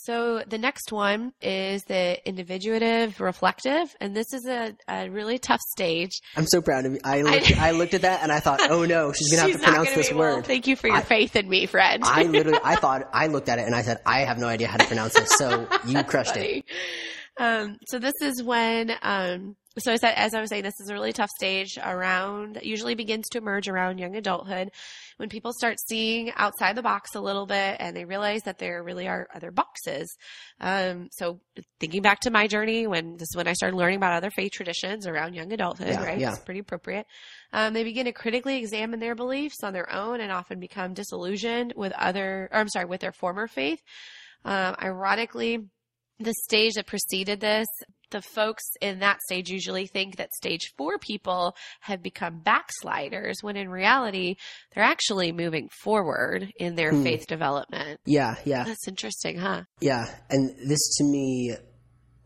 So 0.01 0.41
the 0.47 0.57
next 0.57 0.93
one 0.93 1.33
is 1.41 1.83
the 1.83 2.25
individuative 2.25 3.19
reflective, 3.19 3.93
and 3.99 4.15
this 4.15 4.33
is 4.33 4.45
a, 4.45 4.73
a 4.87 5.09
really 5.09 5.37
tough 5.39 5.59
stage. 5.71 6.21
I'm 6.37 6.47
so 6.47 6.61
proud 6.61 6.85
of 6.85 6.93
you. 6.93 6.99
I 7.03 7.21
looked, 7.21 7.57
I, 7.57 7.71
looked 7.71 7.93
at 7.93 8.03
that 8.03 8.23
and 8.23 8.31
I 8.31 8.39
thought, 8.39 8.61
oh 8.69 8.85
no, 8.85 9.11
she's 9.11 9.29
gonna 9.29 9.51
have 9.51 9.59
to 9.59 9.67
pronounce 9.67 9.93
this 9.93 10.09
be- 10.09 10.15
word. 10.15 10.33
Well, 10.35 10.41
thank 10.43 10.67
you 10.67 10.77
for 10.77 10.87
your 10.87 10.97
I- 10.97 11.01
faith 11.01 11.35
in 11.35 11.49
me, 11.49 11.65
Fred. 11.65 11.99
I 12.03 12.23
literally, 12.23 12.59
I 12.63 12.77
thought, 12.77 13.09
I 13.11 13.27
looked 13.27 13.49
at 13.49 13.59
it 13.59 13.65
and 13.65 13.75
I 13.75 13.81
said, 13.81 13.99
I 14.05 14.19
have 14.21 14.37
no 14.37 14.47
idea 14.47 14.67
how 14.67 14.77
to 14.77 14.85
pronounce 14.87 15.15
this. 15.15 15.31
So 15.31 15.67
you 15.85 16.01
crushed 16.05 16.37
it. 16.37 16.63
Um, 17.37 17.77
so 17.87 17.99
this 17.99 18.15
is 18.21 18.41
when, 18.41 18.91
um, 19.01 19.57
so 19.77 19.91
as 19.93 20.03
I, 20.03 20.11
as 20.11 20.33
I 20.33 20.41
was 20.41 20.49
saying, 20.49 20.63
this 20.63 20.79
is 20.79 20.89
a 20.89 20.93
really 20.93 21.13
tough 21.13 21.29
stage 21.29 21.77
around, 21.77 22.59
usually 22.63 22.95
begins 22.95 23.29
to 23.29 23.37
emerge 23.37 23.67
around 23.67 23.99
young 23.99 24.15
adulthood 24.15 24.71
when 25.17 25.29
people 25.29 25.53
start 25.53 25.77
seeing 25.87 26.31
outside 26.35 26.75
the 26.75 26.81
box 26.81 27.13
a 27.15 27.21
little 27.21 27.45
bit 27.45 27.77
and 27.79 27.95
they 27.95 28.03
realize 28.03 28.41
that 28.43 28.57
there 28.57 28.81
really 28.83 29.07
are 29.07 29.27
other 29.33 29.51
boxes. 29.51 30.13
Um, 30.59 31.09
so 31.11 31.39
thinking 31.79 32.01
back 32.01 32.21
to 32.21 32.31
my 32.31 32.47
journey 32.47 32.87
when 32.87 33.13
this 33.17 33.29
is 33.29 33.35
when 33.37 33.47
I 33.47 33.53
started 33.53 33.77
learning 33.77 33.97
about 33.97 34.13
other 34.13 34.31
faith 34.31 34.51
traditions 34.53 35.05
around 35.05 35.35
young 35.35 35.51
adulthood, 35.53 35.89
Yeah, 35.89 36.03
right? 36.03 36.19
yeah. 36.19 36.31
It's 36.31 36.39
pretty 36.39 36.61
appropriate. 36.61 37.05
Um, 37.53 37.73
they 37.73 37.83
begin 37.83 38.05
to 38.05 38.11
critically 38.11 38.57
examine 38.57 38.99
their 38.99 39.15
beliefs 39.15 39.63
on 39.63 39.73
their 39.73 39.91
own 39.91 40.19
and 40.19 40.31
often 40.31 40.59
become 40.59 40.93
disillusioned 40.93 41.73
with 41.75 41.93
other, 41.93 42.49
or 42.51 42.59
I'm 42.59 42.69
sorry, 42.69 42.85
with 42.85 43.01
their 43.01 43.13
former 43.13 43.47
faith. 43.47 43.81
Um, 44.45 44.75
ironically, 44.81 45.65
the 46.19 46.33
stage 46.45 46.73
that 46.73 46.85
preceded 46.87 47.39
this, 47.39 47.67
the 48.11 48.21
folks 48.21 48.63
in 48.81 48.99
that 48.99 49.21
stage 49.21 49.49
usually 49.49 49.87
think 49.87 50.17
that 50.17 50.33
stage 50.33 50.73
four 50.77 50.97
people 50.97 51.55
have 51.81 52.01
become 52.01 52.39
backsliders 52.39 53.37
when 53.41 53.55
in 53.55 53.69
reality, 53.69 54.35
they're 54.73 54.83
actually 54.83 55.31
moving 55.31 55.69
forward 55.81 56.51
in 56.57 56.75
their 56.75 56.91
Hmm. 56.91 57.03
faith 57.03 57.27
development. 57.27 57.99
Yeah, 58.05 58.35
yeah, 58.45 58.63
That's 58.63 58.87
interesting, 58.87 59.37
huh? 59.37 59.63
yeah. 59.81 60.05
And 60.29 60.49
this 60.67 60.95
to 60.97 61.03
me, 61.03 61.55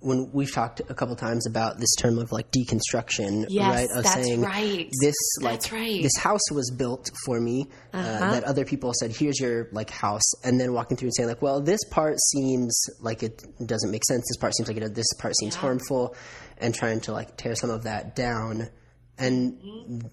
when 0.04 0.30
we've 0.34 0.54
talked 0.54 0.82
a 0.89 0.94
couple 0.94 1.16
times 1.16 1.48
about 1.48 1.80
this 1.80 1.96
term 1.96 2.18
of 2.20 2.32
like 2.32 2.52
deconstruction, 2.52 3.46
Yes, 3.50 3.68
right? 3.76 3.89
Of 3.98 4.04
that's 4.04 4.13
saying 4.13 4.42
right. 4.42 4.89
this 5.02 5.16
like 5.42 5.72
right. 5.72 6.02
this 6.04 6.18
house 6.18 6.52
was 6.52 6.70
built 6.72 7.10
for 7.26 7.39
me 7.39 7.68
uh, 7.94 7.98
Uh-huh. 7.98 8.32
that 8.32 8.44
other 8.44 8.66
people 8.66 8.94
said 8.94 9.12
here's 9.16 9.39
your 9.39 9.70
like 9.72 9.89
house 9.89 10.30
and 10.44 10.60
then 10.60 10.74
walking 10.74 10.98
through 10.98 11.08
and 11.08 11.16
saying 11.16 11.30
like 11.30 11.42
well 11.42 11.62
this 11.62 11.80
part 11.89 12.20
seems 12.32 12.84
like 13.00 13.24
it 13.24 13.44
doesn't 13.66 13.92
make 13.92 14.04
sense 14.06 14.24
this 14.30 14.38
part 14.38 14.54
seems 14.56 14.68
like 14.68 14.78
it 14.78 14.94
this 14.94 15.12
part 15.20 15.34
seems 15.38 15.56
Yeah. 15.56 15.62
harmful 15.62 16.16
and 16.58 16.76
trying 16.76 17.00
to 17.02 17.12
like 17.13 17.38
tear 17.38 17.56
some 17.56 17.70
of 17.70 17.84
that 17.84 18.16
down 18.16 18.70
and 19.18 19.54
Mm-hmm. 19.60 20.08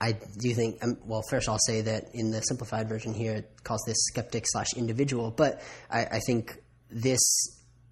I 0.00 0.12
do 0.12 0.54
think, 0.54 0.78
um, 0.84 0.96
well, 1.04 1.22
first 1.28 1.48
I'll 1.48 1.58
say 1.66 1.80
that 1.80 2.10
in 2.14 2.30
the 2.30 2.40
simplified 2.42 2.88
version 2.88 3.14
here, 3.14 3.34
it 3.34 3.64
calls 3.64 3.82
this 3.84 3.96
skeptic 4.06 4.44
slash 4.46 4.74
individual, 4.76 5.32
but 5.32 5.60
I, 5.90 6.04
I 6.04 6.20
think 6.20 6.56
this 6.88 7.18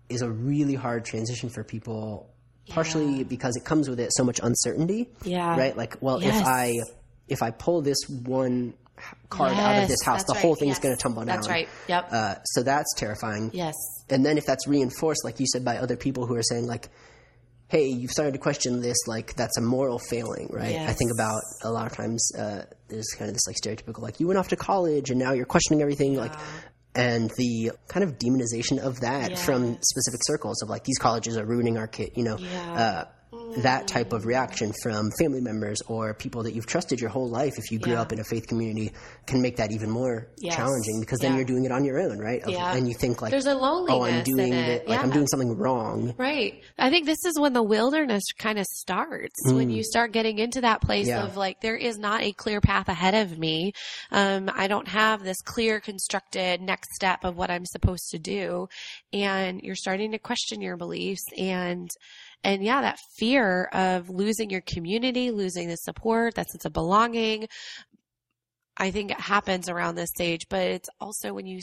is 0.08 0.22
a 0.22 0.30
really 0.30 0.74
hard 0.74 1.04
transition 1.04 1.48
for 1.48 1.64
people, 1.64 2.28
partially 2.68 3.24
because 3.24 3.56
it 3.56 3.64
comes 3.64 3.88
with 3.88 4.00
it 4.00 4.10
so 4.12 4.24
much 4.24 4.40
uncertainty, 4.42 5.08
Yeah. 5.24 5.56
right? 5.56 5.76
Like, 5.76 5.96
well, 6.00 6.22
Yes. 6.22 6.40
if 6.40 6.46
I 6.46 6.74
if 7.28 7.42
I 7.42 7.50
pull 7.50 7.82
this 7.82 7.98
one 8.08 8.74
card 9.28 9.52
out 9.54 9.82
of 9.82 9.88
this 9.88 10.02
house, 10.04 10.22
the 10.24 10.32
whole 10.34 10.52
right. 10.52 10.60
thing's 10.60 10.76
Yes. 10.76 10.78
going 10.78 10.96
to 10.96 11.02
tumble 11.02 11.22
down. 11.24 11.34
That's 11.36 11.48
right. 11.48 11.68
Yep. 11.88 12.08
Uh, 12.12 12.34
so 12.44 12.62
that's 12.62 12.94
terrifying. 12.96 13.50
yes. 13.52 13.74
And 14.08 14.24
then 14.24 14.38
if 14.38 14.44
that's 14.46 14.66
reinforced, 14.68 15.24
like 15.24 15.40
you 15.40 15.46
said, 15.52 15.64
by 15.64 15.78
other 15.78 15.96
people 15.96 16.26
who 16.26 16.36
are 16.36 16.42
saying 16.44 16.66
like, 16.66 16.88
"Hey, 17.68 17.86
you've 17.88 18.12
started 18.12 18.32
to 18.34 18.38
question 18.38 18.80
this," 18.80 18.96
like 19.08 19.34
that's 19.34 19.58
a 19.58 19.60
moral 19.60 19.98
failing, 19.98 20.48
right? 20.52 20.76
I 20.76 20.92
think 20.92 21.10
about 21.12 21.40
a 21.64 21.70
lot 21.72 21.90
of 21.90 21.96
times 21.96 22.30
uh, 22.38 22.62
there's 22.88 23.08
kind 23.18 23.28
of 23.28 23.34
this 23.34 23.46
like 23.48 23.56
stereotypical 23.62 24.00
like 24.02 24.20
you 24.20 24.28
went 24.28 24.38
off 24.38 24.48
to 24.48 24.56
college 24.56 25.10
and 25.10 25.18
now 25.18 25.32
you're 25.32 25.44
questioning 25.46 25.82
everything, 25.82 26.14
like, 26.16 26.32
and 26.96 27.30
the 27.36 27.72
kind 27.88 28.02
of 28.02 28.18
demonization 28.18 28.78
of 28.78 29.00
that 29.00 29.38
from 29.38 29.78
specific 29.82 30.20
circles 30.24 30.62
of 30.62 30.68
like 30.68 30.84
these 30.84 30.98
colleges 30.98 31.36
are 31.36 31.44
ruining 31.44 31.76
our 31.76 31.86
kid, 31.86 32.10
you 32.16 32.24
know. 32.24 32.38
Yeah. 32.38 32.74
Uh, 32.74 33.04
that 33.62 33.86
type 33.88 34.12
of 34.12 34.26
reaction 34.26 34.72
from 34.82 35.10
family 35.18 35.40
members 35.40 35.80
or 35.88 36.14
people 36.14 36.42
that 36.44 36.54
you've 36.54 36.66
trusted 36.66 37.00
your 37.00 37.10
whole 37.10 37.28
life 37.28 37.54
if 37.58 37.70
you 37.70 37.78
grew 37.78 37.92
Yeah. 37.94 38.00
up 38.02 38.12
in 38.12 38.20
a 38.20 38.24
faith 38.24 38.46
community 38.46 38.92
can 39.26 39.40
make 39.42 39.56
that 39.56 39.72
even 39.72 39.90
more 39.90 40.28
Yes. 40.38 40.56
challenging 40.56 41.00
because 41.00 41.18
then 41.20 41.32
Yeah. 41.32 41.36
you're 41.38 41.46
doing 41.46 41.64
it 41.64 41.72
on 41.72 41.84
your 41.84 41.98
own 42.00 42.18
right 42.18 42.42
Of- 42.42 42.50
Yeah. 42.50 42.74
and 42.74 42.88
you 42.88 42.94
think 42.94 43.22
like 43.22 43.30
There's 43.30 43.46
a 43.46 43.54
loneliness 43.54 43.94
oh 43.96 44.04
i'm 44.04 44.22
doing 44.24 44.52
it 44.52 44.82
it. 44.82 44.88
like 44.88 45.00
i'm 45.02 45.10
doing 45.10 45.26
something 45.26 45.56
wrong 45.56 46.14
Right. 46.18 46.60
I 46.78 46.90
think 46.90 47.06
this 47.06 47.24
is 47.24 47.38
when 47.38 47.52
the 47.52 47.62
wilderness 47.62 48.24
kind 48.38 48.58
of 48.58 48.66
starts 48.66 49.34
when 49.46 49.70
you 49.70 49.82
start 49.82 50.12
getting 50.12 50.38
into 50.38 50.60
that 50.62 50.80
place 50.80 51.08
Mm. 51.08 51.24
Of 51.24 51.36
like, 51.36 51.60
there 51.60 51.76
is 51.76 51.98
not 51.98 52.22
a 52.22 52.32
clear 52.32 52.60
path 52.60 52.88
ahead 52.88 53.14
of 53.14 53.38
me. 53.38 53.72
Um, 54.10 54.50
I 54.52 54.66
don't 54.66 54.88
have 54.88 55.22
this 55.22 55.40
clear 55.42 55.78
constructed 55.80 56.60
next 56.60 56.94
step 56.94 57.24
of 57.24 57.36
what 57.36 57.50
I'm 57.50 57.64
supposed 57.64 58.10
to 58.10 58.18
do. 58.18 58.68
And 59.12 59.60
you're 59.62 59.74
starting 59.76 60.12
to 60.12 60.18
question 60.18 60.60
your 60.60 60.76
beliefs 60.76 61.24
and, 61.38 61.88
and 62.44 62.62
yeah, 62.62 62.80
that 62.82 62.98
fear 63.16 63.64
of 63.72 64.08
losing 64.10 64.50
your 64.50 64.60
community, 64.62 65.30
losing 65.30 65.68
the 65.68 65.76
support, 65.76 66.34
that 66.36 66.48
sense 66.50 66.64
of 66.64 66.72
belonging. 66.72 67.48
I 68.76 68.90
think 68.90 69.10
it 69.10 69.20
happens 69.20 69.68
around 69.68 69.94
this 69.94 70.10
stage, 70.14 70.46
but 70.50 70.60
it's 70.62 70.88
also 71.00 71.32
when 71.32 71.46
you, 71.46 71.60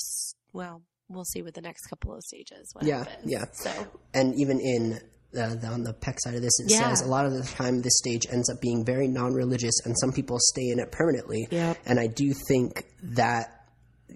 well, 0.51 0.81
we'll 1.09 1.25
see 1.25 1.41
with 1.43 1.53
the 1.53 1.61
next 1.61 1.85
couple 1.87 2.13
of 2.15 2.21
stages. 2.23 2.69
What 2.73 2.85
Yeah, 2.85 2.99
happens. 3.05 3.31
yeah. 3.31 3.45
So 3.53 3.87
and 4.13 4.33
even 4.35 4.59
in 4.59 4.93
uh, 5.39 5.55
the, 5.55 5.67
on 5.67 5.83
the 5.83 5.93
peck 5.93 6.17
side 6.19 6.35
of 6.35 6.41
this 6.41 6.59
it 6.59 6.71
Yeah. 6.71 6.89
says 6.89 7.01
a 7.01 7.07
lot 7.07 7.25
of 7.25 7.33
the 7.33 7.43
time 7.43 7.81
this 7.81 7.97
stage 7.97 8.25
ends 8.31 8.49
up 8.51 8.61
being 8.61 8.83
very 8.85 9.07
non-religious 9.07 9.79
and 9.85 9.97
some 9.97 10.11
people 10.11 10.37
stay 10.39 10.69
in 10.69 10.79
it 10.79 10.91
permanently 10.91 11.47
Yep. 11.49 11.77
and 11.87 11.99
i 11.99 12.05
do 12.05 12.33
think 12.47 12.85
that 13.01 13.65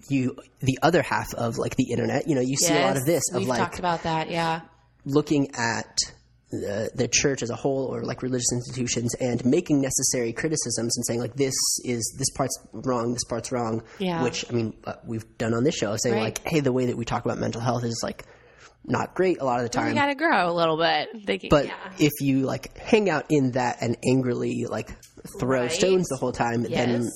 you 0.08 0.36
the 0.60 0.78
other 0.80 1.02
half 1.02 1.34
of 1.34 1.58
like 1.58 1.74
the 1.74 1.90
internet 1.90 2.28
you 2.28 2.36
know 2.36 2.40
you 2.40 2.54
see 2.56 2.72
a 2.72 2.82
lot 2.82 2.96
of 2.96 3.04
this 3.04 3.24
of 3.34 3.48
like 3.48 3.58
talked 3.58 3.80
about 3.80 4.04
that. 4.04 4.30
Yeah. 4.30 4.60
looking 5.06 5.50
at 5.56 5.98
the, 6.50 6.90
the 6.94 7.08
church 7.08 7.42
as 7.42 7.50
a 7.50 7.56
whole 7.56 7.86
or 7.86 8.02
like 8.04 8.22
religious 8.22 8.50
institutions 8.52 9.14
and 9.16 9.44
making 9.44 9.80
necessary 9.82 10.32
criticisms 10.32 10.96
and 10.96 11.04
saying 11.06 11.20
like 11.20 11.34
this 11.34 11.54
is 11.84 12.14
this 12.18 12.30
part's 12.30 12.58
wrong 12.72 13.12
this 13.12 13.24
part's 13.24 13.52
wrong 13.52 13.82
Yeah. 13.98 14.22
which 14.22 14.44
i 14.48 14.52
mean 14.54 14.74
uh, 14.84 14.94
we've 15.04 15.26
done 15.36 15.52
on 15.54 15.62
this 15.64 15.74
show 15.74 15.94
saying 15.98 16.14
Right. 16.16 16.22
like 16.24 16.46
hey 16.48 16.60
the 16.60 16.72
way 16.72 16.86
that 16.86 16.96
we 16.96 17.04
talk 17.04 17.24
about 17.26 17.38
mental 17.38 17.60
health 17.60 17.84
is 17.84 18.00
like 18.02 18.24
not 18.84 19.14
great 19.14 19.40
a 19.40 19.44
lot 19.44 19.58
of 19.58 19.64
the 19.64 19.68
time 19.68 19.94
got 19.94 20.06
to 20.06 20.14
grow 20.14 20.50
a 20.50 20.54
little 20.54 20.78
bit. 20.78 21.08
Thinking, 21.26 21.50
but 21.50 21.66
yeah. 21.66 21.74
if 21.98 22.12
you 22.22 22.40
like 22.42 22.78
hang 22.78 23.10
out 23.10 23.26
in 23.28 23.50
that 23.52 23.78
and 23.82 23.98
angrily 24.08 24.64
like 24.66 24.88
throw 25.38 25.62
Right. 25.62 25.72
stones 25.72 26.08
the 26.08 26.16
whole 26.16 26.32
time 26.32 26.62
then 26.62 27.10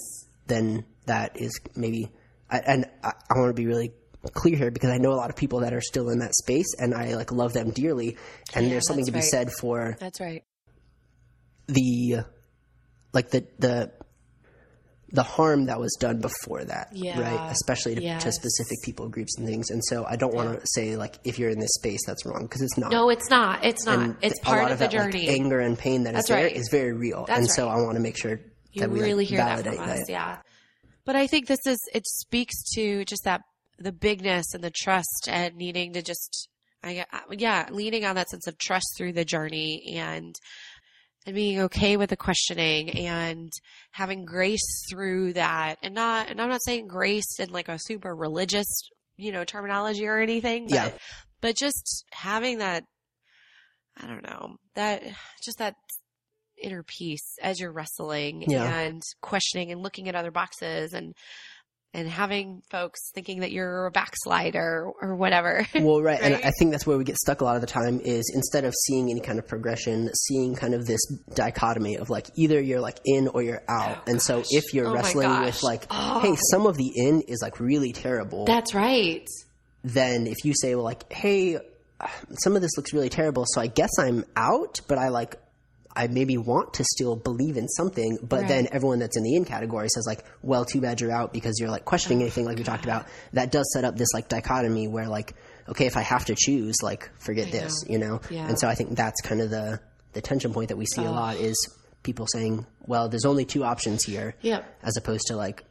then 0.46 0.84
that 1.06 1.40
is 1.40 1.58
maybe 1.74 2.10
I, 2.50 2.58
and 2.58 2.84
I, 3.02 3.12
I 3.30 3.38
want 3.38 3.48
to 3.48 3.54
be 3.54 3.66
really 3.66 3.92
clear 4.34 4.56
here 4.56 4.70
because 4.70 4.90
I 4.90 4.98
know 4.98 5.12
a 5.12 5.16
lot 5.16 5.30
of 5.30 5.36
people 5.36 5.60
that 5.60 5.72
are 5.74 5.80
still 5.80 6.08
in 6.10 6.18
that 6.20 6.34
space 6.34 6.74
and 6.78 6.94
I 6.94 7.14
like 7.14 7.32
love 7.32 7.52
them 7.52 7.70
dearly 7.70 8.16
and 8.54 8.66
Yeah, 8.66 8.72
there's 8.72 8.86
something 8.86 9.06
to 9.06 9.12
be 9.12 9.18
right. 9.18 9.24
said 9.24 9.50
for 9.60 9.96
That's 9.98 10.20
right. 10.20 10.44
the 11.66 12.24
like 13.12 13.30
the 13.30 13.46
the 13.58 13.92
the 15.14 15.22
harm 15.22 15.66
that 15.66 15.78
was 15.78 15.94
done 16.00 16.20
before 16.20 16.64
that 16.64 16.88
Yeah. 16.92 17.20
right 17.20 17.50
especially 17.52 17.94
to, 17.96 18.18
to 18.20 18.32
specific 18.32 18.78
people 18.82 19.08
groups 19.10 19.36
and 19.36 19.46
things 19.46 19.70
and 19.70 19.82
so 19.84 20.04
I 20.06 20.16
don't 20.16 20.34
want 20.34 20.58
to 20.58 20.66
say 20.66 20.96
like 20.96 21.18
if 21.24 21.38
you're 21.38 21.50
in 21.50 21.58
this 21.60 21.74
space 21.74 22.00
that's 22.06 22.24
wrong 22.24 22.42
because 22.44 22.62
it's 22.62 22.78
not 22.78 22.90
No, 22.92 23.10
it's 23.10 23.28
not. 23.28 23.62
It's 23.64 23.84
not. 23.84 23.98
and 23.98 24.16
it's 24.22 24.38
part 24.40 24.70
of 24.70 24.78
the 24.78 24.86
that, 24.88 24.94
like, 24.94 25.12
journey. 25.12 25.28
anger 25.28 25.60
and 25.60 25.78
pain 25.78 26.04
that 26.04 26.10
is 26.10 26.14
That's 26.16 26.28
there 26.28 26.44
right. 26.44 26.56
is 26.56 26.68
very 26.70 26.92
real 26.92 27.24
That's 27.26 27.40
and 27.40 27.50
so 27.50 27.66
right. 27.66 27.78
I 27.78 27.82
want 27.82 27.96
to 27.96 28.00
make 28.00 28.16
sure 28.16 28.40
you 28.72 28.80
that 28.80 28.90
we 28.90 29.00
like, 29.00 29.06
really 29.08 29.24
hear 29.26 29.38
that 29.38 29.64
from 29.64 29.78
us. 29.80 29.98
that. 29.98 30.04
Yeah. 30.08 30.38
But 31.04 31.16
I 31.16 31.26
think 31.26 31.46
this 31.48 31.58
is, 31.66 31.78
it 31.92 32.06
speaks 32.06 32.54
to 32.76 33.04
just 33.04 33.24
that, 33.24 33.42
the 33.82 33.92
bigness 33.92 34.54
and 34.54 34.62
the 34.62 34.70
trust 34.70 35.28
and 35.30 35.56
needing 35.56 35.92
to 35.94 36.02
just, 36.02 36.48
I, 36.82 37.04
yeah, 37.30 37.68
leaning 37.70 38.04
on 38.04 38.16
that 38.16 38.28
sense 38.30 38.46
of 38.46 38.58
trust 38.58 38.94
through 38.96 39.12
the 39.12 39.24
journey 39.24 39.94
and, 39.96 40.34
and 41.26 41.34
being 41.34 41.60
okay 41.62 41.96
with 41.96 42.10
the 42.10 42.16
questioning 42.16 42.90
and 42.90 43.52
having 43.92 44.24
grace 44.24 44.84
through 44.90 45.34
that 45.34 45.76
and 45.82 45.94
not, 45.94 46.28
and 46.30 46.40
I'm 46.40 46.48
not 46.48 46.62
saying 46.64 46.88
grace 46.88 47.38
in 47.38 47.50
like 47.50 47.68
a 47.68 47.78
super 47.78 48.14
religious, 48.14 48.66
you 49.16 49.30
know, 49.32 49.44
terminology 49.44 50.06
or 50.06 50.18
anything, 50.18 50.64
but, 50.68 50.74
Yeah. 50.74 50.90
but 51.40 51.56
just 51.56 52.04
having 52.12 52.58
that, 52.58 52.84
I 54.00 54.06
don't 54.06 54.22
know, 54.24 54.56
that, 54.74 55.02
just 55.44 55.58
that 55.58 55.74
inner 56.60 56.82
peace 56.82 57.36
as 57.42 57.60
you're 57.60 57.72
wrestling 57.72 58.44
Yeah. 58.48 58.64
and 58.80 59.02
questioning 59.20 59.70
and 59.70 59.82
looking 59.82 60.08
at 60.08 60.14
other 60.14 60.30
boxes 60.30 60.92
and, 60.92 61.14
and 61.94 62.08
having 62.08 62.62
folks 62.70 63.10
thinking 63.14 63.40
that 63.40 63.52
you're 63.52 63.86
a 63.86 63.90
backslider 63.90 64.90
or 65.00 65.14
whatever. 65.14 65.66
well 65.74 66.00
right, 66.02 66.20
and 66.22 66.34
I 66.36 66.50
think 66.58 66.70
that's 66.70 66.86
where 66.86 66.96
we 66.96 67.04
get 67.04 67.16
stuck 67.16 67.40
a 67.40 67.44
lot 67.44 67.56
of 67.56 67.60
the 67.60 67.66
time 67.66 68.00
is 68.00 68.30
instead 68.34 68.64
of 68.64 68.74
seeing 68.86 69.10
any 69.10 69.20
kind 69.20 69.38
of 69.38 69.46
progression 69.46 70.10
seeing 70.14 70.54
kind 70.54 70.74
of 70.74 70.86
this 70.86 71.04
dichotomy 71.34 71.96
of 71.96 72.08
like 72.10 72.28
either 72.36 72.60
you're 72.60 72.80
like 72.80 72.98
in 73.04 73.28
or 73.28 73.42
you're 73.42 73.62
out 73.68 73.98
oh, 73.98 74.10
and 74.10 74.22
so 74.22 74.42
if 74.50 74.72
you're 74.72 74.86
Oh 74.86 74.94
wrestling 74.94 75.40
with 75.40 75.62
like 75.62 75.86
Oh. 75.90 76.20
hey 76.20 76.36
some 76.50 76.66
of 76.66 76.76
the 76.76 76.90
in 76.94 77.22
is 77.22 77.40
like 77.42 77.60
really 77.60 77.92
terrible 77.92 78.44
That's 78.46 78.74
right. 78.74 79.26
then 79.84 80.26
if 80.26 80.44
you 80.44 80.54
say 80.54 80.74
well 80.74 80.84
like 80.84 81.12
hey 81.12 81.58
some 82.42 82.56
of 82.56 82.62
this 82.62 82.70
looks 82.76 82.92
really 82.92 83.08
terrible 83.10 83.44
so 83.46 83.60
I 83.60 83.66
guess 83.66 83.90
I'm 83.98 84.24
out 84.36 84.80
but 84.88 84.98
I 84.98 85.08
like 85.08 85.36
I 85.94 86.06
maybe 86.06 86.38
want 86.38 86.74
to 86.74 86.84
still 86.84 87.16
believe 87.16 87.56
in 87.56 87.68
something, 87.68 88.18
but 88.22 88.40
Right. 88.40 88.48
then 88.48 88.68
everyone 88.72 88.98
that's 88.98 89.16
in 89.16 89.22
the 89.24 89.34
in 89.36 89.44
category 89.44 89.88
says 89.88 90.04
like, 90.06 90.24
well, 90.42 90.64
too 90.64 90.80
bad 90.80 91.00
you're 91.00 91.12
out 91.12 91.32
because 91.32 91.58
you're 91.60 91.70
like 91.70 91.84
questioning 91.84 92.18
Oh, 92.18 92.22
anything 92.22 92.46
like 92.46 92.56
we 92.56 92.64
talked 92.64 92.84
about. 92.84 93.06
That 93.34 93.52
does 93.52 93.70
set 93.74 93.84
up 93.84 93.96
this 93.96 94.08
like 94.14 94.28
dichotomy 94.28 94.88
where 94.88 95.06
like, 95.08 95.34
okay, 95.68 95.86
if 95.86 95.96
I 95.96 96.02
have 96.02 96.24
to 96.26 96.34
choose, 96.34 96.76
like 96.82 97.10
forget 97.18 97.50
this, 97.52 97.84
you 97.88 97.98
know? 97.98 98.20
Yeah. 98.30 98.48
And 98.48 98.58
so 98.58 98.68
I 98.68 98.74
think 98.74 98.96
that's 98.96 99.20
kind 99.20 99.40
of 99.42 99.50
the, 99.50 99.80
the 100.14 100.20
tension 100.22 100.52
point 100.54 100.68
that 100.68 100.76
we 100.76 100.86
see 100.86 101.02
a 101.04 101.08
Oh. 101.08 101.12
lot 101.12 101.36
is 101.36 101.56
people 102.02 102.26
saying, 102.26 102.66
well, 102.86 103.08
there's 103.08 103.24
only 103.26 103.44
two 103.44 103.62
options 103.62 104.02
here. 104.02 104.34
Yep. 104.40 104.64
As 104.82 104.96
opposed 104.96 105.26
to 105.28 105.36
like, 105.36 105.62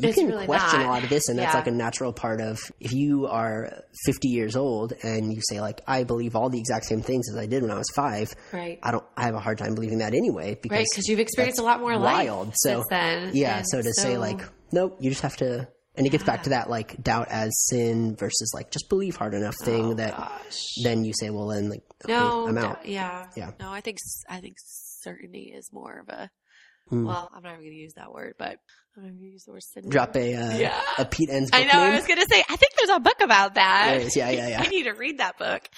you 0.00 0.08
It's 0.08 0.18
can 0.18 0.28
really 0.28 0.46
question 0.46 0.80
not. 0.80 0.86
a 0.86 0.90
lot 0.90 1.04
of 1.04 1.10
this, 1.10 1.28
and 1.28 1.38
that's 1.38 1.52
Yeah. 1.52 1.58
like 1.58 1.66
a 1.66 1.72
natural 1.72 2.12
part 2.12 2.40
of 2.40 2.58
if 2.80 2.92
you 2.92 3.26
are 3.26 3.82
50 4.04 4.28
years 4.28 4.54
old 4.56 4.92
and 5.02 5.32
you 5.32 5.40
say 5.48 5.60
like 5.60 5.80
I 5.86 6.04
believe 6.04 6.36
all 6.36 6.48
the 6.50 6.58
exact 6.60 6.84
same 6.86 7.02
things 7.02 7.28
as 7.30 7.36
I 7.36 7.46
did 7.46 7.62
when 7.62 7.70
I 7.70 7.78
was 7.78 7.88
five. 7.94 8.32
Right. 8.52 8.78
I 8.82 8.90
don't. 8.92 9.04
I 9.16 9.24
have 9.24 9.34
a 9.34 9.40
hard 9.40 9.58
time 9.58 9.74
believing 9.74 9.98
that 9.98 10.14
anyway 10.14 10.54
because 10.60 10.76
Right, 10.76 10.86
because 10.90 11.08
you've 11.08 11.20
experienced 11.20 11.58
a 11.60 11.64
lot 11.64 11.80
more 11.80 11.96
life 11.96 12.28
wild. 12.28 12.52
So 12.56 12.70
since 12.80 12.86
then. 12.90 13.30
yeah. 13.34 13.58
And 13.58 13.66
So 13.68 13.82
to 13.82 13.92
say 13.92 14.18
like 14.18 14.40
nope, 14.72 14.96
you 15.00 15.10
just 15.10 15.22
have 15.22 15.36
to. 15.38 15.68
And 15.96 16.06
it 16.06 16.10
gets 16.10 16.22
back 16.22 16.44
to 16.44 16.50
that 16.50 16.70
like 16.70 17.02
doubt 17.02 17.26
as 17.28 17.50
sin 17.66 18.14
versus 18.14 18.52
like 18.54 18.70
just 18.70 18.88
believe 18.88 19.16
hard 19.16 19.34
enough 19.34 19.56
thing 19.64 19.84
Oh, 19.86 19.94
that 19.94 20.16
gosh. 20.16 20.62
then 20.84 21.04
you 21.04 21.12
say 21.12 21.28
well 21.30 21.48
then 21.48 21.68
like 21.70 21.82
okay, 22.04 22.12
No, 22.12 22.46
I'm 22.46 22.54
d- 22.54 22.60
out. 22.60 22.86
yeah, 22.86 23.26
Yeah. 23.36 23.50
No, 23.58 23.72
I 23.72 23.80
think 23.80 23.98
I 24.28 24.38
think 24.40 24.54
certainty 24.60 25.52
is 25.56 25.70
more 25.72 25.98
of 25.98 26.08
a. 26.08 26.30
Hmm. 26.88 27.04
Well, 27.04 27.28
I'm 27.34 27.42
not 27.42 27.50
even 27.54 27.64
going 27.64 27.72
to 27.72 27.76
use 27.82 27.94
that 27.96 28.12
word, 28.12 28.34
but 28.38 28.58
I'm 28.98 29.04
going 29.04 29.16
to 29.16 29.24
use 29.24 29.44
the 29.44 29.52
word 29.52 29.62
synonym. 29.62 29.90
Drop 29.90 30.16
a 30.16 30.34
uh, 30.34 30.58
Yeah. 30.58 30.80
a 30.98 31.04
Pete 31.04 31.28
book 31.28 31.50
I 31.52 31.62
know. 31.64 31.78
I 31.78 31.94
was 31.94 32.06
going 32.06 32.18
to 32.18 32.26
say. 32.28 32.42
I 32.48 32.56
think 32.56 32.72
there's 32.76 32.96
a 32.96 32.98
book 32.98 33.20
about 33.20 33.54
that. 33.54 33.98
Is, 34.00 34.16
yeah, 34.16 34.30
yeah, 34.30 34.48
yeah. 34.48 34.60
I 34.60 34.66
need 34.66 34.84
to 34.84 34.92
read 34.92 35.18
that 35.18 35.38
book. 35.38 35.68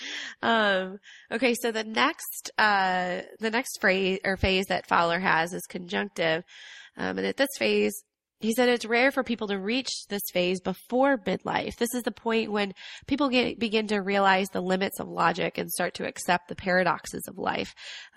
Um, 0.43 0.99
okay, 1.31 1.55
so 1.61 1.71
the 1.71 1.85
next 1.85 2.51
uh, 2.57 3.21
the 3.39 3.51
next 3.51 3.79
phrase 3.81 4.21
or 4.25 4.39
phase 4.39 4.67
that 4.67 4.87
Fowler 4.87 5.19
has 5.19 5.53
is 5.53 5.67
conjunctive, 5.69 6.45
um, 6.97 7.19
and 7.19 7.27
at 7.27 7.37
this 7.37 7.51
phase. 7.59 7.93
He 8.43 8.55
said 8.55 8.71
it's 8.71 8.87
rare 8.87 9.11
for 9.11 9.23
people 9.23 9.49
to 9.49 9.59
reach 9.59 9.91
this 10.09 10.23
phase 10.33 10.63
before 10.63 11.19
midlife. 11.19 11.77
This 11.77 11.93
is 11.95 12.05
the 12.05 12.11
point 12.11 12.51
when 12.51 12.73
people 13.07 13.29
get, 13.29 13.59
begin 13.59 13.87
to 13.89 13.99
realize 13.99 14.47
the 14.49 14.63
limits 14.63 14.99
of 14.99 15.09
logic 15.09 15.59
and 15.59 15.71
start 15.71 15.93
to 15.97 16.07
accept 16.07 16.49
the 16.49 16.55
paradoxes 16.55 17.23
of 17.29 17.37
life. 17.37 17.75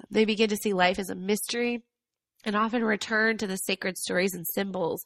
They 0.09 0.23
begin 0.23 0.47
to 0.47 0.55
see 0.55 0.71
life 0.71 0.97
as 0.97 1.09
a 1.09 1.15
mystery 1.15 1.83
and 2.45 2.55
often 2.55 2.83
return 2.83 3.37
to 3.37 3.47
the 3.47 3.57
sacred 3.57 3.97
stories 3.97 4.33
and 4.33 4.45
symbols, 4.47 5.03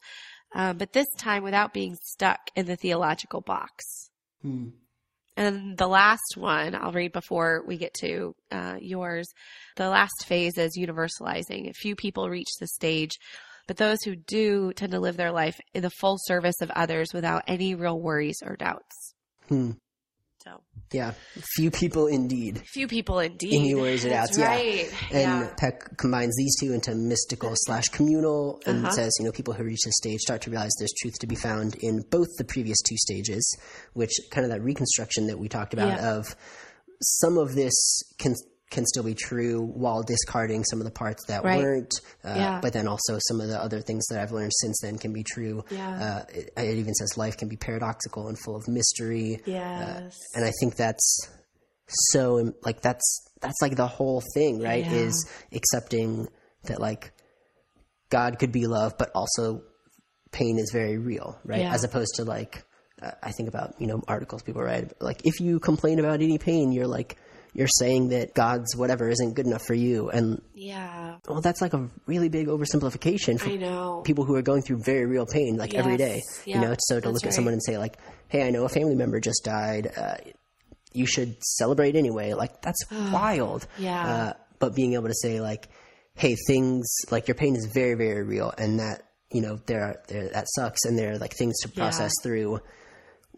um, 0.54 0.78
but 0.78 0.92
this 0.92 1.08
time 1.16 1.42
without 1.42 1.72
being 1.72 1.96
stuck 2.02 2.38
in 2.56 2.66
the 2.66 2.76
theological 2.76 3.40
box. 3.40 4.10
Hmm. 4.42 4.68
And 5.36 5.76
the 5.76 5.86
last 5.86 6.36
one 6.36 6.74
I'll 6.74 6.90
read 6.90 7.12
before 7.12 7.62
we 7.64 7.76
get 7.76 7.94
to 8.00 8.34
uh, 8.50 8.76
yours. 8.80 9.28
The 9.76 9.88
last 9.88 10.26
phase 10.26 10.58
is 10.58 10.76
universalizing. 10.76 11.70
A 11.70 11.74
few 11.74 11.94
people 11.94 12.28
reach 12.28 12.48
this 12.58 12.74
stage, 12.74 13.12
but 13.68 13.76
those 13.76 13.98
who 14.04 14.16
do 14.16 14.72
tend 14.72 14.92
to 14.92 15.00
live 15.00 15.16
their 15.16 15.30
life 15.30 15.60
in 15.74 15.82
the 15.82 15.90
full 15.90 16.16
service 16.18 16.60
of 16.60 16.70
others 16.72 17.14
without 17.14 17.44
any 17.46 17.76
real 17.76 18.00
worries 18.00 18.42
or 18.44 18.56
doubts. 18.56 19.14
Hmm. 19.48 19.72
So, 20.48 20.60
Yeah, 20.92 21.12
few 21.56 21.70
people 21.70 22.06
indeed. 22.06 22.62
few 22.66 22.88
people 22.88 23.18
indeed. 23.18 23.52
And 23.54 23.64
he 23.64 23.74
wears 23.74 24.04
it 24.06 24.12
out, 24.12 24.28
yeah. 24.36 24.46
right. 24.46 24.90
And 25.12 25.40
yeah. 25.44 25.54
Peck 25.58 25.96
combines 25.98 26.34
these 26.36 26.54
two 26.60 26.72
into 26.72 26.94
mystical 26.94 27.52
slash 27.54 27.88
communal 27.88 28.60
and 28.66 28.84
Uh-huh. 28.86 28.94
says, 28.94 29.12
you 29.18 29.24
know, 29.26 29.32
people 29.32 29.52
who 29.54 29.64
reach 29.64 29.80
this 29.84 29.94
stage 29.96 30.20
start 30.20 30.40
to 30.42 30.50
realize 30.50 30.70
there's 30.78 30.94
truth 31.02 31.18
to 31.18 31.26
be 31.26 31.34
found 31.36 31.74
in 31.80 32.02
both 32.10 32.28
the 32.38 32.44
previous 32.44 32.78
two 32.88 32.96
stages, 32.96 33.44
which 33.92 34.12
kind 34.30 34.44
of 34.46 34.50
that 34.50 34.62
reconstruction 34.62 35.26
that 35.26 35.38
we 35.38 35.48
talked 35.48 35.74
about 35.74 35.88
Yeah. 35.88 36.16
of 36.16 36.34
some 37.02 37.36
of 37.36 37.54
this 37.54 38.02
can 38.18 38.34
can 38.70 38.84
still 38.84 39.02
be 39.02 39.14
true 39.14 39.62
while 39.62 40.02
discarding 40.02 40.62
some 40.64 40.78
of 40.80 40.84
the 40.84 40.90
parts 40.90 41.24
that 41.28 41.42
Right. 41.42 41.58
weren't. 41.58 41.92
Uh, 42.24 42.34
Yeah. 42.36 42.60
But 42.60 42.72
then 42.74 42.86
also 42.86 43.18
some 43.28 43.40
of 43.40 43.48
the 43.48 43.58
other 43.60 43.80
things 43.80 44.06
that 44.08 44.20
I've 44.20 44.32
learned 44.32 44.52
since 44.60 44.78
then 44.82 44.98
can 44.98 45.12
be 45.12 45.24
true. 45.24 45.64
Yeah. 45.70 46.24
Uh, 46.24 46.24
it, 46.34 46.50
it 46.56 46.76
even 46.78 46.92
says 46.94 47.16
life 47.16 47.36
can 47.38 47.48
be 47.48 47.56
paradoxical 47.56 48.28
and 48.28 48.38
full 48.44 48.56
of 48.56 48.68
mystery. 48.68 49.40
Yes. 49.46 50.14
And 50.34 50.44
I 50.44 50.52
think 50.60 50.76
that's 50.76 51.28
so 51.88 52.52
like 52.62 52.82
that's 52.82 53.24
that's 53.40 53.56
like 53.62 53.76
the 53.76 53.86
whole 53.86 54.22
thing, 54.34 54.60
right? 54.60 54.84
Yeah. 54.84 54.92
Is 54.92 55.30
accepting 55.52 56.28
that 56.64 56.80
like 56.80 57.12
God 58.10 58.38
could 58.38 58.52
be 58.52 58.66
love, 58.66 58.94
but 58.98 59.10
also 59.14 59.62
pain 60.32 60.58
is 60.58 60.70
very 60.72 60.98
real, 60.98 61.38
right? 61.44 61.60
Yeah. 61.60 61.72
As 61.72 61.84
opposed 61.84 62.16
to 62.16 62.24
like 62.24 62.64
uh, 63.00 63.12
I 63.22 63.30
think 63.32 63.48
about 63.48 63.74
you 63.80 63.86
know 63.86 64.02
articles 64.08 64.42
people 64.42 64.62
write 64.62 64.92
like 65.00 65.22
if 65.24 65.40
you 65.40 65.58
complain 65.60 65.98
about 65.98 66.20
any 66.20 66.36
pain, 66.36 66.72
you're 66.72 66.86
like 66.86 67.16
you're 67.54 67.66
saying 67.68 68.08
that 68.10 68.34
God's 68.34 68.76
whatever 68.76 69.08
isn't 69.08 69.34
good 69.34 69.46
enough 69.46 69.62
for 69.66 69.74
you, 69.74 70.10
and 70.10 70.40
yeah. 70.54 71.16
well, 71.28 71.40
that's 71.40 71.60
like 71.60 71.72
a 71.74 71.88
really 72.06 72.28
big 72.28 72.46
oversimplification 72.46 73.40
for 73.40 73.48
I 73.50 73.56
know. 73.56 74.02
people 74.04 74.24
who 74.24 74.34
are 74.36 74.42
going 74.42 74.62
through 74.62 74.82
very 74.84 75.06
real 75.06 75.26
pain 75.26 75.56
like 75.56 75.74
every 75.74 75.96
day 75.96 76.16
Yes. 76.16 76.42
you 76.46 76.54
Yeah, 76.54 76.60
know 76.60 76.76
so 76.78 76.96
to 76.96 77.00
that's 77.00 77.14
look 77.14 77.22
right. 77.24 77.28
at 77.28 77.34
someone 77.34 77.54
and 77.54 77.62
say 77.62 77.78
like 77.78 77.98
hey 78.28 78.46
i 78.46 78.50
know 78.50 78.64
a 78.64 78.68
family 78.68 78.94
member 78.94 79.18
just 79.20 79.42
died 79.44 79.90
uh, 79.96 80.16
you 80.92 81.06
should 81.06 81.36
celebrate 81.42 81.96
anyway 81.96 82.34
like 82.34 82.60
that's 82.62 82.78
wild 82.90 83.66
Yeah. 83.78 84.06
uh, 84.08 84.32
but 84.58 84.74
being 84.74 84.94
able 84.94 85.08
to 85.08 85.14
say 85.14 85.40
like 85.40 85.68
hey 86.14 86.36
things 86.46 86.86
like 87.10 87.28
your 87.28 87.34
pain 87.34 87.56
is 87.56 87.66
very 87.72 87.94
very 87.94 88.22
real 88.22 88.52
and 88.58 88.78
that 88.80 89.02
you 89.32 89.40
know 89.40 89.58
there 89.66 89.82
are 89.82 89.96
there 90.08 90.28
that 90.28 90.46
sucks 90.50 90.84
and 90.84 90.98
there 90.98 91.12
are 91.12 91.18
like 91.18 91.32
things 91.34 91.58
to 91.62 91.68
process 91.68 92.12
through 92.22 92.60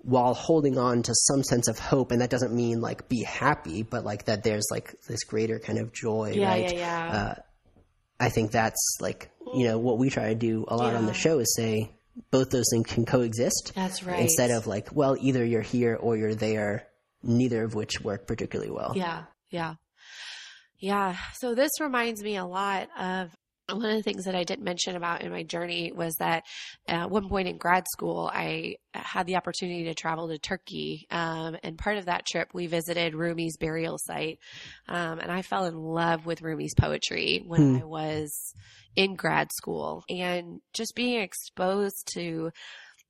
while 0.03 0.34
holding 0.34 0.78
on 0.78 1.03
to 1.03 1.12
some 1.14 1.42
sense 1.42 1.68
of 1.68 1.78
hope 1.78 2.11
and 2.11 2.20
that 2.22 2.30
doesn't 2.30 2.55
mean 2.55 2.80
like 2.80 3.09
be 3.09 3.22
happy 3.22 3.82
but 3.82 4.05
like 4.05 4.24
that 4.24 4.42
there's 4.42 4.66
like 4.70 4.94
this 5.09 5.24
greater 5.24 5.59
kind 5.59 5.78
of 5.78 5.92
joy 5.92 6.32
Yeah, 6.34 6.48
right 6.48 6.72
yeah, 6.72 6.78
yeah. 6.78 7.12
Uh, 7.12 7.34
I 8.18 8.28
think 8.30 8.51
that's 8.51 8.98
like 9.01 9.30
you 9.55 9.66
know 9.66 9.78
what 9.78 9.98
we 9.98 10.11
try 10.11 10.28
to 10.28 10.34
do 10.34 10.64
a 10.68 10.76
lot 10.76 10.94
on 10.94 11.07
the 11.07 11.14
show 11.14 11.38
is 11.38 11.55
say 11.55 11.90
both 12.30 12.51
those 12.51 12.66
things 12.70 12.86
can 12.86 13.07
coexist. 13.07 13.72
That's 13.74 14.03
right. 14.03 14.20
Instead 14.20 14.51
of 14.51 14.66
like, 14.66 14.88
well, 14.92 15.16
either 15.18 15.44
you're 15.44 15.62
here 15.62 15.96
or 15.96 16.16
you're 16.16 16.34
there, 16.34 16.86
neither 17.22 17.64
of 17.64 17.74
which 17.74 18.01
work 18.01 18.26
particularly 18.26 18.70
well. 18.70 18.92
Yeah, 18.94 19.24
yeah. 19.51 19.74
Yeah. 20.78 21.16
So 21.34 21.55
this 21.55 21.72
reminds 21.80 22.22
me 22.22 22.36
a 22.36 22.44
lot 22.44 22.88
of 22.98 23.30
one 23.72 23.90
of 23.90 23.96
the 23.96 24.02
things 24.02 24.24
that 24.24 24.34
I 24.34 24.44
didn't 24.44 24.64
mention 24.64 24.96
about 24.96 25.22
in 25.22 25.30
my 25.30 25.42
journey 25.42 25.92
was 25.92 26.14
that 26.16 26.44
at 26.88 27.10
one 27.10 27.28
point 27.28 27.48
in 27.48 27.56
grad 27.58 27.84
school, 27.92 28.30
I 28.32 28.76
had 28.94 29.26
the 29.26 29.36
opportunity 29.36 29.84
to 29.84 29.94
travel 29.94 30.28
to 30.28 30.38
Turkey. 30.38 31.06
Um, 31.10 31.56
and 31.62 31.78
part 31.78 31.96
of 31.98 32.06
that 32.06 32.26
trip, 32.26 32.48
we 32.52 32.66
visited 32.66 33.14
Rumi's 33.14 33.56
burial 33.56 33.98
site. 33.98 34.38
Um, 34.88 35.18
and 35.20 35.30
I 35.30 35.42
fell 35.42 35.66
in 35.66 35.76
love 35.76 36.26
with 36.26 36.42
Rumi's 36.42 36.74
poetry 36.74 37.42
when 37.46 37.60
Hmm. 37.60 37.76
I 37.76 37.84
was 37.84 38.54
in 38.96 39.14
grad 39.14 39.50
school 39.52 40.04
and 40.08 40.60
just 40.72 40.94
being 40.94 41.20
exposed 41.20 42.10
to 42.14 42.50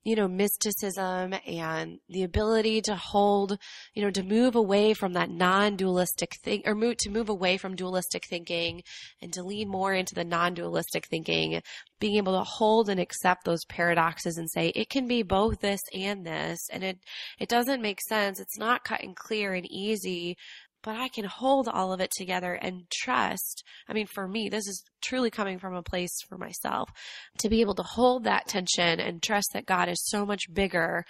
you 0.03 0.17
know, 0.17 0.27
mysticism 0.27 1.35
and 1.47 1.99
the 2.09 2.23
ability 2.23 2.81
to 2.81 2.97
hold, 2.97 3.59
you 3.95 4.03
know, 4.03 4.11
to 4.11 4.23
move 4.23 4.55
away 4.55 4.95
from 4.95 5.13
that 5.13 5.31
non-dualistic 5.31 6.37
thing 6.43 6.63
or 6.65 6.75
move, 6.75 6.97
to 6.97 7.11
move 7.11 7.29
away 7.29 7.57
from 7.57 7.77
dualistic 7.77 8.25
thinking 8.27 8.83
and 9.21 9.33
to 9.33 9.43
lean 9.43 9.69
more 9.69 9.93
into 9.93 10.15
the 10.15 10.25
non-dualistic 10.25 11.07
thinking, 11.07 11.61
being 11.99 12.17
able 12.17 12.39
to 12.39 12.45
hold 12.45 12.89
and 12.89 12.99
accept 12.99 13.45
those 13.45 13.65
paradoxes 13.67 14.39
and 14.39 14.51
say 14.51 14.69
it 14.69 14.89
can 14.89 15.07
be 15.07 15.23
both 15.23 15.61
this 15.61 15.83
and 15.93 16.25
this. 16.25 16.61
And 16.73 16.83
it, 16.83 16.99
it 17.39 17.49
doesn't 17.49 17.83
make 17.83 18.01
sense. 18.01 18.41
It's 18.41 18.59
not 18.59 18.85
cut 18.85 19.03
and 19.03 19.15
clear 19.15 19.53
and 19.53 19.71
easy, 19.71 20.37
but 20.83 20.97
I 20.97 21.09
can 21.09 21.25
hold 21.25 21.69
all 21.69 21.93
of 21.93 22.01
it 22.01 22.11
together 22.11 22.55
and 22.55 22.89
trust. 22.91 23.65
I 23.89 23.93
mean, 23.93 24.07
for 24.07 24.27
me, 24.27 24.49
this 24.49 24.67
is 24.67 24.83
truly 25.03 25.31
coming 25.31 25.59
from 25.59 25.75
a 25.75 25.83
place 25.83 26.15
for 26.29 26.39
myself 26.39 26.91
to 27.39 27.49
be 27.49 27.61
able 27.61 27.75
to 27.75 27.83
hold 27.83 28.25
that 28.25 28.49
tension 28.49 29.01
and 29.01 29.23
trust 29.23 29.51
that 29.53 29.67
God 29.67 29.89
is 29.89 30.07
so 30.07 30.25
much 30.25 30.53
bigger 30.53 31.05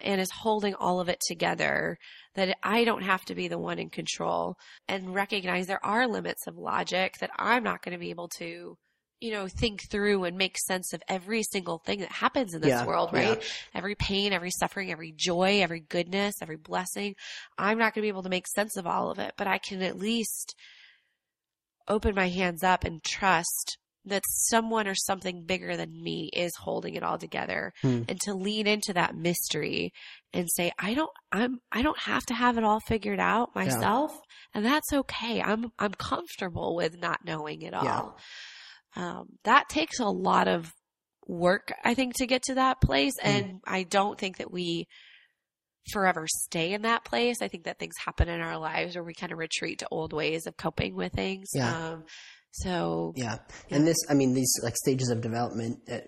and 0.00 0.20
is 0.20 0.30
holding 0.30 0.74
all 0.74 1.00
of 1.00 1.08
it 1.08 1.20
together 1.26 1.98
that 2.34 2.56
I 2.62 2.84
don't 2.84 3.02
have 3.02 3.24
to 3.26 3.34
be 3.34 3.48
the 3.48 3.58
one 3.58 3.78
in 3.78 3.90
control 3.90 4.56
and 4.88 5.14
recognize 5.14 5.66
there 5.66 5.84
are 5.84 6.06
limits 6.06 6.46
of 6.46 6.56
logic 6.56 7.18
that 7.18 7.30
I'm 7.36 7.64
not 7.64 7.82
going 7.82 7.94
to 7.94 7.98
be 7.98 8.10
able 8.10 8.28
to 8.38 8.76
you 9.20 9.30
know, 9.32 9.48
think 9.48 9.88
through 9.90 10.24
and 10.24 10.36
make 10.36 10.58
sense 10.58 10.92
of 10.92 11.02
every 11.08 11.42
single 11.42 11.78
thing 11.78 12.00
that 12.00 12.12
happens 12.12 12.52
in 12.54 12.60
this 12.60 12.68
Yeah, 12.68 12.84
world, 12.86 13.10
yeah. 13.12 13.30
right? 13.30 13.42
Every 13.74 13.94
pain, 13.94 14.32
every 14.32 14.50
suffering, 14.50 14.92
every 14.92 15.12
joy, 15.16 15.60
every 15.62 15.80
goodness, 15.80 16.34
every 16.42 16.56
blessing. 16.56 17.14
I'm 17.56 17.78
not 17.78 17.94
going 17.94 18.02
to 18.02 18.06
be 18.06 18.08
able 18.08 18.24
to 18.24 18.28
make 18.28 18.46
sense 18.46 18.76
of 18.76 18.86
all 18.86 19.10
of 19.10 19.18
it, 19.18 19.32
but 19.38 19.46
I 19.46 19.58
can 19.58 19.80
at 19.82 19.98
least 19.98 20.54
open 21.88 22.14
my 22.14 22.28
hands 22.28 22.62
up 22.62 22.84
and 22.84 23.02
trust 23.02 23.78
that 24.04 24.22
someone 24.28 24.86
or 24.86 24.94
something 24.94 25.44
bigger 25.44 25.76
than 25.76 26.02
me 26.02 26.30
is 26.32 26.52
holding 26.60 26.94
it 26.94 27.02
all 27.02 27.18
together 27.18 27.72
Hmm. 27.82 28.02
and 28.08 28.20
to 28.20 28.34
lean 28.34 28.66
into 28.68 28.92
that 28.92 29.16
mystery 29.16 29.92
and 30.32 30.48
say 30.48 30.70
I 30.78 30.94
don't 30.94 31.10
I'm 31.32 31.58
I 31.72 31.82
don't 31.82 31.98
have 32.00 32.24
to 32.26 32.34
have 32.34 32.56
it 32.56 32.62
all 32.64 32.78
figured 32.86 33.18
out 33.18 33.54
myself 33.56 34.16
and 34.54 34.64
that's 34.64 34.92
okay. 34.92 35.42
I'm 35.42 35.72
I'm 35.78 35.92
comfortable 35.94 36.76
with 36.76 36.96
not 37.00 37.24
knowing 37.24 37.62
it 37.62 37.74
all. 37.74 37.84
Yeah. 38.96 39.18
Um, 39.18 39.26
that 39.44 39.68
takes 39.68 40.00
a 40.00 40.06
lot 40.06 40.48
of 40.48 40.72
work, 41.26 41.72
I 41.84 41.94
think, 41.94 42.14
to 42.16 42.26
get 42.26 42.42
to 42.44 42.54
that 42.54 42.80
place. 42.80 43.14
Hmm. 43.20 43.28
And 43.28 43.60
I 43.66 43.82
don't 43.82 44.18
think 44.18 44.38
that 44.38 44.50
we 44.50 44.86
forever 45.92 46.26
stay 46.28 46.72
in 46.72 46.82
that 46.82 47.04
place. 47.04 47.36
I 47.40 47.48
think 47.48 47.64
that 47.64 47.78
things 47.78 47.94
happen 48.04 48.28
in 48.28 48.40
our 48.40 48.58
lives 48.58 48.94
where 48.96 49.04
we 49.04 49.14
kind 49.14 49.32
of 49.32 49.38
retreat 49.38 49.80
to 49.80 49.88
old 49.90 50.12
ways 50.12 50.46
of 50.46 50.56
coping 50.56 50.96
with 50.96 51.12
things. 51.12 51.48
Yeah. 51.54 51.92
Um, 51.92 52.04
So 52.50 53.12
yeah. 53.16 53.38
And 53.70 53.86
this, 53.86 53.98
I 54.08 54.14
mean, 54.14 54.32
these 54.32 54.52
like 54.62 54.76
stages 54.76 55.10
of 55.10 55.20
development. 55.20 55.80
Uh, 55.90 55.98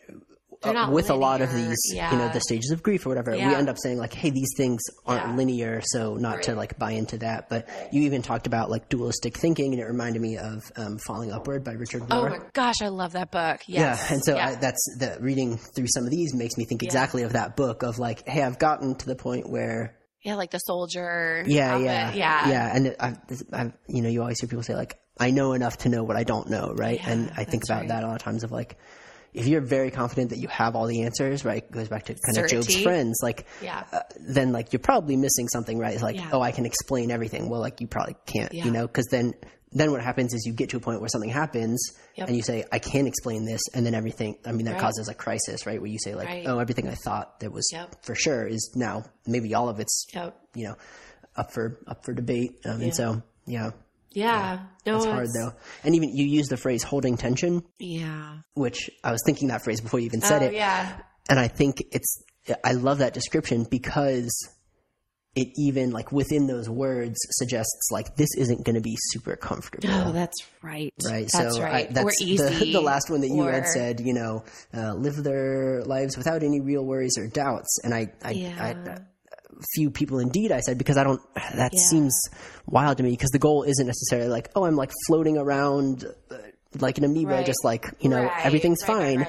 uh, 0.63 0.89
with 0.91 1.11
a 1.11 1.15
lot 1.15 1.41
of 1.41 1.53
these, 1.53 1.77
yeah. 1.93 2.11
you 2.13 2.19
know, 2.19 2.29
the 2.29 2.41
stages 2.41 2.71
of 2.71 2.83
grief 2.83 3.07
or 3.07 3.11
whatever, 3.11 3.31
we 3.33 3.41
end 3.41 3.69
up 3.69 3.77
saying 3.79 3.99
like, 3.99 4.13
"Hey, 4.13 4.31
these 4.31 4.51
things 4.57 4.81
aren't 5.07 5.29
Yeah. 5.29 5.37
linear," 5.37 5.81
so 5.85 6.15
not 6.15 6.43
to 6.45 6.55
like 6.55 6.79
buy 6.79 6.93
into 6.93 7.19
that. 7.19 7.49
But 7.49 7.69
you 7.93 8.03
even 8.03 8.23
talked 8.23 8.47
about 8.47 8.71
like 8.71 8.89
dualistic 8.89 9.37
thinking, 9.37 9.73
and 9.73 9.81
it 9.83 9.87
reminded 9.87 10.21
me 10.23 10.37
of 10.37 10.71
um, 10.77 10.99
"Falling 11.07 11.33
Upward" 11.33 11.65
by 11.65 11.73
Richard 11.73 12.03
Oh 12.11 12.25
Rohr. 12.25 12.31
my 12.31 12.39
gosh, 12.53 12.83
I 12.83 12.89
love 12.89 13.13
that 13.13 13.31
book. 13.31 13.61
Yes. 13.67 14.07
Yeah, 14.09 14.15
and 14.15 14.25
so 14.25 14.35
Yeah. 14.37 14.49
I, 14.49 14.55
that's 14.57 14.97
the 14.99 15.17
reading 15.21 15.57
through 15.59 15.87
some 15.89 16.05
of 16.05 16.11
these 16.11 16.35
makes 16.35 16.57
me 16.57 16.65
think 16.65 16.83
exactly 16.83 17.23
of 17.23 17.35
that 17.35 17.57
book 17.57 17.83
of 17.83 17.99
like, 17.99 18.27
hey, 18.29 18.43
I've 18.43 18.59
gotten 18.59 18.95
to 18.97 19.07
the 19.07 19.17
point 19.17 19.49
where 19.49 19.95
yeah, 20.25 20.35
like 20.35 20.51
the 20.51 20.59
soldier. 20.59 21.45
yeah, 21.47 21.77
of 21.77 21.83
yeah, 21.83 22.13
yeah, 22.13 22.49
yeah, 22.49 22.77
and 22.77 22.97
I've, 22.99 23.19
I've, 23.53 23.73
you 23.87 24.03
know, 24.03 24.09
you 24.09 24.21
always 24.21 24.41
hear 24.41 24.49
people 24.49 24.65
say 24.65 24.75
like, 24.75 24.99
I 25.21 25.31
know 25.31 25.53
enough 25.53 25.79
to 25.79 25.89
know 25.89 26.03
what 26.03 26.17
I 26.17 26.25
don't 26.25 26.51
know, 26.51 26.73
right? 26.77 26.99
Yeah, 27.01 27.11
and 27.11 27.33
I 27.37 27.45
think 27.45 27.63
about 27.65 27.81
right. 27.83 27.89
that 27.89 28.03
a 28.03 28.07
lot 28.09 28.17
of 28.17 28.23
times 28.23 28.43
of 28.45 28.51
like, 28.51 28.77
if 29.35 29.47
you're 29.47 29.61
very 29.61 29.91
confident 29.91 30.31
that 30.31 30.39
you 30.39 30.49
have 30.49 30.75
all 30.77 30.87
the 30.87 31.03
answers, 31.03 31.45
right? 31.45 31.63
It 31.63 31.71
goes 31.71 31.89
back 31.89 32.05
to 32.07 32.15
kind 32.15 32.39
of 32.45 32.51
Job's 32.51 32.77
friends, 32.83 33.21
like, 33.23 33.47
Yeah. 33.63 33.85
uh, 33.93 34.01
then 34.21 34.53
like 34.53 34.73
you're 34.73 34.81
probably 34.81 35.17
missing 35.17 35.49
something, 35.49 35.79
right? 35.79 35.95
It's 35.95 36.03
like, 36.03 36.17
Yeah. 36.17 36.31
oh, 36.33 36.41
I 36.41 36.53
can 36.53 36.67
explain 36.67 37.11
everything. 37.11 37.49
Well, 37.49 37.61
like 37.61 37.81
you 37.81 37.87
probably 37.87 38.17
can't, 38.27 38.53
Yeah. 38.53 38.65
you 38.65 38.71
know, 38.71 38.87
because 38.87 39.07
then. 39.11 39.35
Then 39.71 39.91
what 39.91 40.01
happens 40.03 40.33
is 40.33 40.47
you 40.47 40.55
get 40.55 40.71
to 40.71 40.79
a 40.79 40.81
point 40.81 40.99
where 41.01 41.11
something 41.11 41.29
happens 41.29 41.93
Yep. 42.17 42.29
and 42.29 42.35
you 42.39 42.43
say, 42.43 42.65
I 42.73 42.79
can't 42.79 43.07
explain 43.07 43.45
this. 43.45 43.61
And 43.75 43.85
then 43.85 43.93
everything, 43.95 44.39
I 44.47 44.53
mean, 44.53 44.65
that 44.65 44.73
Right. 44.73 44.81
causes 44.81 45.09
a 45.09 45.15
crisis, 45.15 45.67
right? 45.67 45.79
Where 45.79 45.91
you 45.91 45.99
say 45.99 46.15
like, 46.15 46.27
Right. 46.27 46.47
oh, 46.47 46.59
everything 46.59 46.89
I 46.89 46.95
thought 46.95 47.41
that 47.41 47.53
was 47.53 47.69
Yep. 47.71 47.97
for 48.03 48.15
sure 48.15 48.47
is 48.47 48.71
now 48.75 49.05
maybe 49.27 49.53
all 49.55 49.69
of 49.69 49.79
it's, 49.79 50.07
Yep. 50.15 50.35
you 50.55 50.69
know, 50.69 50.77
up 51.37 51.53
for, 51.53 51.79
up 51.87 52.03
for 52.03 52.15
debate. 52.15 52.53
Um, 52.65 52.81
And 52.81 52.95
so, 52.95 53.23
yeah, 53.45 53.73
Yeah. 54.13 54.61
No, 54.87 54.97
it's 54.97 55.05
hard 55.05 55.29
though. 55.39 55.53
And 55.85 55.95
even 55.95 56.17
you 56.17 56.27
use 56.27 56.49
the 56.49 56.57
phrase 56.57 56.83
holding 56.83 57.17
tension, 57.17 57.63
Yeah. 57.79 58.39
which 58.55 58.91
I 59.05 59.13
was 59.13 59.23
thinking 59.25 59.49
that 59.49 59.63
phrase 59.63 59.81
before 59.81 60.01
you 60.01 60.07
even 60.07 60.21
said 60.21 60.43
oh, 60.43 60.47
it. 60.47 60.55
yeah. 60.55 60.99
And 61.29 61.39
I 61.39 61.49
think 61.49 61.83
it's, 61.93 62.23
I 62.65 62.73
love 62.73 62.99
that 62.99 63.13
description 63.13 63.67
because 63.71 64.31
it 65.35 65.49
even 65.57 65.91
like 65.91 66.11
within 66.11 66.47
those 66.47 66.69
words 66.69 67.17
suggests 67.33 67.91
like 67.93 68.17
this 68.17 68.31
isn't 68.39 68.65
going 68.65 68.75
to 68.75 68.81
be 68.81 68.97
super 68.99 69.37
comfortable. 69.37 69.89
Oh, 69.93 70.11
that's 70.13 70.37
right. 70.63 70.93
Right. 71.05 71.29
That's 71.31 71.57
so 71.57 71.63
right. 71.63 71.89
I, 71.91 71.93
that's. 71.93 72.19
The, 72.19 72.71
the 72.73 72.81
last 72.81 73.11
one 73.11 73.21
that 73.21 73.29
you 73.29 73.43
or- 73.43 73.53
had 73.53 73.67
said, 73.67 74.01
you 74.01 74.15
know, 74.15 74.45
uh, 74.75 74.95
live 74.95 75.23
their 75.23 75.85
lives 75.85 76.17
without 76.17 76.43
any 76.43 76.61
real 76.61 76.85
worries 76.85 77.19
or 77.19 77.29
doubts. 77.29 77.79
And 77.85 77.95
I, 77.95 78.07
I, 78.25 78.31
Yeah. 78.31 78.57
I 78.59 78.91
uh, 78.91 78.99
few 79.75 79.91
people 79.91 80.19
indeed 80.21 80.53
I 80.53 80.61
said 80.61 80.79
because 80.79 80.97
I 80.97 81.05
don't 81.05 81.21
that 81.35 81.73
Yeah. 81.75 81.81
seems 81.91 82.21
wild 82.67 82.99
to 82.99 83.03
me 83.03 83.11
because 83.11 83.31
the 83.31 83.39
goal 83.39 83.65
isn't 83.65 83.87
necessarily 83.87 84.29
like 84.29 84.51
oh 84.55 84.65
I'm 84.65 84.77
like 84.77 84.93
floating 85.07 85.37
around 85.37 86.05
uh, 86.31 86.37
like 86.79 86.99
an 86.99 87.05
amoeba 87.05 87.35
Right. 87.37 87.47
just 87.47 87.65
like 87.65 87.87
you 88.01 88.09
know 88.09 88.29
Right, 88.29 88.45
everything's 88.45 88.83
right, 88.89 88.97
fine 89.19 89.27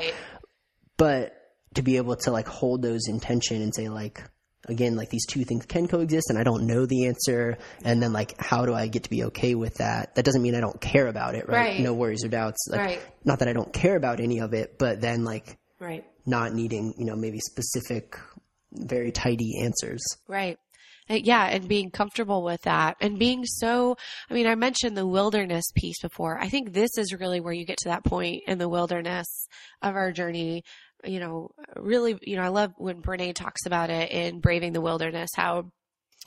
but 0.98 1.36
to 1.76 1.82
be 1.82 1.98
able 1.98 2.16
to 2.16 2.32
like 2.32 2.48
hold 2.48 2.82
those 2.82 3.08
in 3.08 3.20
tension 3.20 3.62
and 3.62 3.74
say 3.74 3.90
like 3.90 4.24
again 4.68 4.96
like 4.96 5.10
these 5.10 5.26
two 5.26 5.44
things 5.46 5.66
can 5.66 5.88
coexist 5.88 6.30
and 6.30 6.38
I 6.38 6.44
don't 6.44 6.68
know 6.68 6.86
the 6.86 7.08
answer 7.08 7.58
and 7.84 8.02
then 8.04 8.12
like 8.14 8.40
how 8.40 8.66
do 8.66 8.74
I 8.74 8.88
get 8.88 9.04
to 9.04 9.10
be 9.10 9.24
okay 9.26 9.56
with 9.56 9.76
that 9.76 10.16
that 10.16 10.26
doesn't 10.26 10.42
mean 10.42 10.56
I 10.56 10.60
don't 10.60 10.80
care 10.82 11.08
about 11.08 11.36
it 11.36 11.48
right, 11.48 11.70
Right. 11.70 11.80
no 11.80 11.94
worries 11.94 12.24
or 12.24 12.28
doubts 12.28 12.68
like 12.70 12.82
Right. 12.82 13.02
not 13.24 13.40
that 13.40 13.48
I 13.48 13.54
don't 13.54 13.72
care 13.72 13.96
about 13.96 14.20
any 14.20 14.40
of 14.40 14.54
it 14.54 14.78
but 14.78 15.00
then 15.02 15.24
like 15.24 15.58
Right. 15.80 16.04
not 16.26 16.54
needing 16.54 16.94
you 16.98 17.06
know 17.06 17.16
maybe 17.16 17.40
specific 17.40 18.18
very 18.72 19.11
tidy 19.11 19.61
answers 19.63 20.01
Right. 20.28 20.57
Uh, 21.09 21.15
Yeah, 21.15 21.45
and 21.45 21.67
being 21.67 21.89
comfortable 21.89 22.43
with 22.43 22.61
that 22.63 22.97
and 23.01 23.17
being 23.17 23.45
so, 23.45 23.97
I 24.30 24.34
mean, 24.34 24.47
I 24.47 24.55
mentioned 24.55 24.95
the 24.95 25.07
wilderness 25.07 25.65
piece 25.76 25.99
before. 26.01 26.39
I 26.39 26.49
think 26.49 26.72
this 26.72 26.97
is 26.97 27.13
really 27.13 27.39
where 27.39 27.53
you 27.53 27.65
get 27.65 27.80
to 27.80 27.89
that 27.89 28.03
point 28.05 28.43
in 28.47 28.57
the 28.59 28.70
wilderness 28.70 29.47
of 29.82 29.95
our 29.95 30.11
journey. 30.11 30.63
You 31.03 31.20
know, 31.20 31.49
really, 31.76 32.20
you 32.22 32.36
know, 32.36 32.43
I 32.43 32.49
love 32.49 32.74
when 32.78 33.01
Brene 33.01 33.34
talks 33.34 33.65
about 33.65 33.89
it 33.89 34.11
in 34.11 34.39
Braving 34.39 34.74
the 34.74 34.82
Wilderness, 34.82 35.30
how 35.36 35.72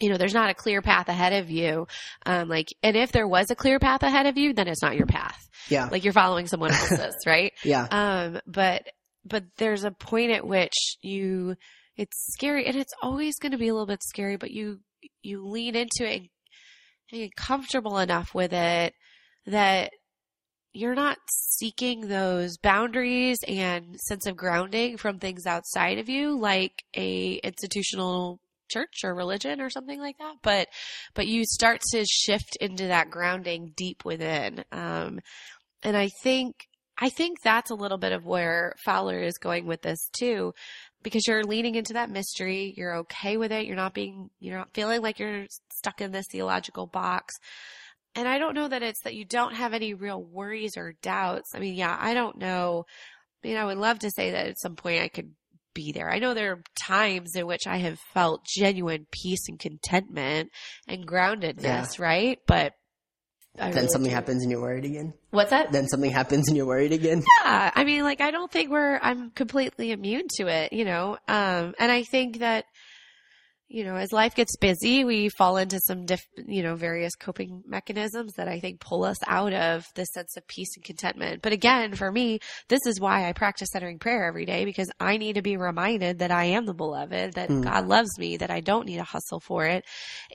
you 0.00 0.08
know, 0.08 0.16
there's 0.16 0.34
not 0.34 0.50
a 0.50 0.54
clear 0.54 0.82
path 0.82 1.08
ahead 1.08 1.32
of 1.34 1.50
you. 1.50 1.86
Um, 2.26 2.48
like, 2.48 2.68
and 2.82 2.96
if 2.96 3.12
there 3.12 3.28
was 3.28 3.50
a 3.50 3.54
clear 3.54 3.78
path 3.78 4.02
ahead 4.02 4.26
of 4.26 4.36
you, 4.36 4.52
then 4.52 4.66
it's 4.66 4.82
not 4.82 4.96
your 4.96 5.06
path. 5.06 5.48
yeah 5.68 5.88
Like 5.92 6.02
you're 6.02 6.12
following 6.12 6.46
someone 6.48 6.70
else's, 6.72 7.14
right? 7.26 7.52
yeah 7.62 7.86
Um, 7.90 8.40
but 8.46 8.88
but 9.24 9.44
there's 9.58 9.84
a 9.84 9.92
point 9.92 10.32
at 10.32 10.44
which 10.46 10.74
you 11.02 11.54
it's 11.96 12.32
scary 12.32 12.66
and 12.66 12.76
it's 12.76 12.94
always 13.02 13.38
going 13.38 13.52
to 13.52 13.58
be 13.58 13.68
a 13.68 13.72
little 13.72 13.86
bit 13.86 14.02
scary, 14.02 14.36
but 14.36 14.50
you 14.50 14.80
you 15.22 15.46
lean 15.46 15.74
into 15.76 16.04
it 16.08 16.20
and, 16.20 16.28
get 17.10 17.36
comfortable 17.36 17.98
enough 17.98 18.34
with 18.34 18.54
it 18.54 18.94
that 19.44 19.90
you're 20.72 20.94
not 20.94 21.18
seeking 21.30 22.08
those 22.08 22.56
boundaries 22.56 23.36
and 23.46 24.00
sense 24.00 24.26
of 24.26 24.34
grounding 24.34 24.96
from 24.96 25.18
things 25.18 25.46
outside 25.46 25.98
of 25.98 26.08
you 26.08 26.38
like 26.38 26.82
a 26.96 27.34
institutional 27.44 28.40
church 28.70 29.00
or 29.04 29.14
religion 29.14 29.60
or 29.60 29.68
something 29.68 30.00
like 30.00 30.16
that 30.16 30.36
but 30.42 30.68
but 31.12 31.26
you 31.26 31.44
start 31.44 31.82
to 31.90 32.02
shift 32.06 32.56
into 32.62 32.86
that 32.86 33.10
grounding 33.10 33.74
deep 33.76 34.06
within. 34.06 34.64
Um 34.72 35.20
and 35.82 35.96
i 35.96 36.08
think 36.22 36.54
i 36.96 37.10
think 37.10 37.38
that's 37.42 37.70
a 37.70 37.74
little 37.74 37.98
bit 37.98 38.12
of 38.12 38.24
where 38.24 38.74
fowler 38.84 39.18
is 39.18 39.36
going 39.36 39.66
with 39.66 39.82
this 39.82 40.08
too 40.18 40.54
because 41.02 41.26
you're 41.26 41.44
leaning 41.44 41.74
into 41.74 41.94
that 41.94 42.10
mystery 42.10 42.72
you're 42.76 42.96
okay 42.96 43.36
with 43.36 43.52
it 43.52 43.66
you're 43.66 43.76
not 43.76 43.94
being 43.94 44.30
you're 44.40 44.56
not 44.58 44.72
feeling 44.74 45.02
like 45.02 45.18
you're 45.18 45.46
stuck 45.72 46.00
in 46.00 46.12
this 46.12 46.26
theological 46.30 46.86
box 46.86 47.34
and 48.14 48.28
I 48.28 48.38
don't 48.38 48.54
know 48.54 48.68
that 48.68 48.82
it's 48.82 49.02
that 49.04 49.14
you 49.14 49.24
don't 49.24 49.54
have 49.54 49.72
any 49.72 49.94
real 49.94 50.22
worries 50.22 50.76
or 50.76 50.94
doubts. 51.02 51.54
I 51.54 51.58
mean, 51.58 51.74
yeah, 51.74 51.96
I 51.98 52.14
don't 52.14 52.36
know. 52.36 52.84
I 53.42 53.48
mean, 53.48 53.56
I 53.56 53.64
would 53.64 53.78
love 53.78 54.00
to 54.00 54.10
say 54.10 54.32
that 54.32 54.48
at 54.48 54.60
some 54.60 54.76
point 54.76 55.02
I 55.02 55.08
could 55.08 55.32
be 55.74 55.92
there. 55.92 56.10
I 56.10 56.18
know 56.18 56.34
there 56.34 56.52
are 56.52 56.62
times 56.78 57.34
in 57.34 57.46
which 57.46 57.66
I 57.66 57.78
have 57.78 57.98
felt 58.12 58.44
genuine 58.44 59.06
peace 59.10 59.48
and 59.48 59.58
contentment 59.58 60.50
and 60.86 61.06
groundedness, 61.06 61.98
right? 61.98 62.38
But 62.46 62.74
I 63.58 63.70
then 63.70 63.74
really 63.74 63.88
something 63.88 64.10
do. 64.10 64.14
happens 64.14 64.42
and 64.42 64.50
you're 64.50 64.60
worried 64.62 64.84
again 64.84 65.12
What's 65.30 65.50
that? 65.50 65.72
then 65.72 65.86
something 65.88 66.10
happens 66.10 66.48
and 66.48 66.56
you're 66.56 66.66
worried 66.66 66.92
again 66.92 67.22
Yeah, 67.44 67.70
I 67.74 67.84
mean, 67.84 68.02
like 68.02 68.20
I 68.20 68.30
don't 68.30 68.50
think 68.50 68.70
we're 68.70 68.98
I'm 69.02 69.30
completely 69.30 69.92
immune 69.92 70.26
to 70.38 70.46
it, 70.48 70.72
you 70.72 70.84
know. 70.84 71.18
Um, 71.28 71.74
and 71.78 71.92
I 71.92 72.02
think 72.02 72.38
that 72.38 72.64
you 73.72 73.84
know, 73.84 73.96
as 73.96 74.12
life 74.12 74.34
gets 74.34 74.56
busy, 74.56 75.02
we 75.02 75.30
fall 75.30 75.56
into 75.56 75.80
some 75.80 76.04
diff, 76.04 76.20
you 76.46 76.62
know, 76.62 76.74
various 76.74 77.14
coping 77.14 77.62
mechanisms 77.66 78.34
that 78.34 78.46
I 78.46 78.60
think 78.60 78.80
pull 78.80 79.02
us 79.02 79.16
out 79.26 79.54
of 79.54 79.86
this 79.94 80.08
sense 80.12 80.36
of 80.36 80.46
peace 80.46 80.76
and 80.76 80.84
contentment. 80.84 81.40
But 81.40 81.52
again, 81.52 81.94
for 81.94 82.12
me, 82.12 82.40
this 82.68 82.80
is 82.86 83.00
why 83.00 83.26
I 83.26 83.32
practice 83.32 83.70
centering 83.72 83.98
prayer 83.98 84.26
every 84.26 84.44
day 84.44 84.66
because 84.66 84.90
I 85.00 85.16
need 85.16 85.34
to 85.34 85.42
be 85.42 85.56
reminded 85.56 86.18
that 86.18 86.30
I 86.30 86.44
am 86.44 86.66
the 86.66 86.74
beloved, 86.74 87.32
that 87.34 87.48
Mm. 87.48 87.64
God 87.64 87.88
loves 87.88 88.18
me, 88.18 88.36
that 88.36 88.50
I 88.50 88.60
don't 88.60 88.86
need 88.86 88.98
to 88.98 89.04
hustle 89.04 89.40
for 89.40 89.64
it, 89.64 89.84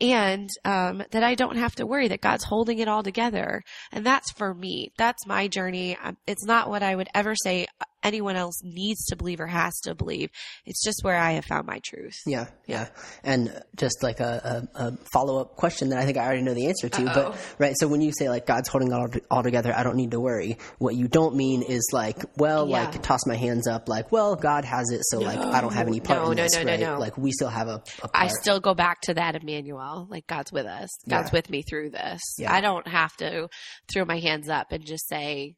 and 0.01 0.49
um, 0.65 1.03
that 1.11 1.23
I 1.23 1.35
don't 1.35 1.57
have 1.57 1.75
to 1.75 1.85
worry 1.85 2.07
that 2.07 2.21
God's 2.21 2.43
holding 2.43 2.79
it 2.79 2.88
all 2.88 3.03
together. 3.03 3.61
And 3.91 4.03
that's 4.03 4.31
for 4.31 4.53
me. 4.53 4.91
That's 4.97 5.27
my 5.27 5.47
journey. 5.47 5.95
Um, 6.03 6.17
It's 6.25 6.45
not 6.45 6.69
what 6.69 6.81
I 6.81 6.95
would 6.95 7.09
ever 7.13 7.35
say 7.35 7.67
anyone 8.07 8.35
else 8.35 8.61
needs 8.63 9.05
to 9.07 9.15
believe 9.15 9.39
or 9.39 9.47
has 9.47 9.79
to 9.81 9.93
believe. 9.93 10.29
It's 10.65 10.83
just 10.83 11.03
where 11.03 11.17
I 11.17 11.33
have 11.33 11.45
found 11.45 11.67
my 11.67 11.79
truth. 11.85 12.15
Yeah, 12.25 12.47
yeah. 12.65 12.87
And 13.23 13.61
just 13.75 14.01
like 14.01 14.19
a, 14.19 14.67
a, 14.75 14.87
a 14.87 14.97
follow 15.13 15.39
up 15.39 15.55
question 15.55 15.89
that 15.89 15.99
I 15.99 16.05
think 16.05 16.17
I 16.17 16.25
already 16.25 16.41
know 16.41 16.53
the 16.53 16.67
answer 16.67 16.89
to, 16.89 17.01
Uh-oh. 17.03 17.13
but 17.31 17.55
right. 17.59 17.75
So 17.77 17.87
when 17.87 18.01
you 18.01 18.11
say 18.17 18.29
like 18.29 18.45
God's 18.45 18.69
holding 18.69 18.91
it 18.91 18.93
all, 18.93 19.07
all 19.29 19.43
together, 19.43 19.73
I 19.75 19.83
don't 19.83 19.95
need 19.97 20.11
to 20.11 20.19
worry. 20.19 20.57
What 20.79 20.95
you 20.95 21.07
don't 21.07 21.35
mean 21.35 21.61
is 21.61 21.89
like, 21.93 22.23
well, 22.37 22.67
Yeah. 22.67 22.85
like 22.85 23.01
toss 23.03 23.19
my 23.27 23.35
hands 23.35 23.67
up, 23.67 23.87
like, 23.89 24.11
well, 24.11 24.35
God 24.35 24.65
has 24.65 24.89
it, 24.91 25.01
so 25.03 25.19
like 25.19 25.37
I 25.37 25.61
don't 25.61 25.73
have 25.73 25.87
any 25.87 25.99
part 25.99 26.19
No, 26.21 26.31
in 26.31 26.37
no, 26.37 26.43
this, 26.43 26.55
no, 26.55 26.63
no, 26.63 26.71
right? 26.71 26.79
no. 26.79 26.97
Like 26.99 27.17
we 27.17 27.31
still 27.31 27.49
have 27.49 27.67
a. 27.67 27.83
I 28.13 28.27
still 28.27 28.59
go 28.59 28.73
back 28.73 29.01
to 29.01 29.13
that 29.15 29.35
Emmanuel, 29.35 30.07
like 30.09 30.25
God's 30.27 30.51
with 30.51 30.65
us. 30.65 30.89
God's 31.07 31.29
Yeah. 31.31 31.37
with 31.37 31.49
me 31.49 31.61
through 31.61 31.89
this. 31.91 32.21
Yeah. 32.37 32.53
I 32.53 32.61
don't 32.61 32.87
have 32.87 33.15
to 33.17 33.47
throw 33.91 34.05
my 34.05 34.19
hands 34.19 34.49
up 34.49 34.71
and 34.71 34.85
just 34.85 35.07
say, 35.07 35.55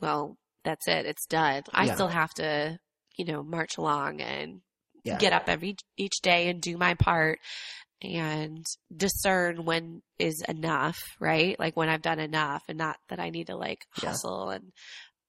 well, 0.00 0.36
that's 0.64 0.86
it. 0.88 1.06
It's 1.06 1.26
done. 1.26 1.62
I 1.72 1.86
Yeah. 1.86 1.94
still 1.94 2.08
have 2.08 2.32
to, 2.34 2.78
you 3.16 3.24
know, 3.24 3.42
march 3.42 3.76
along 3.78 4.20
and 4.20 4.60
Yeah. 5.04 5.18
get 5.18 5.32
up 5.32 5.48
every 5.48 5.76
each 5.96 6.20
day 6.22 6.48
and 6.48 6.60
do 6.60 6.76
my 6.76 6.94
part 6.94 7.38
and 8.02 8.64
discern 8.94 9.64
when 9.64 10.02
is 10.18 10.42
enough, 10.48 10.98
right? 11.18 11.58
Like 11.58 11.76
when 11.76 11.88
I've 11.88 12.02
done 12.02 12.18
enough 12.18 12.62
and 12.68 12.78
not 12.78 12.96
that 13.08 13.20
I 13.20 13.30
need 13.30 13.48
to 13.48 13.56
like 13.56 13.84
Yeah. 14.02 14.10
hustle 14.10 14.50
and 14.50 14.72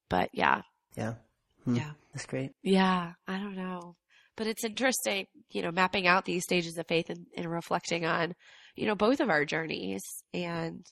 but 0.10 0.30
yeah. 0.34 0.62
yeah, 0.96 1.16
Hmm. 1.64 1.76
Yeah. 1.78 1.92
that's 2.14 2.26
great. 2.26 2.52
Yeah, 2.64 3.14
I 3.28 3.38
don't 3.38 3.56
know. 3.56 3.96
But 4.36 4.48
it's 4.48 4.64
interesting, 4.64 5.28
you 5.52 5.62
know, 5.62 5.72
mapping 5.72 6.08
out 6.08 6.26
these 6.26 6.44
stages 6.44 6.78
of 6.78 6.88
faith 6.88 7.10
and, 7.10 7.28
and 7.38 7.50
reflecting 7.50 8.06
on, 8.06 8.34
you 8.76 8.88
know, 8.88 8.96
both 8.96 9.20
of 9.20 9.30
our 9.30 9.46
journeys. 9.46 10.02
And, 10.34 10.86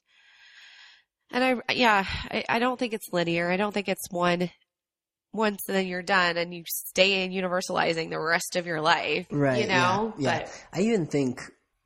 and 1.31 1.43
I, 1.43 1.73
yeah, 1.73 2.05
I, 2.31 2.43
I 2.49 2.59
don't 2.59 2.79
think 2.79 2.93
it's 2.93 3.07
linear. 3.11 3.49
I 3.49 3.57
don't 3.57 3.73
think 3.73 3.87
it's 3.87 4.09
one, 4.11 4.49
once 5.31 5.61
and 5.67 5.77
then 5.77 5.87
you're 5.87 6.01
done 6.01 6.37
and 6.37 6.53
you 6.53 6.63
stay 6.67 7.23
in 7.23 7.31
universalizing 7.31 8.09
the 8.09 8.19
rest 8.19 8.55
of 8.55 8.65
your 8.65 8.81
life. 8.81 9.27
Right. 9.31 9.61
You 9.61 9.67
know? 9.67 10.13
Yeah. 10.17 10.31
yeah. 10.31 10.39
But 10.39 10.63
I 10.73 10.81
even 10.81 11.05
think 11.07 11.39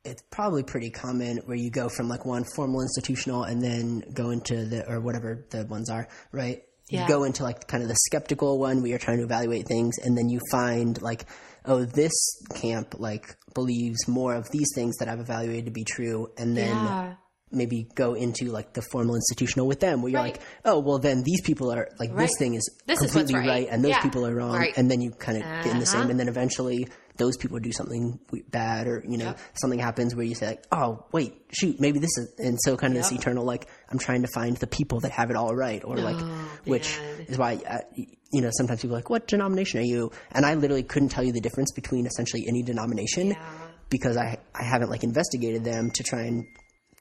it's 0.04 0.22
probably 0.30 0.62
pretty 0.62 0.90
common 0.90 1.38
where 1.44 1.56
you 1.56 1.70
go 1.70 1.88
from 1.88 2.08
like 2.08 2.24
one 2.26 2.44
formal 2.56 2.82
institutional 2.82 3.44
and 3.44 3.62
then 3.62 4.02
go 4.14 4.30
into 4.30 4.64
the 4.64 4.90
or 4.90 5.00
whatever 5.00 5.46
the 5.50 5.66
ones 5.66 5.90
are, 5.90 6.08
right? 6.32 6.62
You 6.90 6.98
Yeah. 7.00 7.08
go 7.08 7.24
into 7.24 7.42
like 7.42 7.66
kind 7.66 7.82
of 7.82 7.88
the 7.88 7.96
skeptical 7.96 8.58
one 8.58 8.80
where 8.82 8.90
you're 8.90 8.98
trying 8.98 9.16
to 9.18 9.24
evaluate 9.24 9.66
things, 9.66 9.96
and 9.98 10.16
then 10.16 10.28
you 10.28 10.38
find 10.50 11.00
like, 11.00 11.24
oh, 11.64 11.84
this 11.86 12.12
camp 12.54 12.96
like 12.98 13.34
believes 13.54 14.06
more 14.06 14.34
of 14.34 14.50
these 14.50 14.70
things 14.74 14.96
that 14.98 15.08
I've 15.08 15.20
evaluated 15.20 15.64
to 15.64 15.70
be 15.70 15.84
true, 15.84 16.28
and 16.36 16.54
then 16.54 16.76
Yeah. 16.76 17.14
Maybe 17.54 17.88
go 17.94 18.14
into 18.14 18.46
like 18.50 18.72
the 18.72 18.82
formal 18.82 19.14
institutional 19.14 19.66
with 19.66 19.80
them 19.80 20.02
where 20.02 20.10
you're 20.12 20.20
Right. 20.20 20.34
like, 20.34 20.42
oh, 20.64 20.78
well, 20.80 20.98
then 20.98 21.22
these 21.22 21.40
people 21.42 21.72
are 21.72 21.88
like, 21.98 22.10
Right. 22.10 22.18
this 22.28 22.32
thing 22.38 22.54
is 22.54 22.68
This 22.86 22.98
is 23.00 23.14
what's 23.14 23.30
completely 23.30 23.48
right. 23.48 23.68
and 23.70 23.82
those 23.84 23.90
Yeah. 23.90 24.02
people 24.02 24.26
are 24.26 24.34
wrong. 24.34 24.52
Right. 24.56 24.72
And 24.76 24.90
then 24.90 25.00
you 25.00 25.10
kind 25.12 25.38
of 25.38 25.44
get 25.64 25.66
in 25.72 25.78
the 25.78 25.86
same, 25.86 26.02
Uh-huh. 26.02 26.10
and 26.10 26.20
then 26.20 26.28
eventually 26.28 26.88
those 27.16 27.36
people 27.36 27.58
do 27.60 27.70
something 27.72 28.18
bad 28.50 28.88
or, 28.88 29.04
you 29.08 29.16
know, 29.16 29.34
something 29.54 29.78
happens 29.78 30.16
where 30.16 30.24
you 30.24 30.34
say 30.34 30.46
like, 30.48 30.64
oh, 30.72 31.04
wait, 31.12 31.32
shoot, 31.52 31.78
maybe 31.80 32.00
this 32.00 32.10
is, 32.18 32.34
and 32.38 32.58
so 32.60 32.76
kind 32.76 32.92
of 32.96 33.02
this 33.02 33.12
eternal, 33.12 33.44
like, 33.44 33.68
I'm 33.90 33.98
trying 34.00 34.22
to 34.22 34.28
find 34.34 34.56
the 34.56 34.66
people 34.66 34.98
that 35.00 35.12
have 35.12 35.30
it 35.30 35.36
all 35.36 35.54
right 35.54 35.80
or 35.84 35.96
like, 35.96 36.20
which 36.64 36.98
Oh, 36.98 37.02
man. 37.18 37.26
is 37.28 37.38
why, 37.38 37.60
uh, 37.68 37.78
you 38.32 38.40
know, 38.40 38.50
sometimes 38.52 38.82
people 38.82 38.96
are 38.96 38.98
like, 38.98 39.10
what 39.10 39.28
denomination 39.28 39.78
are 39.78 39.84
you? 39.84 40.10
And 40.32 40.44
I 40.44 40.54
literally 40.54 40.82
couldn't 40.82 41.10
tell 41.10 41.22
you 41.22 41.30
the 41.32 41.40
difference 41.40 41.70
between 41.70 42.04
essentially 42.04 42.46
any 42.48 42.64
denomination 42.64 43.36
because 43.90 44.16
I 44.16 44.38
I 44.52 44.64
haven't 44.64 44.90
like 44.90 45.04
investigated 45.04 45.62
them 45.62 45.92
to 45.92 46.02
try 46.02 46.22
and 46.22 46.44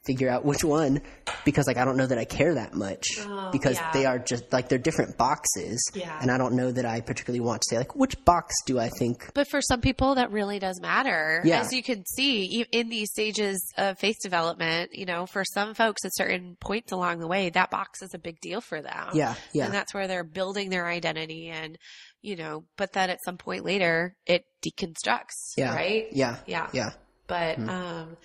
figure 0.05 0.29
out 0.29 0.43
which 0.43 0.63
one 0.63 1.01
because 1.45 1.65
like 1.67 1.77
I 1.77 1.85
don't 1.85 1.95
know 1.97 2.05
that 2.07 2.17
I 2.17 2.25
care 2.25 2.55
that 2.55 2.73
much 2.73 3.05
because 3.51 3.77
Oh, 3.77 3.81
yeah. 3.81 3.91
they 3.93 4.05
are 4.05 4.19
just 4.19 4.51
like 4.51 4.67
they're 4.67 4.77
different 4.77 5.17
boxes 5.17 5.81
Yeah. 5.93 6.17
and 6.21 6.29
I 6.29 6.37
don't 6.37 6.55
know 6.55 6.71
that 6.71 6.85
I 6.85 6.99
particularly 7.01 7.39
want 7.39 7.61
to 7.61 7.67
say 7.69 7.77
like 7.77 7.95
which 7.95 8.23
box 8.25 8.53
do 8.65 8.79
I 8.79 8.89
think 8.89 9.31
But 9.33 9.47
for 9.47 9.61
some 9.61 9.79
people, 9.81 10.15
that 10.15 10.31
really 10.31 10.59
does 10.59 10.79
matter. 10.81 11.41
Yeah. 11.45 11.61
As 11.61 11.71
you 11.71 11.81
can 11.83 12.05
see 12.05 12.43
e- 12.61 12.65
in 12.71 12.89
these 12.89 13.11
stages 13.11 13.63
of 13.77 13.97
faith 13.97 14.17
development, 14.21 14.91
you 14.93 15.05
know, 15.05 15.25
for 15.25 15.43
some 15.45 15.73
folks 15.73 16.03
at 16.05 16.13
certain 16.15 16.57
points 16.59 16.91
along 16.91 17.19
the 17.19 17.27
way, 17.27 17.49
that 17.51 17.69
box 17.71 18.01
is 18.01 18.13
a 18.13 18.19
big 18.19 18.39
deal 18.41 18.59
for 18.61 18.81
them. 18.81 19.09
yeah 19.13 19.35
yeah 19.53 19.65
And 19.65 19.73
that's 19.73 19.93
where 19.93 20.07
they're 20.07 20.23
building 20.25 20.69
their 20.69 20.85
identity 20.87 21.47
and, 21.49 21.77
you 22.21 22.35
know, 22.35 22.65
but 22.77 22.91
then 22.93 23.09
at 23.09 23.19
some 23.23 23.37
point 23.37 23.63
later, 23.63 24.15
it 24.25 24.45
deconstructs. 24.65 25.53
yeah 25.57 25.73
Right? 25.73 26.07
yeah 26.11 26.37
Yeah. 26.45 26.69
yeah 26.73 26.89
But, 27.27 27.57
um, 27.59 28.17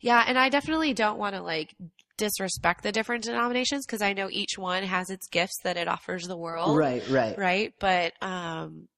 yeah, 0.00 0.24
and 0.26 0.38
I 0.38 0.48
definitely 0.48 0.94
don't 0.94 1.18
want 1.18 1.34
to 1.34 1.42
like 1.42 1.74
disrespect 2.16 2.82
the 2.82 2.92
different 2.92 3.24
denominations 3.24 3.86
because 3.86 4.02
I 4.02 4.12
know 4.12 4.28
each 4.30 4.58
one 4.58 4.82
has 4.82 5.08
its 5.10 5.28
gifts 5.28 5.60
that 5.62 5.76
it 5.76 5.86
offers 5.88 6.26
the 6.26 6.36
world 6.36 6.76
right 6.76 7.02
right 7.08 7.38
right? 7.38 7.72
But 7.78 8.12
um 8.20 8.88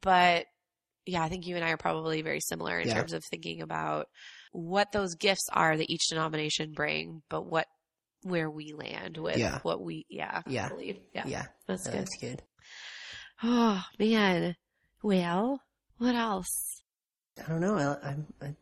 but 0.00 0.46
yeah, 1.04 1.22
I 1.22 1.28
think 1.28 1.46
you 1.46 1.56
and 1.56 1.64
I 1.64 1.70
are 1.72 1.76
probably 1.76 2.22
very 2.22 2.40
similar 2.40 2.78
in 2.78 2.88
Yeah. 2.88 2.94
terms 2.94 3.12
of 3.12 3.24
thinking 3.24 3.60
about 3.60 4.06
what 4.52 4.92
those 4.92 5.14
gifts 5.16 5.48
are 5.52 5.76
that 5.76 5.90
each 5.90 6.06
denomination 6.08 6.72
bring, 6.72 7.22
but 7.28 7.44
what 7.44 7.66
where 8.22 8.48
we 8.48 8.72
land 8.72 9.16
with 9.18 9.36
Yeah. 9.38 9.58
what 9.62 9.82
we 9.82 10.06
yeah, 10.08 10.42
Yeah. 10.46 10.68
believe. 10.68 10.98
Yeah. 11.12 11.26
yeah 11.26 11.46
That's 11.66 11.84
good. 11.84 11.94
that's 11.94 12.16
good 12.20 12.42
Oh 13.42 13.82
man. 13.98 14.54
Well, 15.02 15.60
what 15.98 16.14
else? 16.14 16.82
I 17.44 17.48
don't 17.50 17.60
know 17.60 17.74
I, 17.74 18.08
I, 18.08 18.16
I, 18.40 18.46
I 18.46 18.54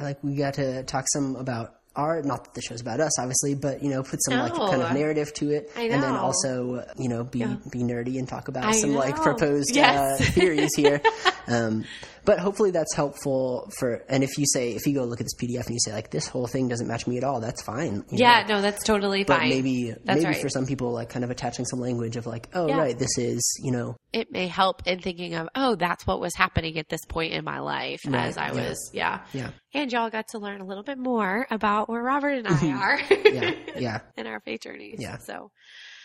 like 0.00 0.22
we 0.22 0.34
got 0.36 0.54
to 0.54 0.82
talk 0.84 1.04
some 1.12 1.36
about 1.36 1.74
our 1.96 2.22
not 2.22 2.42
that 2.44 2.54
the 2.54 2.60
show's 2.60 2.80
about 2.80 2.98
us 2.98 3.16
obviously 3.20 3.54
but 3.54 3.80
you 3.82 3.88
know 3.88 4.02
put 4.02 4.18
some 4.24 4.36
like 4.38 4.52
kind 4.52 4.82
of 4.82 4.92
narrative 4.92 5.32
to 5.32 5.50
it 5.50 5.70
I 5.76 5.82
and 5.82 6.02
then 6.02 6.14
also 6.16 6.76
uh, 6.76 6.92
you 6.98 7.08
know 7.08 7.22
be 7.22 7.38
Yeah. 7.38 7.56
be 7.70 7.80
nerdy 7.84 8.18
and 8.18 8.28
talk 8.28 8.48
about 8.48 8.64
I 8.64 8.72
some 8.72 8.94
like 8.94 9.14
proposed 9.16 9.70
Yes. 9.76 10.20
uh, 10.20 10.24
theories 10.32 10.74
here 10.74 11.00
um, 11.46 11.84
but 12.24 12.38
hopefully 12.38 12.70
that's 12.70 12.94
helpful 12.94 13.70
for 13.78 14.02
and 14.08 14.22
if 14.24 14.38
you 14.38 14.44
say 14.46 14.72
if 14.72 14.86
you 14.86 14.94
go 14.94 15.04
look 15.04 15.20
at 15.20 15.26
this 15.26 15.34
pdf 15.34 15.66
and 15.66 15.74
you 15.74 15.80
say 15.80 15.92
like 15.92 16.10
this 16.10 16.26
whole 16.28 16.46
thing 16.46 16.68
doesn't 16.68 16.86
match 16.88 17.06
me 17.06 17.16
at 17.18 17.24
all 17.24 17.40
that's 17.40 17.62
fine 17.62 17.96
you 18.10 18.18
Yeah, 18.18 18.42
know? 18.48 18.56
no, 18.56 18.62
that's 18.62 18.84
totally 18.84 19.24
but 19.24 19.38
fine. 19.38 19.48
maybe 19.50 19.90
That's 20.04 20.22
maybe 20.22 20.24
right. 20.26 20.36
for 20.40 20.48
some 20.48 20.66
people 20.66 20.92
like 20.92 21.08
kind 21.10 21.24
of 21.24 21.30
attaching 21.30 21.64
some 21.64 21.80
language 21.80 22.16
of 22.16 22.26
like 22.26 22.48
oh 22.54 22.68
Yeah. 22.68 22.78
right 22.78 22.98
this 22.98 23.18
is 23.18 23.60
you 23.62 23.72
know 23.72 23.96
it 24.12 24.30
may 24.30 24.46
help 24.46 24.86
in 24.86 25.00
thinking 25.00 25.34
of, 25.34 25.48
oh, 25.56 25.74
that's 25.74 26.06
what 26.06 26.20
was 26.20 26.36
happening 26.36 26.78
at 26.78 26.88
this 26.88 27.04
point 27.04 27.32
in 27.32 27.44
my 27.44 27.58
life 27.58 28.00
Right, 28.06 28.26
as 28.26 28.38
I 28.38 28.52
yeah. 28.52 28.68
was, 28.68 28.90
yeah. 28.94 29.20
yeah 29.32 29.50
And 29.72 29.90
y'all 29.92 30.08
got 30.08 30.28
to 30.28 30.38
learn 30.38 30.60
a 30.60 30.64
little 30.64 30.84
bit 30.84 30.98
more 30.98 31.48
about 31.50 31.88
where 31.88 32.00
Robert 32.00 32.30
and 32.38 32.46
I 32.46 32.50
mm-hmm. 32.52 32.78
are 32.78 33.00
yeah 33.32 33.54
yeah 33.76 34.00
in 34.16 34.28
our 34.28 34.38
faith 34.38 34.60
journeys. 34.62 34.98
Yeah. 35.00 35.18
So, 35.18 35.50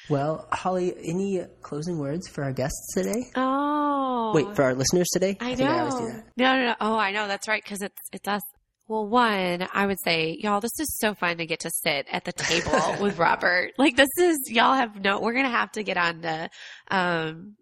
well 0.10 0.48
holly 0.52 0.94
any 1.04 1.42
closing 1.62 1.98
words 2.00 2.28
for 2.28 2.44
our 2.44 2.52
guests 2.52 2.94
today 2.94 3.24
oh, 3.36 4.32
wait 4.34 4.56
for 4.56 4.64
our 4.64 4.76
listeners 4.76 5.08
today 5.14 5.38
I 5.40 5.52
know. 5.52 5.56
think 5.56 5.70
i 5.70 5.80
always 5.80 5.96
do 5.96 6.08
that 6.08 6.24
No, 6.38 6.58
no, 6.58 6.66
no. 6.68 6.76
Oh, 6.82 6.98
I 6.98 7.12
know. 7.12 7.28
That's 7.28 7.48
right. 7.48 7.64
Cause 7.64 7.82
it's, 7.82 8.02
it's 8.12 8.28
us. 8.28 8.42
Well, 8.88 9.06
one, 9.08 9.68
I 9.72 9.86
would 9.86 10.00
say, 10.04 10.36
y'all, 10.42 10.62
this 10.62 10.80
is 10.80 10.98
so 10.98 11.14
fun 11.14 11.38
to 11.38 11.46
get 11.46 11.60
to 11.60 11.70
sit 11.70 12.08
at 12.12 12.24
the 12.26 12.32
table 12.34 12.96
with 13.02 13.20
Robert. 13.20 13.74
Like 13.78 13.96
this 13.96 14.10
is, 14.18 14.38
y'all 14.50 14.74
have 14.74 15.00
no, 15.04 15.20
we're 15.20 15.34
going 15.34 15.46
to 15.46 15.52
have 15.52 15.72
to 15.74 15.84
get 15.84 15.98
on 15.98 16.22
to, 16.24 16.50
um, 16.90 17.56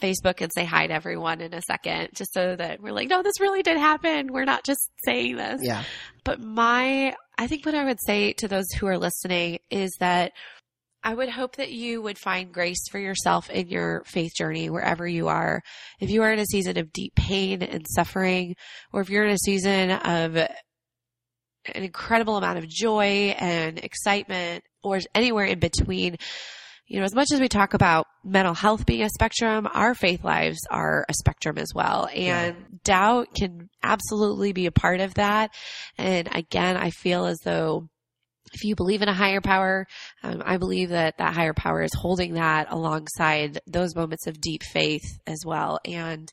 Facebook 0.00 0.40
and 0.40 0.50
say 0.52 0.64
hi 0.64 0.88
to 0.88 0.92
everyone 0.92 1.40
in 1.40 1.54
a 1.54 1.62
second, 1.62 2.08
just 2.14 2.34
so 2.34 2.56
that 2.56 2.82
we're 2.82 2.92
like, 2.92 3.08
no, 3.08 3.22
this 3.22 3.38
really 3.38 3.62
did 3.62 3.76
happen. 3.78 4.32
We're 4.32 4.44
not 4.44 4.64
just 4.64 4.90
saying 5.04 5.36
this. 5.36 5.60
yeah 5.62 5.84
But 6.24 6.40
my, 6.40 7.14
I 7.38 7.46
think 7.46 7.64
what 7.64 7.76
I 7.76 7.84
would 7.84 8.00
say 8.04 8.32
to 8.38 8.48
those 8.48 8.68
who 8.72 8.88
are 8.88 8.98
listening 8.98 9.60
is 9.70 9.92
that 10.00 10.32
I 11.04 11.14
would 11.14 11.28
hope 11.28 11.56
that 11.56 11.72
you 11.72 12.00
would 12.02 12.18
find 12.18 12.52
grace 12.52 12.88
for 12.90 12.98
yourself 12.98 13.50
in 13.50 13.68
your 13.68 14.04
faith 14.06 14.34
journey 14.36 14.70
wherever 14.70 15.06
you 15.06 15.28
are. 15.28 15.62
If 16.00 16.10
you 16.10 16.22
are 16.22 16.32
in 16.32 16.38
a 16.38 16.46
season 16.46 16.78
of 16.78 16.92
deep 16.92 17.14
pain 17.16 17.62
and 17.62 17.84
suffering, 17.88 18.54
or 18.92 19.00
if 19.00 19.10
you're 19.10 19.24
in 19.24 19.32
a 19.32 19.38
season 19.38 19.90
of 19.90 20.36
an 20.36 20.48
incredible 21.74 22.36
amount 22.36 22.58
of 22.58 22.68
joy 22.68 23.34
and 23.38 23.78
excitement, 23.78 24.62
or 24.84 25.00
anywhere 25.14 25.46
in 25.46 25.58
between, 25.58 26.16
you 26.86 26.98
know, 26.98 27.04
as 27.04 27.14
much 27.14 27.32
as 27.32 27.40
we 27.40 27.48
talk 27.48 27.74
about 27.74 28.06
mental 28.24 28.54
health 28.54 28.84
being 28.86 29.02
a 29.02 29.08
spectrum, 29.08 29.66
our 29.72 29.94
faith 29.94 30.22
lives 30.24 30.58
are 30.70 31.06
a 31.08 31.14
spectrum 31.14 31.58
as 31.58 31.68
well. 31.74 32.08
And 32.14 32.80
doubt 32.84 33.34
can 33.34 33.70
absolutely 33.82 34.52
be 34.52 34.66
a 34.66 34.72
part 34.72 35.00
of 35.00 35.14
that. 35.14 35.50
And 35.96 36.28
again, 36.32 36.76
I 36.76 36.90
feel 36.90 37.26
as 37.26 37.38
though 37.44 37.88
if 38.52 38.64
you 38.64 38.74
believe 38.74 39.02
in 39.02 39.08
a 39.08 39.14
higher 39.14 39.40
power, 39.40 39.86
um, 40.22 40.42
I 40.44 40.56
believe 40.56 40.90
that 40.90 41.18
that 41.18 41.34
higher 41.34 41.54
power 41.54 41.82
is 41.82 41.94
holding 41.94 42.34
that 42.34 42.70
alongside 42.70 43.60
those 43.66 43.94
moments 43.94 44.26
of 44.26 44.40
deep 44.40 44.62
faith 44.62 45.04
as 45.26 45.42
well. 45.44 45.78
And 45.84 46.30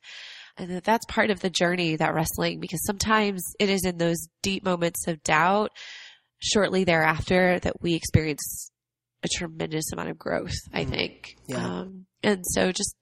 and 0.58 0.72
that 0.72 0.84
that's 0.84 1.06
part 1.06 1.30
of 1.30 1.40
the 1.40 1.50
journey, 1.50 1.96
that 1.96 2.14
wrestling, 2.14 2.60
because 2.60 2.84
sometimes 2.86 3.42
it 3.60 3.70
is 3.70 3.86
in 3.86 3.98
those 3.98 4.28
deep 4.42 4.64
moments 4.64 5.08
of 5.08 5.24
doubt 5.24 5.72
shortly 6.40 6.84
thereafter 6.84 7.60
that 7.60 7.82
we 7.82 7.94
experience 7.94 8.72
a 9.24 9.28
tremendous 9.28 9.92
amount 9.92 10.10
of 10.10 10.18
growth, 10.18 10.56
I 10.74 10.86
think. 10.86 11.36
Yeah. 11.48 11.66
Um, 11.66 12.06
and 12.24 12.44
so 12.46 12.72
just 12.72 12.96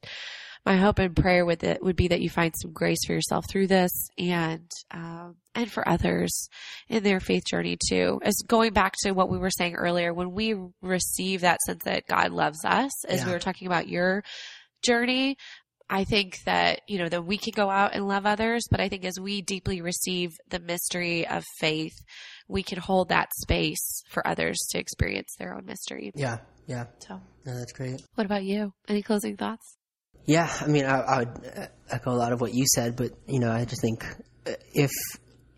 my 0.68 0.76
hope 0.76 1.00
and 1.00 1.16
prayer 1.16 1.46
with 1.46 1.64
it 1.64 1.82
would 1.82 1.96
be 1.96 2.10
that 2.10 2.20
you 2.20 2.30
find 2.30 2.54
some 2.62 2.74
grace 2.74 2.98
for 3.08 3.14
yourself 3.14 3.46
through 3.50 3.68
this 3.68 4.10
and, 4.18 4.70
um, 4.92 5.38
and 5.56 5.72
for 5.72 5.88
others 5.88 6.50
in 6.90 7.04
their 7.04 7.22
faith 7.22 7.44
journey 7.50 7.78
too. 7.90 8.20
As 8.22 8.36
going 8.46 8.74
back 8.74 8.94
to 9.04 9.14
what 9.14 9.30
we 9.30 9.38
were 9.38 9.50
saying 9.50 9.76
earlier, 9.76 10.14
when 10.14 10.34
we 10.34 10.56
receive 10.82 11.40
that 11.42 11.62
sense 11.62 11.86
that 11.86 12.06
God 12.08 12.32
loves 12.32 12.66
us, 12.66 13.06
as 13.06 13.26
we 13.26 13.32
were 13.32 13.40
talking 13.40 13.66
about 13.68 13.88
your 13.88 14.26
journey, 14.84 15.38
I 15.90 16.04
think 16.04 16.40
that, 16.44 16.82
you 16.86 16.98
know, 16.98 17.08
that 17.08 17.26
we 17.26 17.38
can 17.38 17.54
go 17.56 17.70
out 17.70 17.94
and 17.94 18.06
love 18.06 18.26
others, 18.26 18.68
but 18.70 18.82
I 18.82 18.90
think 18.90 19.06
as 19.06 19.18
we 19.18 19.42
deeply 19.42 19.80
receive 19.80 20.32
the 20.50 20.60
mystery 20.60 21.26
of 21.26 21.46
faith, 21.60 21.96
we 22.50 22.62
can 22.62 22.78
hold 22.78 23.08
that 23.08 23.30
space 23.38 24.04
for 24.10 24.28
others 24.28 24.58
to 24.72 24.80
experience 24.80 25.34
their 25.40 25.56
own 25.56 25.66
mystery. 25.66 26.12
yeah 26.14 26.40
yeah 26.66 26.88
So, 27.00 27.22
no, 27.46 27.56
that's 27.58 27.72
great 27.72 28.02
what 28.16 28.26
about 28.26 28.44
you? 28.44 28.74
Any 28.90 29.02
closing 29.02 29.38
thoughts? 29.38 29.77
Yeah, 30.28 30.54
I 30.62 30.68
mean, 30.68 30.86
I, 30.86 31.00
I 31.00 31.18
would 31.20 31.70
echo 31.90 32.12
a 32.12 32.20
lot 32.20 32.34
of 32.34 32.42
what 32.42 32.54
you 32.54 32.66
said, 32.76 32.96
but 32.96 33.12
you 33.28 33.40
know, 33.40 33.52
I 33.52 33.66
just 33.66 33.82
think 33.82 34.06
uh, 34.46 34.52
if 34.74 34.92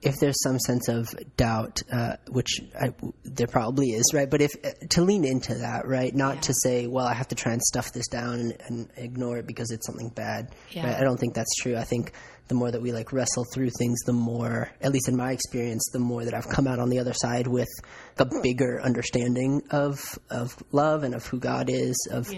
if 0.01 0.15
there's 0.19 0.41
some 0.41 0.57
sense 0.59 0.87
of 0.87 1.13
doubt, 1.35 1.81
uh, 1.91 2.15
which 2.29 2.61
I, 2.79 2.93
there 3.25 3.47
probably 3.47 3.87
is, 3.87 4.11
right? 4.13 4.29
But 4.29 4.41
if 4.41 4.51
uh, 4.63 4.69
to 4.91 5.01
lean 5.01 5.25
into 5.25 5.55
that, 5.55 5.87
right? 5.87 6.13
Not 6.13 6.43
to 6.43 6.53
say, 6.53 6.87
well, 6.87 7.05
I 7.05 7.13
have 7.13 7.27
to 7.29 7.35
try 7.35 7.51
and 7.51 7.61
stuff 7.61 7.91
this 7.91 8.07
down 8.07 8.35
and, 8.35 8.57
and 8.67 8.89
ignore 8.95 9.39
it 9.39 9.47
because 9.47 9.71
it's 9.71 9.85
something 9.85 10.09
bad. 10.09 10.55
Yeah. 10.71 10.87
Right? 10.87 10.95
I 10.97 11.03
don't 11.03 11.17
think 11.17 11.33
that's 11.33 11.53
true. 11.55 11.75
I 11.75 11.83
think 11.83 12.13
the 12.47 12.55
more 12.55 12.71
that 12.71 12.81
we 12.81 12.91
like 12.91 13.11
wrestle 13.11 13.45
through 13.53 13.69
things, 13.77 13.99
the 14.05 14.13
more, 14.13 14.69
at 14.81 14.91
least 14.91 15.09
in 15.09 15.17
my 15.17 15.31
experience, 15.31 15.87
the 15.91 15.99
more 15.99 16.23
that 16.25 16.33
I've 16.33 16.47
come 16.47 16.67
out 16.67 16.79
on 16.79 16.89
the 16.89 16.99
other 16.99 17.13
side 17.13 17.47
with 17.47 17.69
a 18.17 18.27
bigger 18.41 18.81
understanding 18.81 19.63
of 19.71 20.17
of 20.29 20.55
love 20.71 21.03
and 21.03 21.13
of 21.13 21.25
who 21.25 21.39
God 21.39 21.69
is, 21.69 21.95
of 22.11 22.31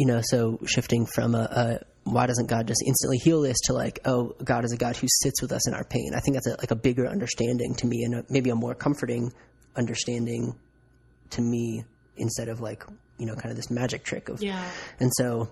you 0.00 0.06
know, 0.06 0.20
so 0.24 0.58
shifting 0.66 1.04
from 1.04 1.34
a, 1.34 1.44
a 1.62 1.84
why 2.04 2.24
doesn't 2.26 2.48
God 2.48 2.66
just 2.66 2.82
instantly 2.86 3.18
heal 3.18 3.42
this 3.42 3.58
to 3.66 3.74
like, 3.74 3.98
oh, 4.06 4.34
God 4.42 4.64
is 4.64 4.72
a 4.72 4.78
God 4.78 4.96
who 4.96 5.06
sits 5.10 5.42
with 5.42 5.52
us 5.52 5.68
in 5.68 5.74
our 5.74 5.84
pain. 5.84 6.12
I 6.16 6.20
think 6.20 6.36
that's 6.36 6.46
a, 6.46 6.56
like 6.56 6.70
a 6.70 6.74
bigger 6.76 7.06
understanding 7.06 7.74
to 7.74 7.86
me 7.86 8.02
and 8.04 8.14
a, 8.14 8.24
maybe 8.30 8.48
a 8.48 8.54
more 8.54 8.74
comforting 8.74 9.30
understanding 9.76 10.54
to 11.30 11.42
me 11.42 11.84
instead 12.16 12.48
of 12.48 12.60
like, 12.62 12.82
you 13.18 13.26
know, 13.26 13.34
kind 13.34 13.50
of 13.50 13.56
this 13.56 13.70
magic 13.70 14.02
trick 14.04 14.30
of, 14.30 14.42
Yeah. 14.42 14.64
and 15.00 15.10
so 15.14 15.50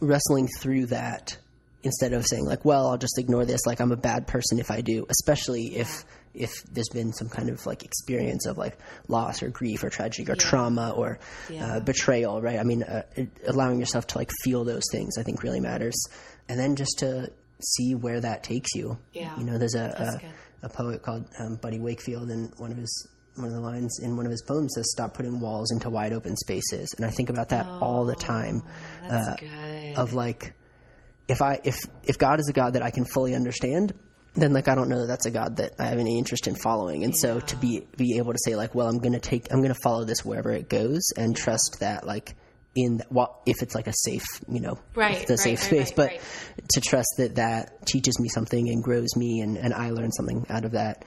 wrestling 0.00 0.48
through 0.60 0.86
that 0.86 1.38
instead 1.82 2.12
of 2.12 2.26
saying 2.26 2.44
like, 2.44 2.64
well, 2.66 2.88
I'll 2.88 2.98
just 2.98 3.18
ignore 3.18 3.46
this, 3.46 3.64
like 3.66 3.80
I'm 3.80 3.92
a 3.92 3.96
bad 3.96 4.26
person 4.26 4.58
if 4.58 4.70
I 4.70 4.82
do, 4.82 5.06
especially 5.08 5.76
if 5.76 6.04
if 6.36 6.62
there's 6.70 6.88
been 6.88 7.12
some 7.12 7.28
kind 7.28 7.48
of 7.48 7.64
like 7.66 7.84
experience 7.84 8.46
of 8.46 8.58
like 8.58 8.78
loss 9.08 9.42
or 9.42 9.48
grief 9.48 9.82
or 9.82 9.90
tragedy 9.90 10.30
or 10.30 10.34
yeah. 10.34 10.42
trauma 10.42 10.90
or 10.90 11.18
yeah. 11.50 11.76
uh, 11.76 11.80
betrayal, 11.80 12.40
right? 12.40 12.58
I 12.58 12.62
mean, 12.62 12.82
uh, 12.82 13.02
it, 13.16 13.28
allowing 13.46 13.80
yourself 13.80 14.06
to 14.08 14.18
like 14.18 14.30
feel 14.42 14.64
those 14.64 14.84
things, 14.92 15.18
I 15.18 15.22
think, 15.22 15.42
really 15.42 15.60
matters, 15.60 15.96
and 16.48 16.58
then 16.58 16.76
just 16.76 16.98
to 16.98 17.32
see 17.62 17.94
where 17.94 18.20
that 18.20 18.44
takes 18.44 18.74
you. 18.74 18.98
Yeah, 19.12 19.36
you 19.38 19.44
know, 19.44 19.58
there's 19.58 19.74
a 19.74 20.20
a, 20.62 20.66
a, 20.66 20.68
poet 20.68 21.02
called 21.02 21.26
um, 21.38 21.56
Buddy 21.56 21.80
Wakefield, 21.80 22.30
and 22.30 22.52
one 22.58 22.70
of 22.70 22.76
his 22.76 23.08
one 23.34 23.48
of 23.48 23.54
the 23.54 23.60
lines 23.60 23.98
in 24.02 24.16
one 24.16 24.26
of 24.26 24.30
his 24.30 24.42
poems 24.42 24.74
says, 24.74 24.90
"Stop 24.92 25.14
putting 25.14 25.40
walls 25.40 25.72
into 25.72 25.90
wide 25.90 26.12
open 26.12 26.36
spaces," 26.36 26.94
and 26.96 27.06
I 27.06 27.10
think 27.10 27.30
about 27.30 27.48
that 27.50 27.66
oh, 27.66 27.78
all 27.80 28.04
the 28.04 28.16
time. 28.16 28.62
Uh, 29.08 29.34
of 29.96 30.12
like 30.12 30.52
if 31.28 31.42
I 31.42 31.60
if 31.64 31.78
if 32.04 32.18
God 32.18 32.40
is 32.40 32.48
a 32.48 32.52
God 32.52 32.74
that 32.74 32.82
I 32.82 32.90
can 32.90 33.04
fully 33.04 33.34
understand, 33.34 33.94
then 34.36 34.52
like 34.52 34.68
I 34.68 34.74
don't 34.74 34.88
know 34.88 35.00
that 35.00 35.06
that's 35.06 35.26
a 35.26 35.30
God 35.30 35.56
that 35.56 35.72
I 35.78 35.86
have 35.86 35.98
any 35.98 36.18
interest 36.18 36.46
in 36.46 36.54
following. 36.54 37.04
And 37.04 37.12
yeah. 37.14 37.20
so 37.20 37.40
to 37.40 37.56
be 37.56 37.86
be 37.96 38.18
able 38.18 38.32
to 38.32 38.38
say 38.44 38.56
like, 38.56 38.74
well, 38.74 38.88
I'm 38.88 38.98
gonna 38.98 39.20
take 39.20 39.52
I'm 39.52 39.62
gonna 39.62 39.74
follow 39.82 40.04
this 40.04 40.24
wherever 40.24 40.52
it 40.52 40.68
goes 40.68 41.02
and 41.16 41.36
yeah. 41.36 41.44
trust 41.44 41.78
that 41.80 42.06
like 42.06 42.36
in 42.74 43.00
well, 43.10 43.42
if 43.46 43.62
it's 43.62 43.74
like 43.74 43.86
a 43.86 43.92
safe 43.94 44.26
you 44.48 44.60
know 44.60 44.78
right 44.94 45.26
the 45.26 45.34
right, 45.34 45.40
safe 45.40 45.72
right, 45.72 45.86
space, 45.86 45.92
but 45.92 46.20
to 46.70 46.80
trust 46.80 47.08
that 47.18 47.36
that 47.36 47.86
teaches 47.86 48.20
me 48.20 48.28
something 48.28 48.68
and 48.68 48.82
grows 48.82 49.16
me 49.16 49.40
and 49.40 49.56
and 49.56 49.72
I 49.72 49.90
learn 49.90 50.12
something 50.12 50.46
out 50.48 50.64
of 50.64 50.72
that. 50.72 51.04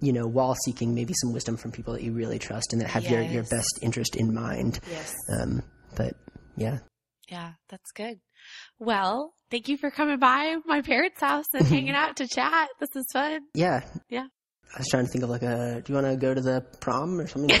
You 0.00 0.12
know, 0.12 0.26
while 0.26 0.56
seeking 0.64 0.96
maybe 0.96 1.14
some 1.14 1.32
wisdom 1.32 1.56
from 1.56 1.70
people 1.70 1.92
that 1.92 2.02
you 2.02 2.12
really 2.12 2.40
trust 2.40 2.72
and 2.72 2.82
that 2.82 2.88
have 2.88 3.04
yes. 3.04 3.12
your, 3.12 3.22
your 3.22 3.42
best 3.44 3.78
interest 3.82 4.16
in 4.16 4.34
mind. 4.34 4.80
Yes. 4.90 5.14
Um, 5.32 5.62
but 5.96 6.14
yeah. 6.56 6.78
Yeah, 7.28 7.52
that's 7.68 7.92
good. 7.92 8.18
Well, 8.80 9.32
thank 9.52 9.68
you 9.68 9.76
for 9.76 9.90
coming 9.90 10.18
by 10.18 10.56
my 10.66 10.80
parents' 10.80 11.20
house 11.20 11.44
and 11.52 11.66
hanging 11.68 11.94
out 11.94 12.16
to 12.16 12.26
chat. 12.26 12.70
This 12.80 12.96
is 12.96 13.04
fun. 13.12 13.42
Yeah. 13.54 13.82
Yeah. 14.08 14.24
I 14.74 14.78
was 14.78 14.88
trying 14.88 15.04
to 15.04 15.12
think 15.12 15.22
of 15.22 15.30
like 15.30 15.42
a. 15.42 15.82
Do 15.84 15.92
you 15.92 15.94
want 15.94 16.06
to 16.10 16.16
go 16.16 16.32
to 16.32 16.40
the 16.40 16.64
prom 16.80 17.20
or 17.20 17.26
something? 17.26 17.50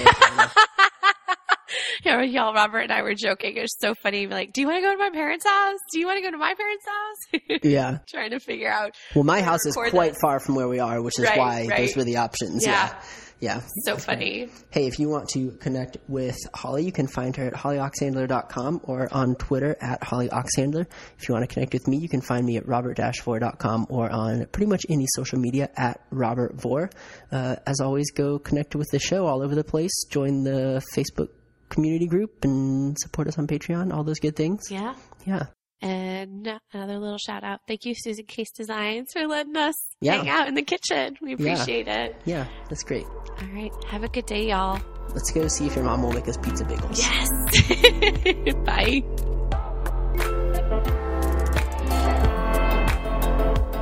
yeah, 2.04 2.22
y'all, 2.22 2.54
Robert 2.54 2.78
and 2.78 2.92
I 2.92 3.02
were 3.02 3.14
joking. 3.14 3.58
It 3.58 3.60
was 3.60 3.76
so 3.78 3.94
funny. 4.02 4.26
Like, 4.26 4.54
do 4.54 4.62
you 4.62 4.66
want 4.66 4.78
to 4.78 4.82
go 4.82 4.92
to 4.92 4.98
my 4.98 5.10
parents' 5.10 5.46
house? 5.46 5.78
Do 5.92 6.00
you 6.00 6.06
want 6.06 6.16
to 6.16 6.22
go 6.22 6.30
to 6.30 6.38
my 6.38 6.54
parents' 6.54 6.86
house? 6.86 7.18
yeah. 7.62 7.98
Trying 8.08 8.30
to 8.30 8.40
figure 8.40 8.70
out. 8.70 8.94
Well, 9.14 9.24
my 9.24 9.42
house 9.42 9.66
is 9.66 9.74
quite 9.74 10.12
this. 10.12 10.20
far 10.22 10.40
from 10.40 10.54
where 10.54 10.68
we 10.68 10.78
are, 10.78 11.02
which 11.02 11.18
is 11.18 11.26
right, 11.26 11.38
why 11.38 11.66
right. 11.68 11.80
those 11.80 11.94
were 11.94 12.04
the 12.04 12.16
options. 12.16 12.64
Yeah. 12.64 12.70
yeah. 12.70 13.02
Yeah. 13.42 13.60
So 13.82 13.96
funny. 13.96 14.48
Hey, 14.70 14.86
if 14.86 15.00
you 15.00 15.08
want 15.08 15.28
to 15.30 15.50
connect 15.60 15.96
with 16.06 16.38
Holly, 16.54 16.84
you 16.84 16.92
can 16.92 17.08
find 17.08 17.34
her 17.34 17.48
at 17.48 17.54
hollyoxhandler.com 17.54 18.82
or 18.84 19.08
on 19.10 19.34
Twitter 19.34 19.76
at 19.80 20.00
hollyoxhandler. 20.00 20.86
If 21.18 21.28
you 21.28 21.34
want 21.34 21.48
to 21.48 21.52
connect 21.52 21.72
with 21.72 21.88
me, 21.88 21.96
you 21.96 22.08
can 22.08 22.20
find 22.20 22.46
me 22.46 22.56
at 22.56 22.68
robert-vore.com 22.68 23.86
or 23.90 24.08
on 24.08 24.46
pretty 24.46 24.66
much 24.66 24.82
any 24.88 25.06
social 25.16 25.40
media 25.40 25.70
at 25.76 26.00
Robert 26.10 26.54
Vore. 26.54 26.88
Uh, 27.32 27.56
as 27.66 27.80
always, 27.80 28.12
go 28.12 28.38
connect 28.38 28.76
with 28.76 28.88
the 28.92 29.00
show 29.00 29.26
all 29.26 29.42
over 29.42 29.56
the 29.56 29.64
place. 29.64 30.04
Join 30.08 30.44
the 30.44 30.80
Facebook 30.94 31.30
community 31.68 32.06
group 32.06 32.44
and 32.44 32.96
support 32.96 33.26
us 33.26 33.38
on 33.38 33.48
Patreon, 33.48 33.92
all 33.92 34.04
those 34.04 34.20
good 34.20 34.36
things. 34.36 34.60
Yeah. 34.70 34.94
Yeah. 35.26 35.46
And 35.82 36.60
another 36.72 36.98
little 36.98 37.18
shout 37.18 37.42
out. 37.42 37.60
Thank 37.66 37.84
you, 37.84 37.94
Susan 37.96 38.24
Case 38.24 38.52
Designs, 38.52 39.12
for 39.12 39.26
letting 39.26 39.56
us 39.56 39.74
yeah. 40.00 40.14
hang 40.14 40.28
out 40.28 40.48
in 40.48 40.54
the 40.54 40.62
kitchen. 40.62 41.16
We 41.20 41.32
appreciate 41.34 41.88
yeah. 41.88 42.04
it. 42.04 42.16
Yeah, 42.24 42.46
that's 42.68 42.84
great. 42.84 43.04
All 43.04 43.48
right. 43.52 43.72
Have 43.88 44.04
a 44.04 44.08
good 44.08 44.26
day, 44.26 44.48
y'all. 44.48 44.80
Let's 45.12 45.32
go 45.32 45.48
see 45.48 45.66
if 45.66 45.74
your 45.74 45.84
mom 45.84 46.02
will 46.02 46.12
make 46.12 46.28
us 46.28 46.36
pizza 46.36 46.64
bagels. 46.64 46.98
Yes. 46.98 48.54
Bye. 48.64 49.02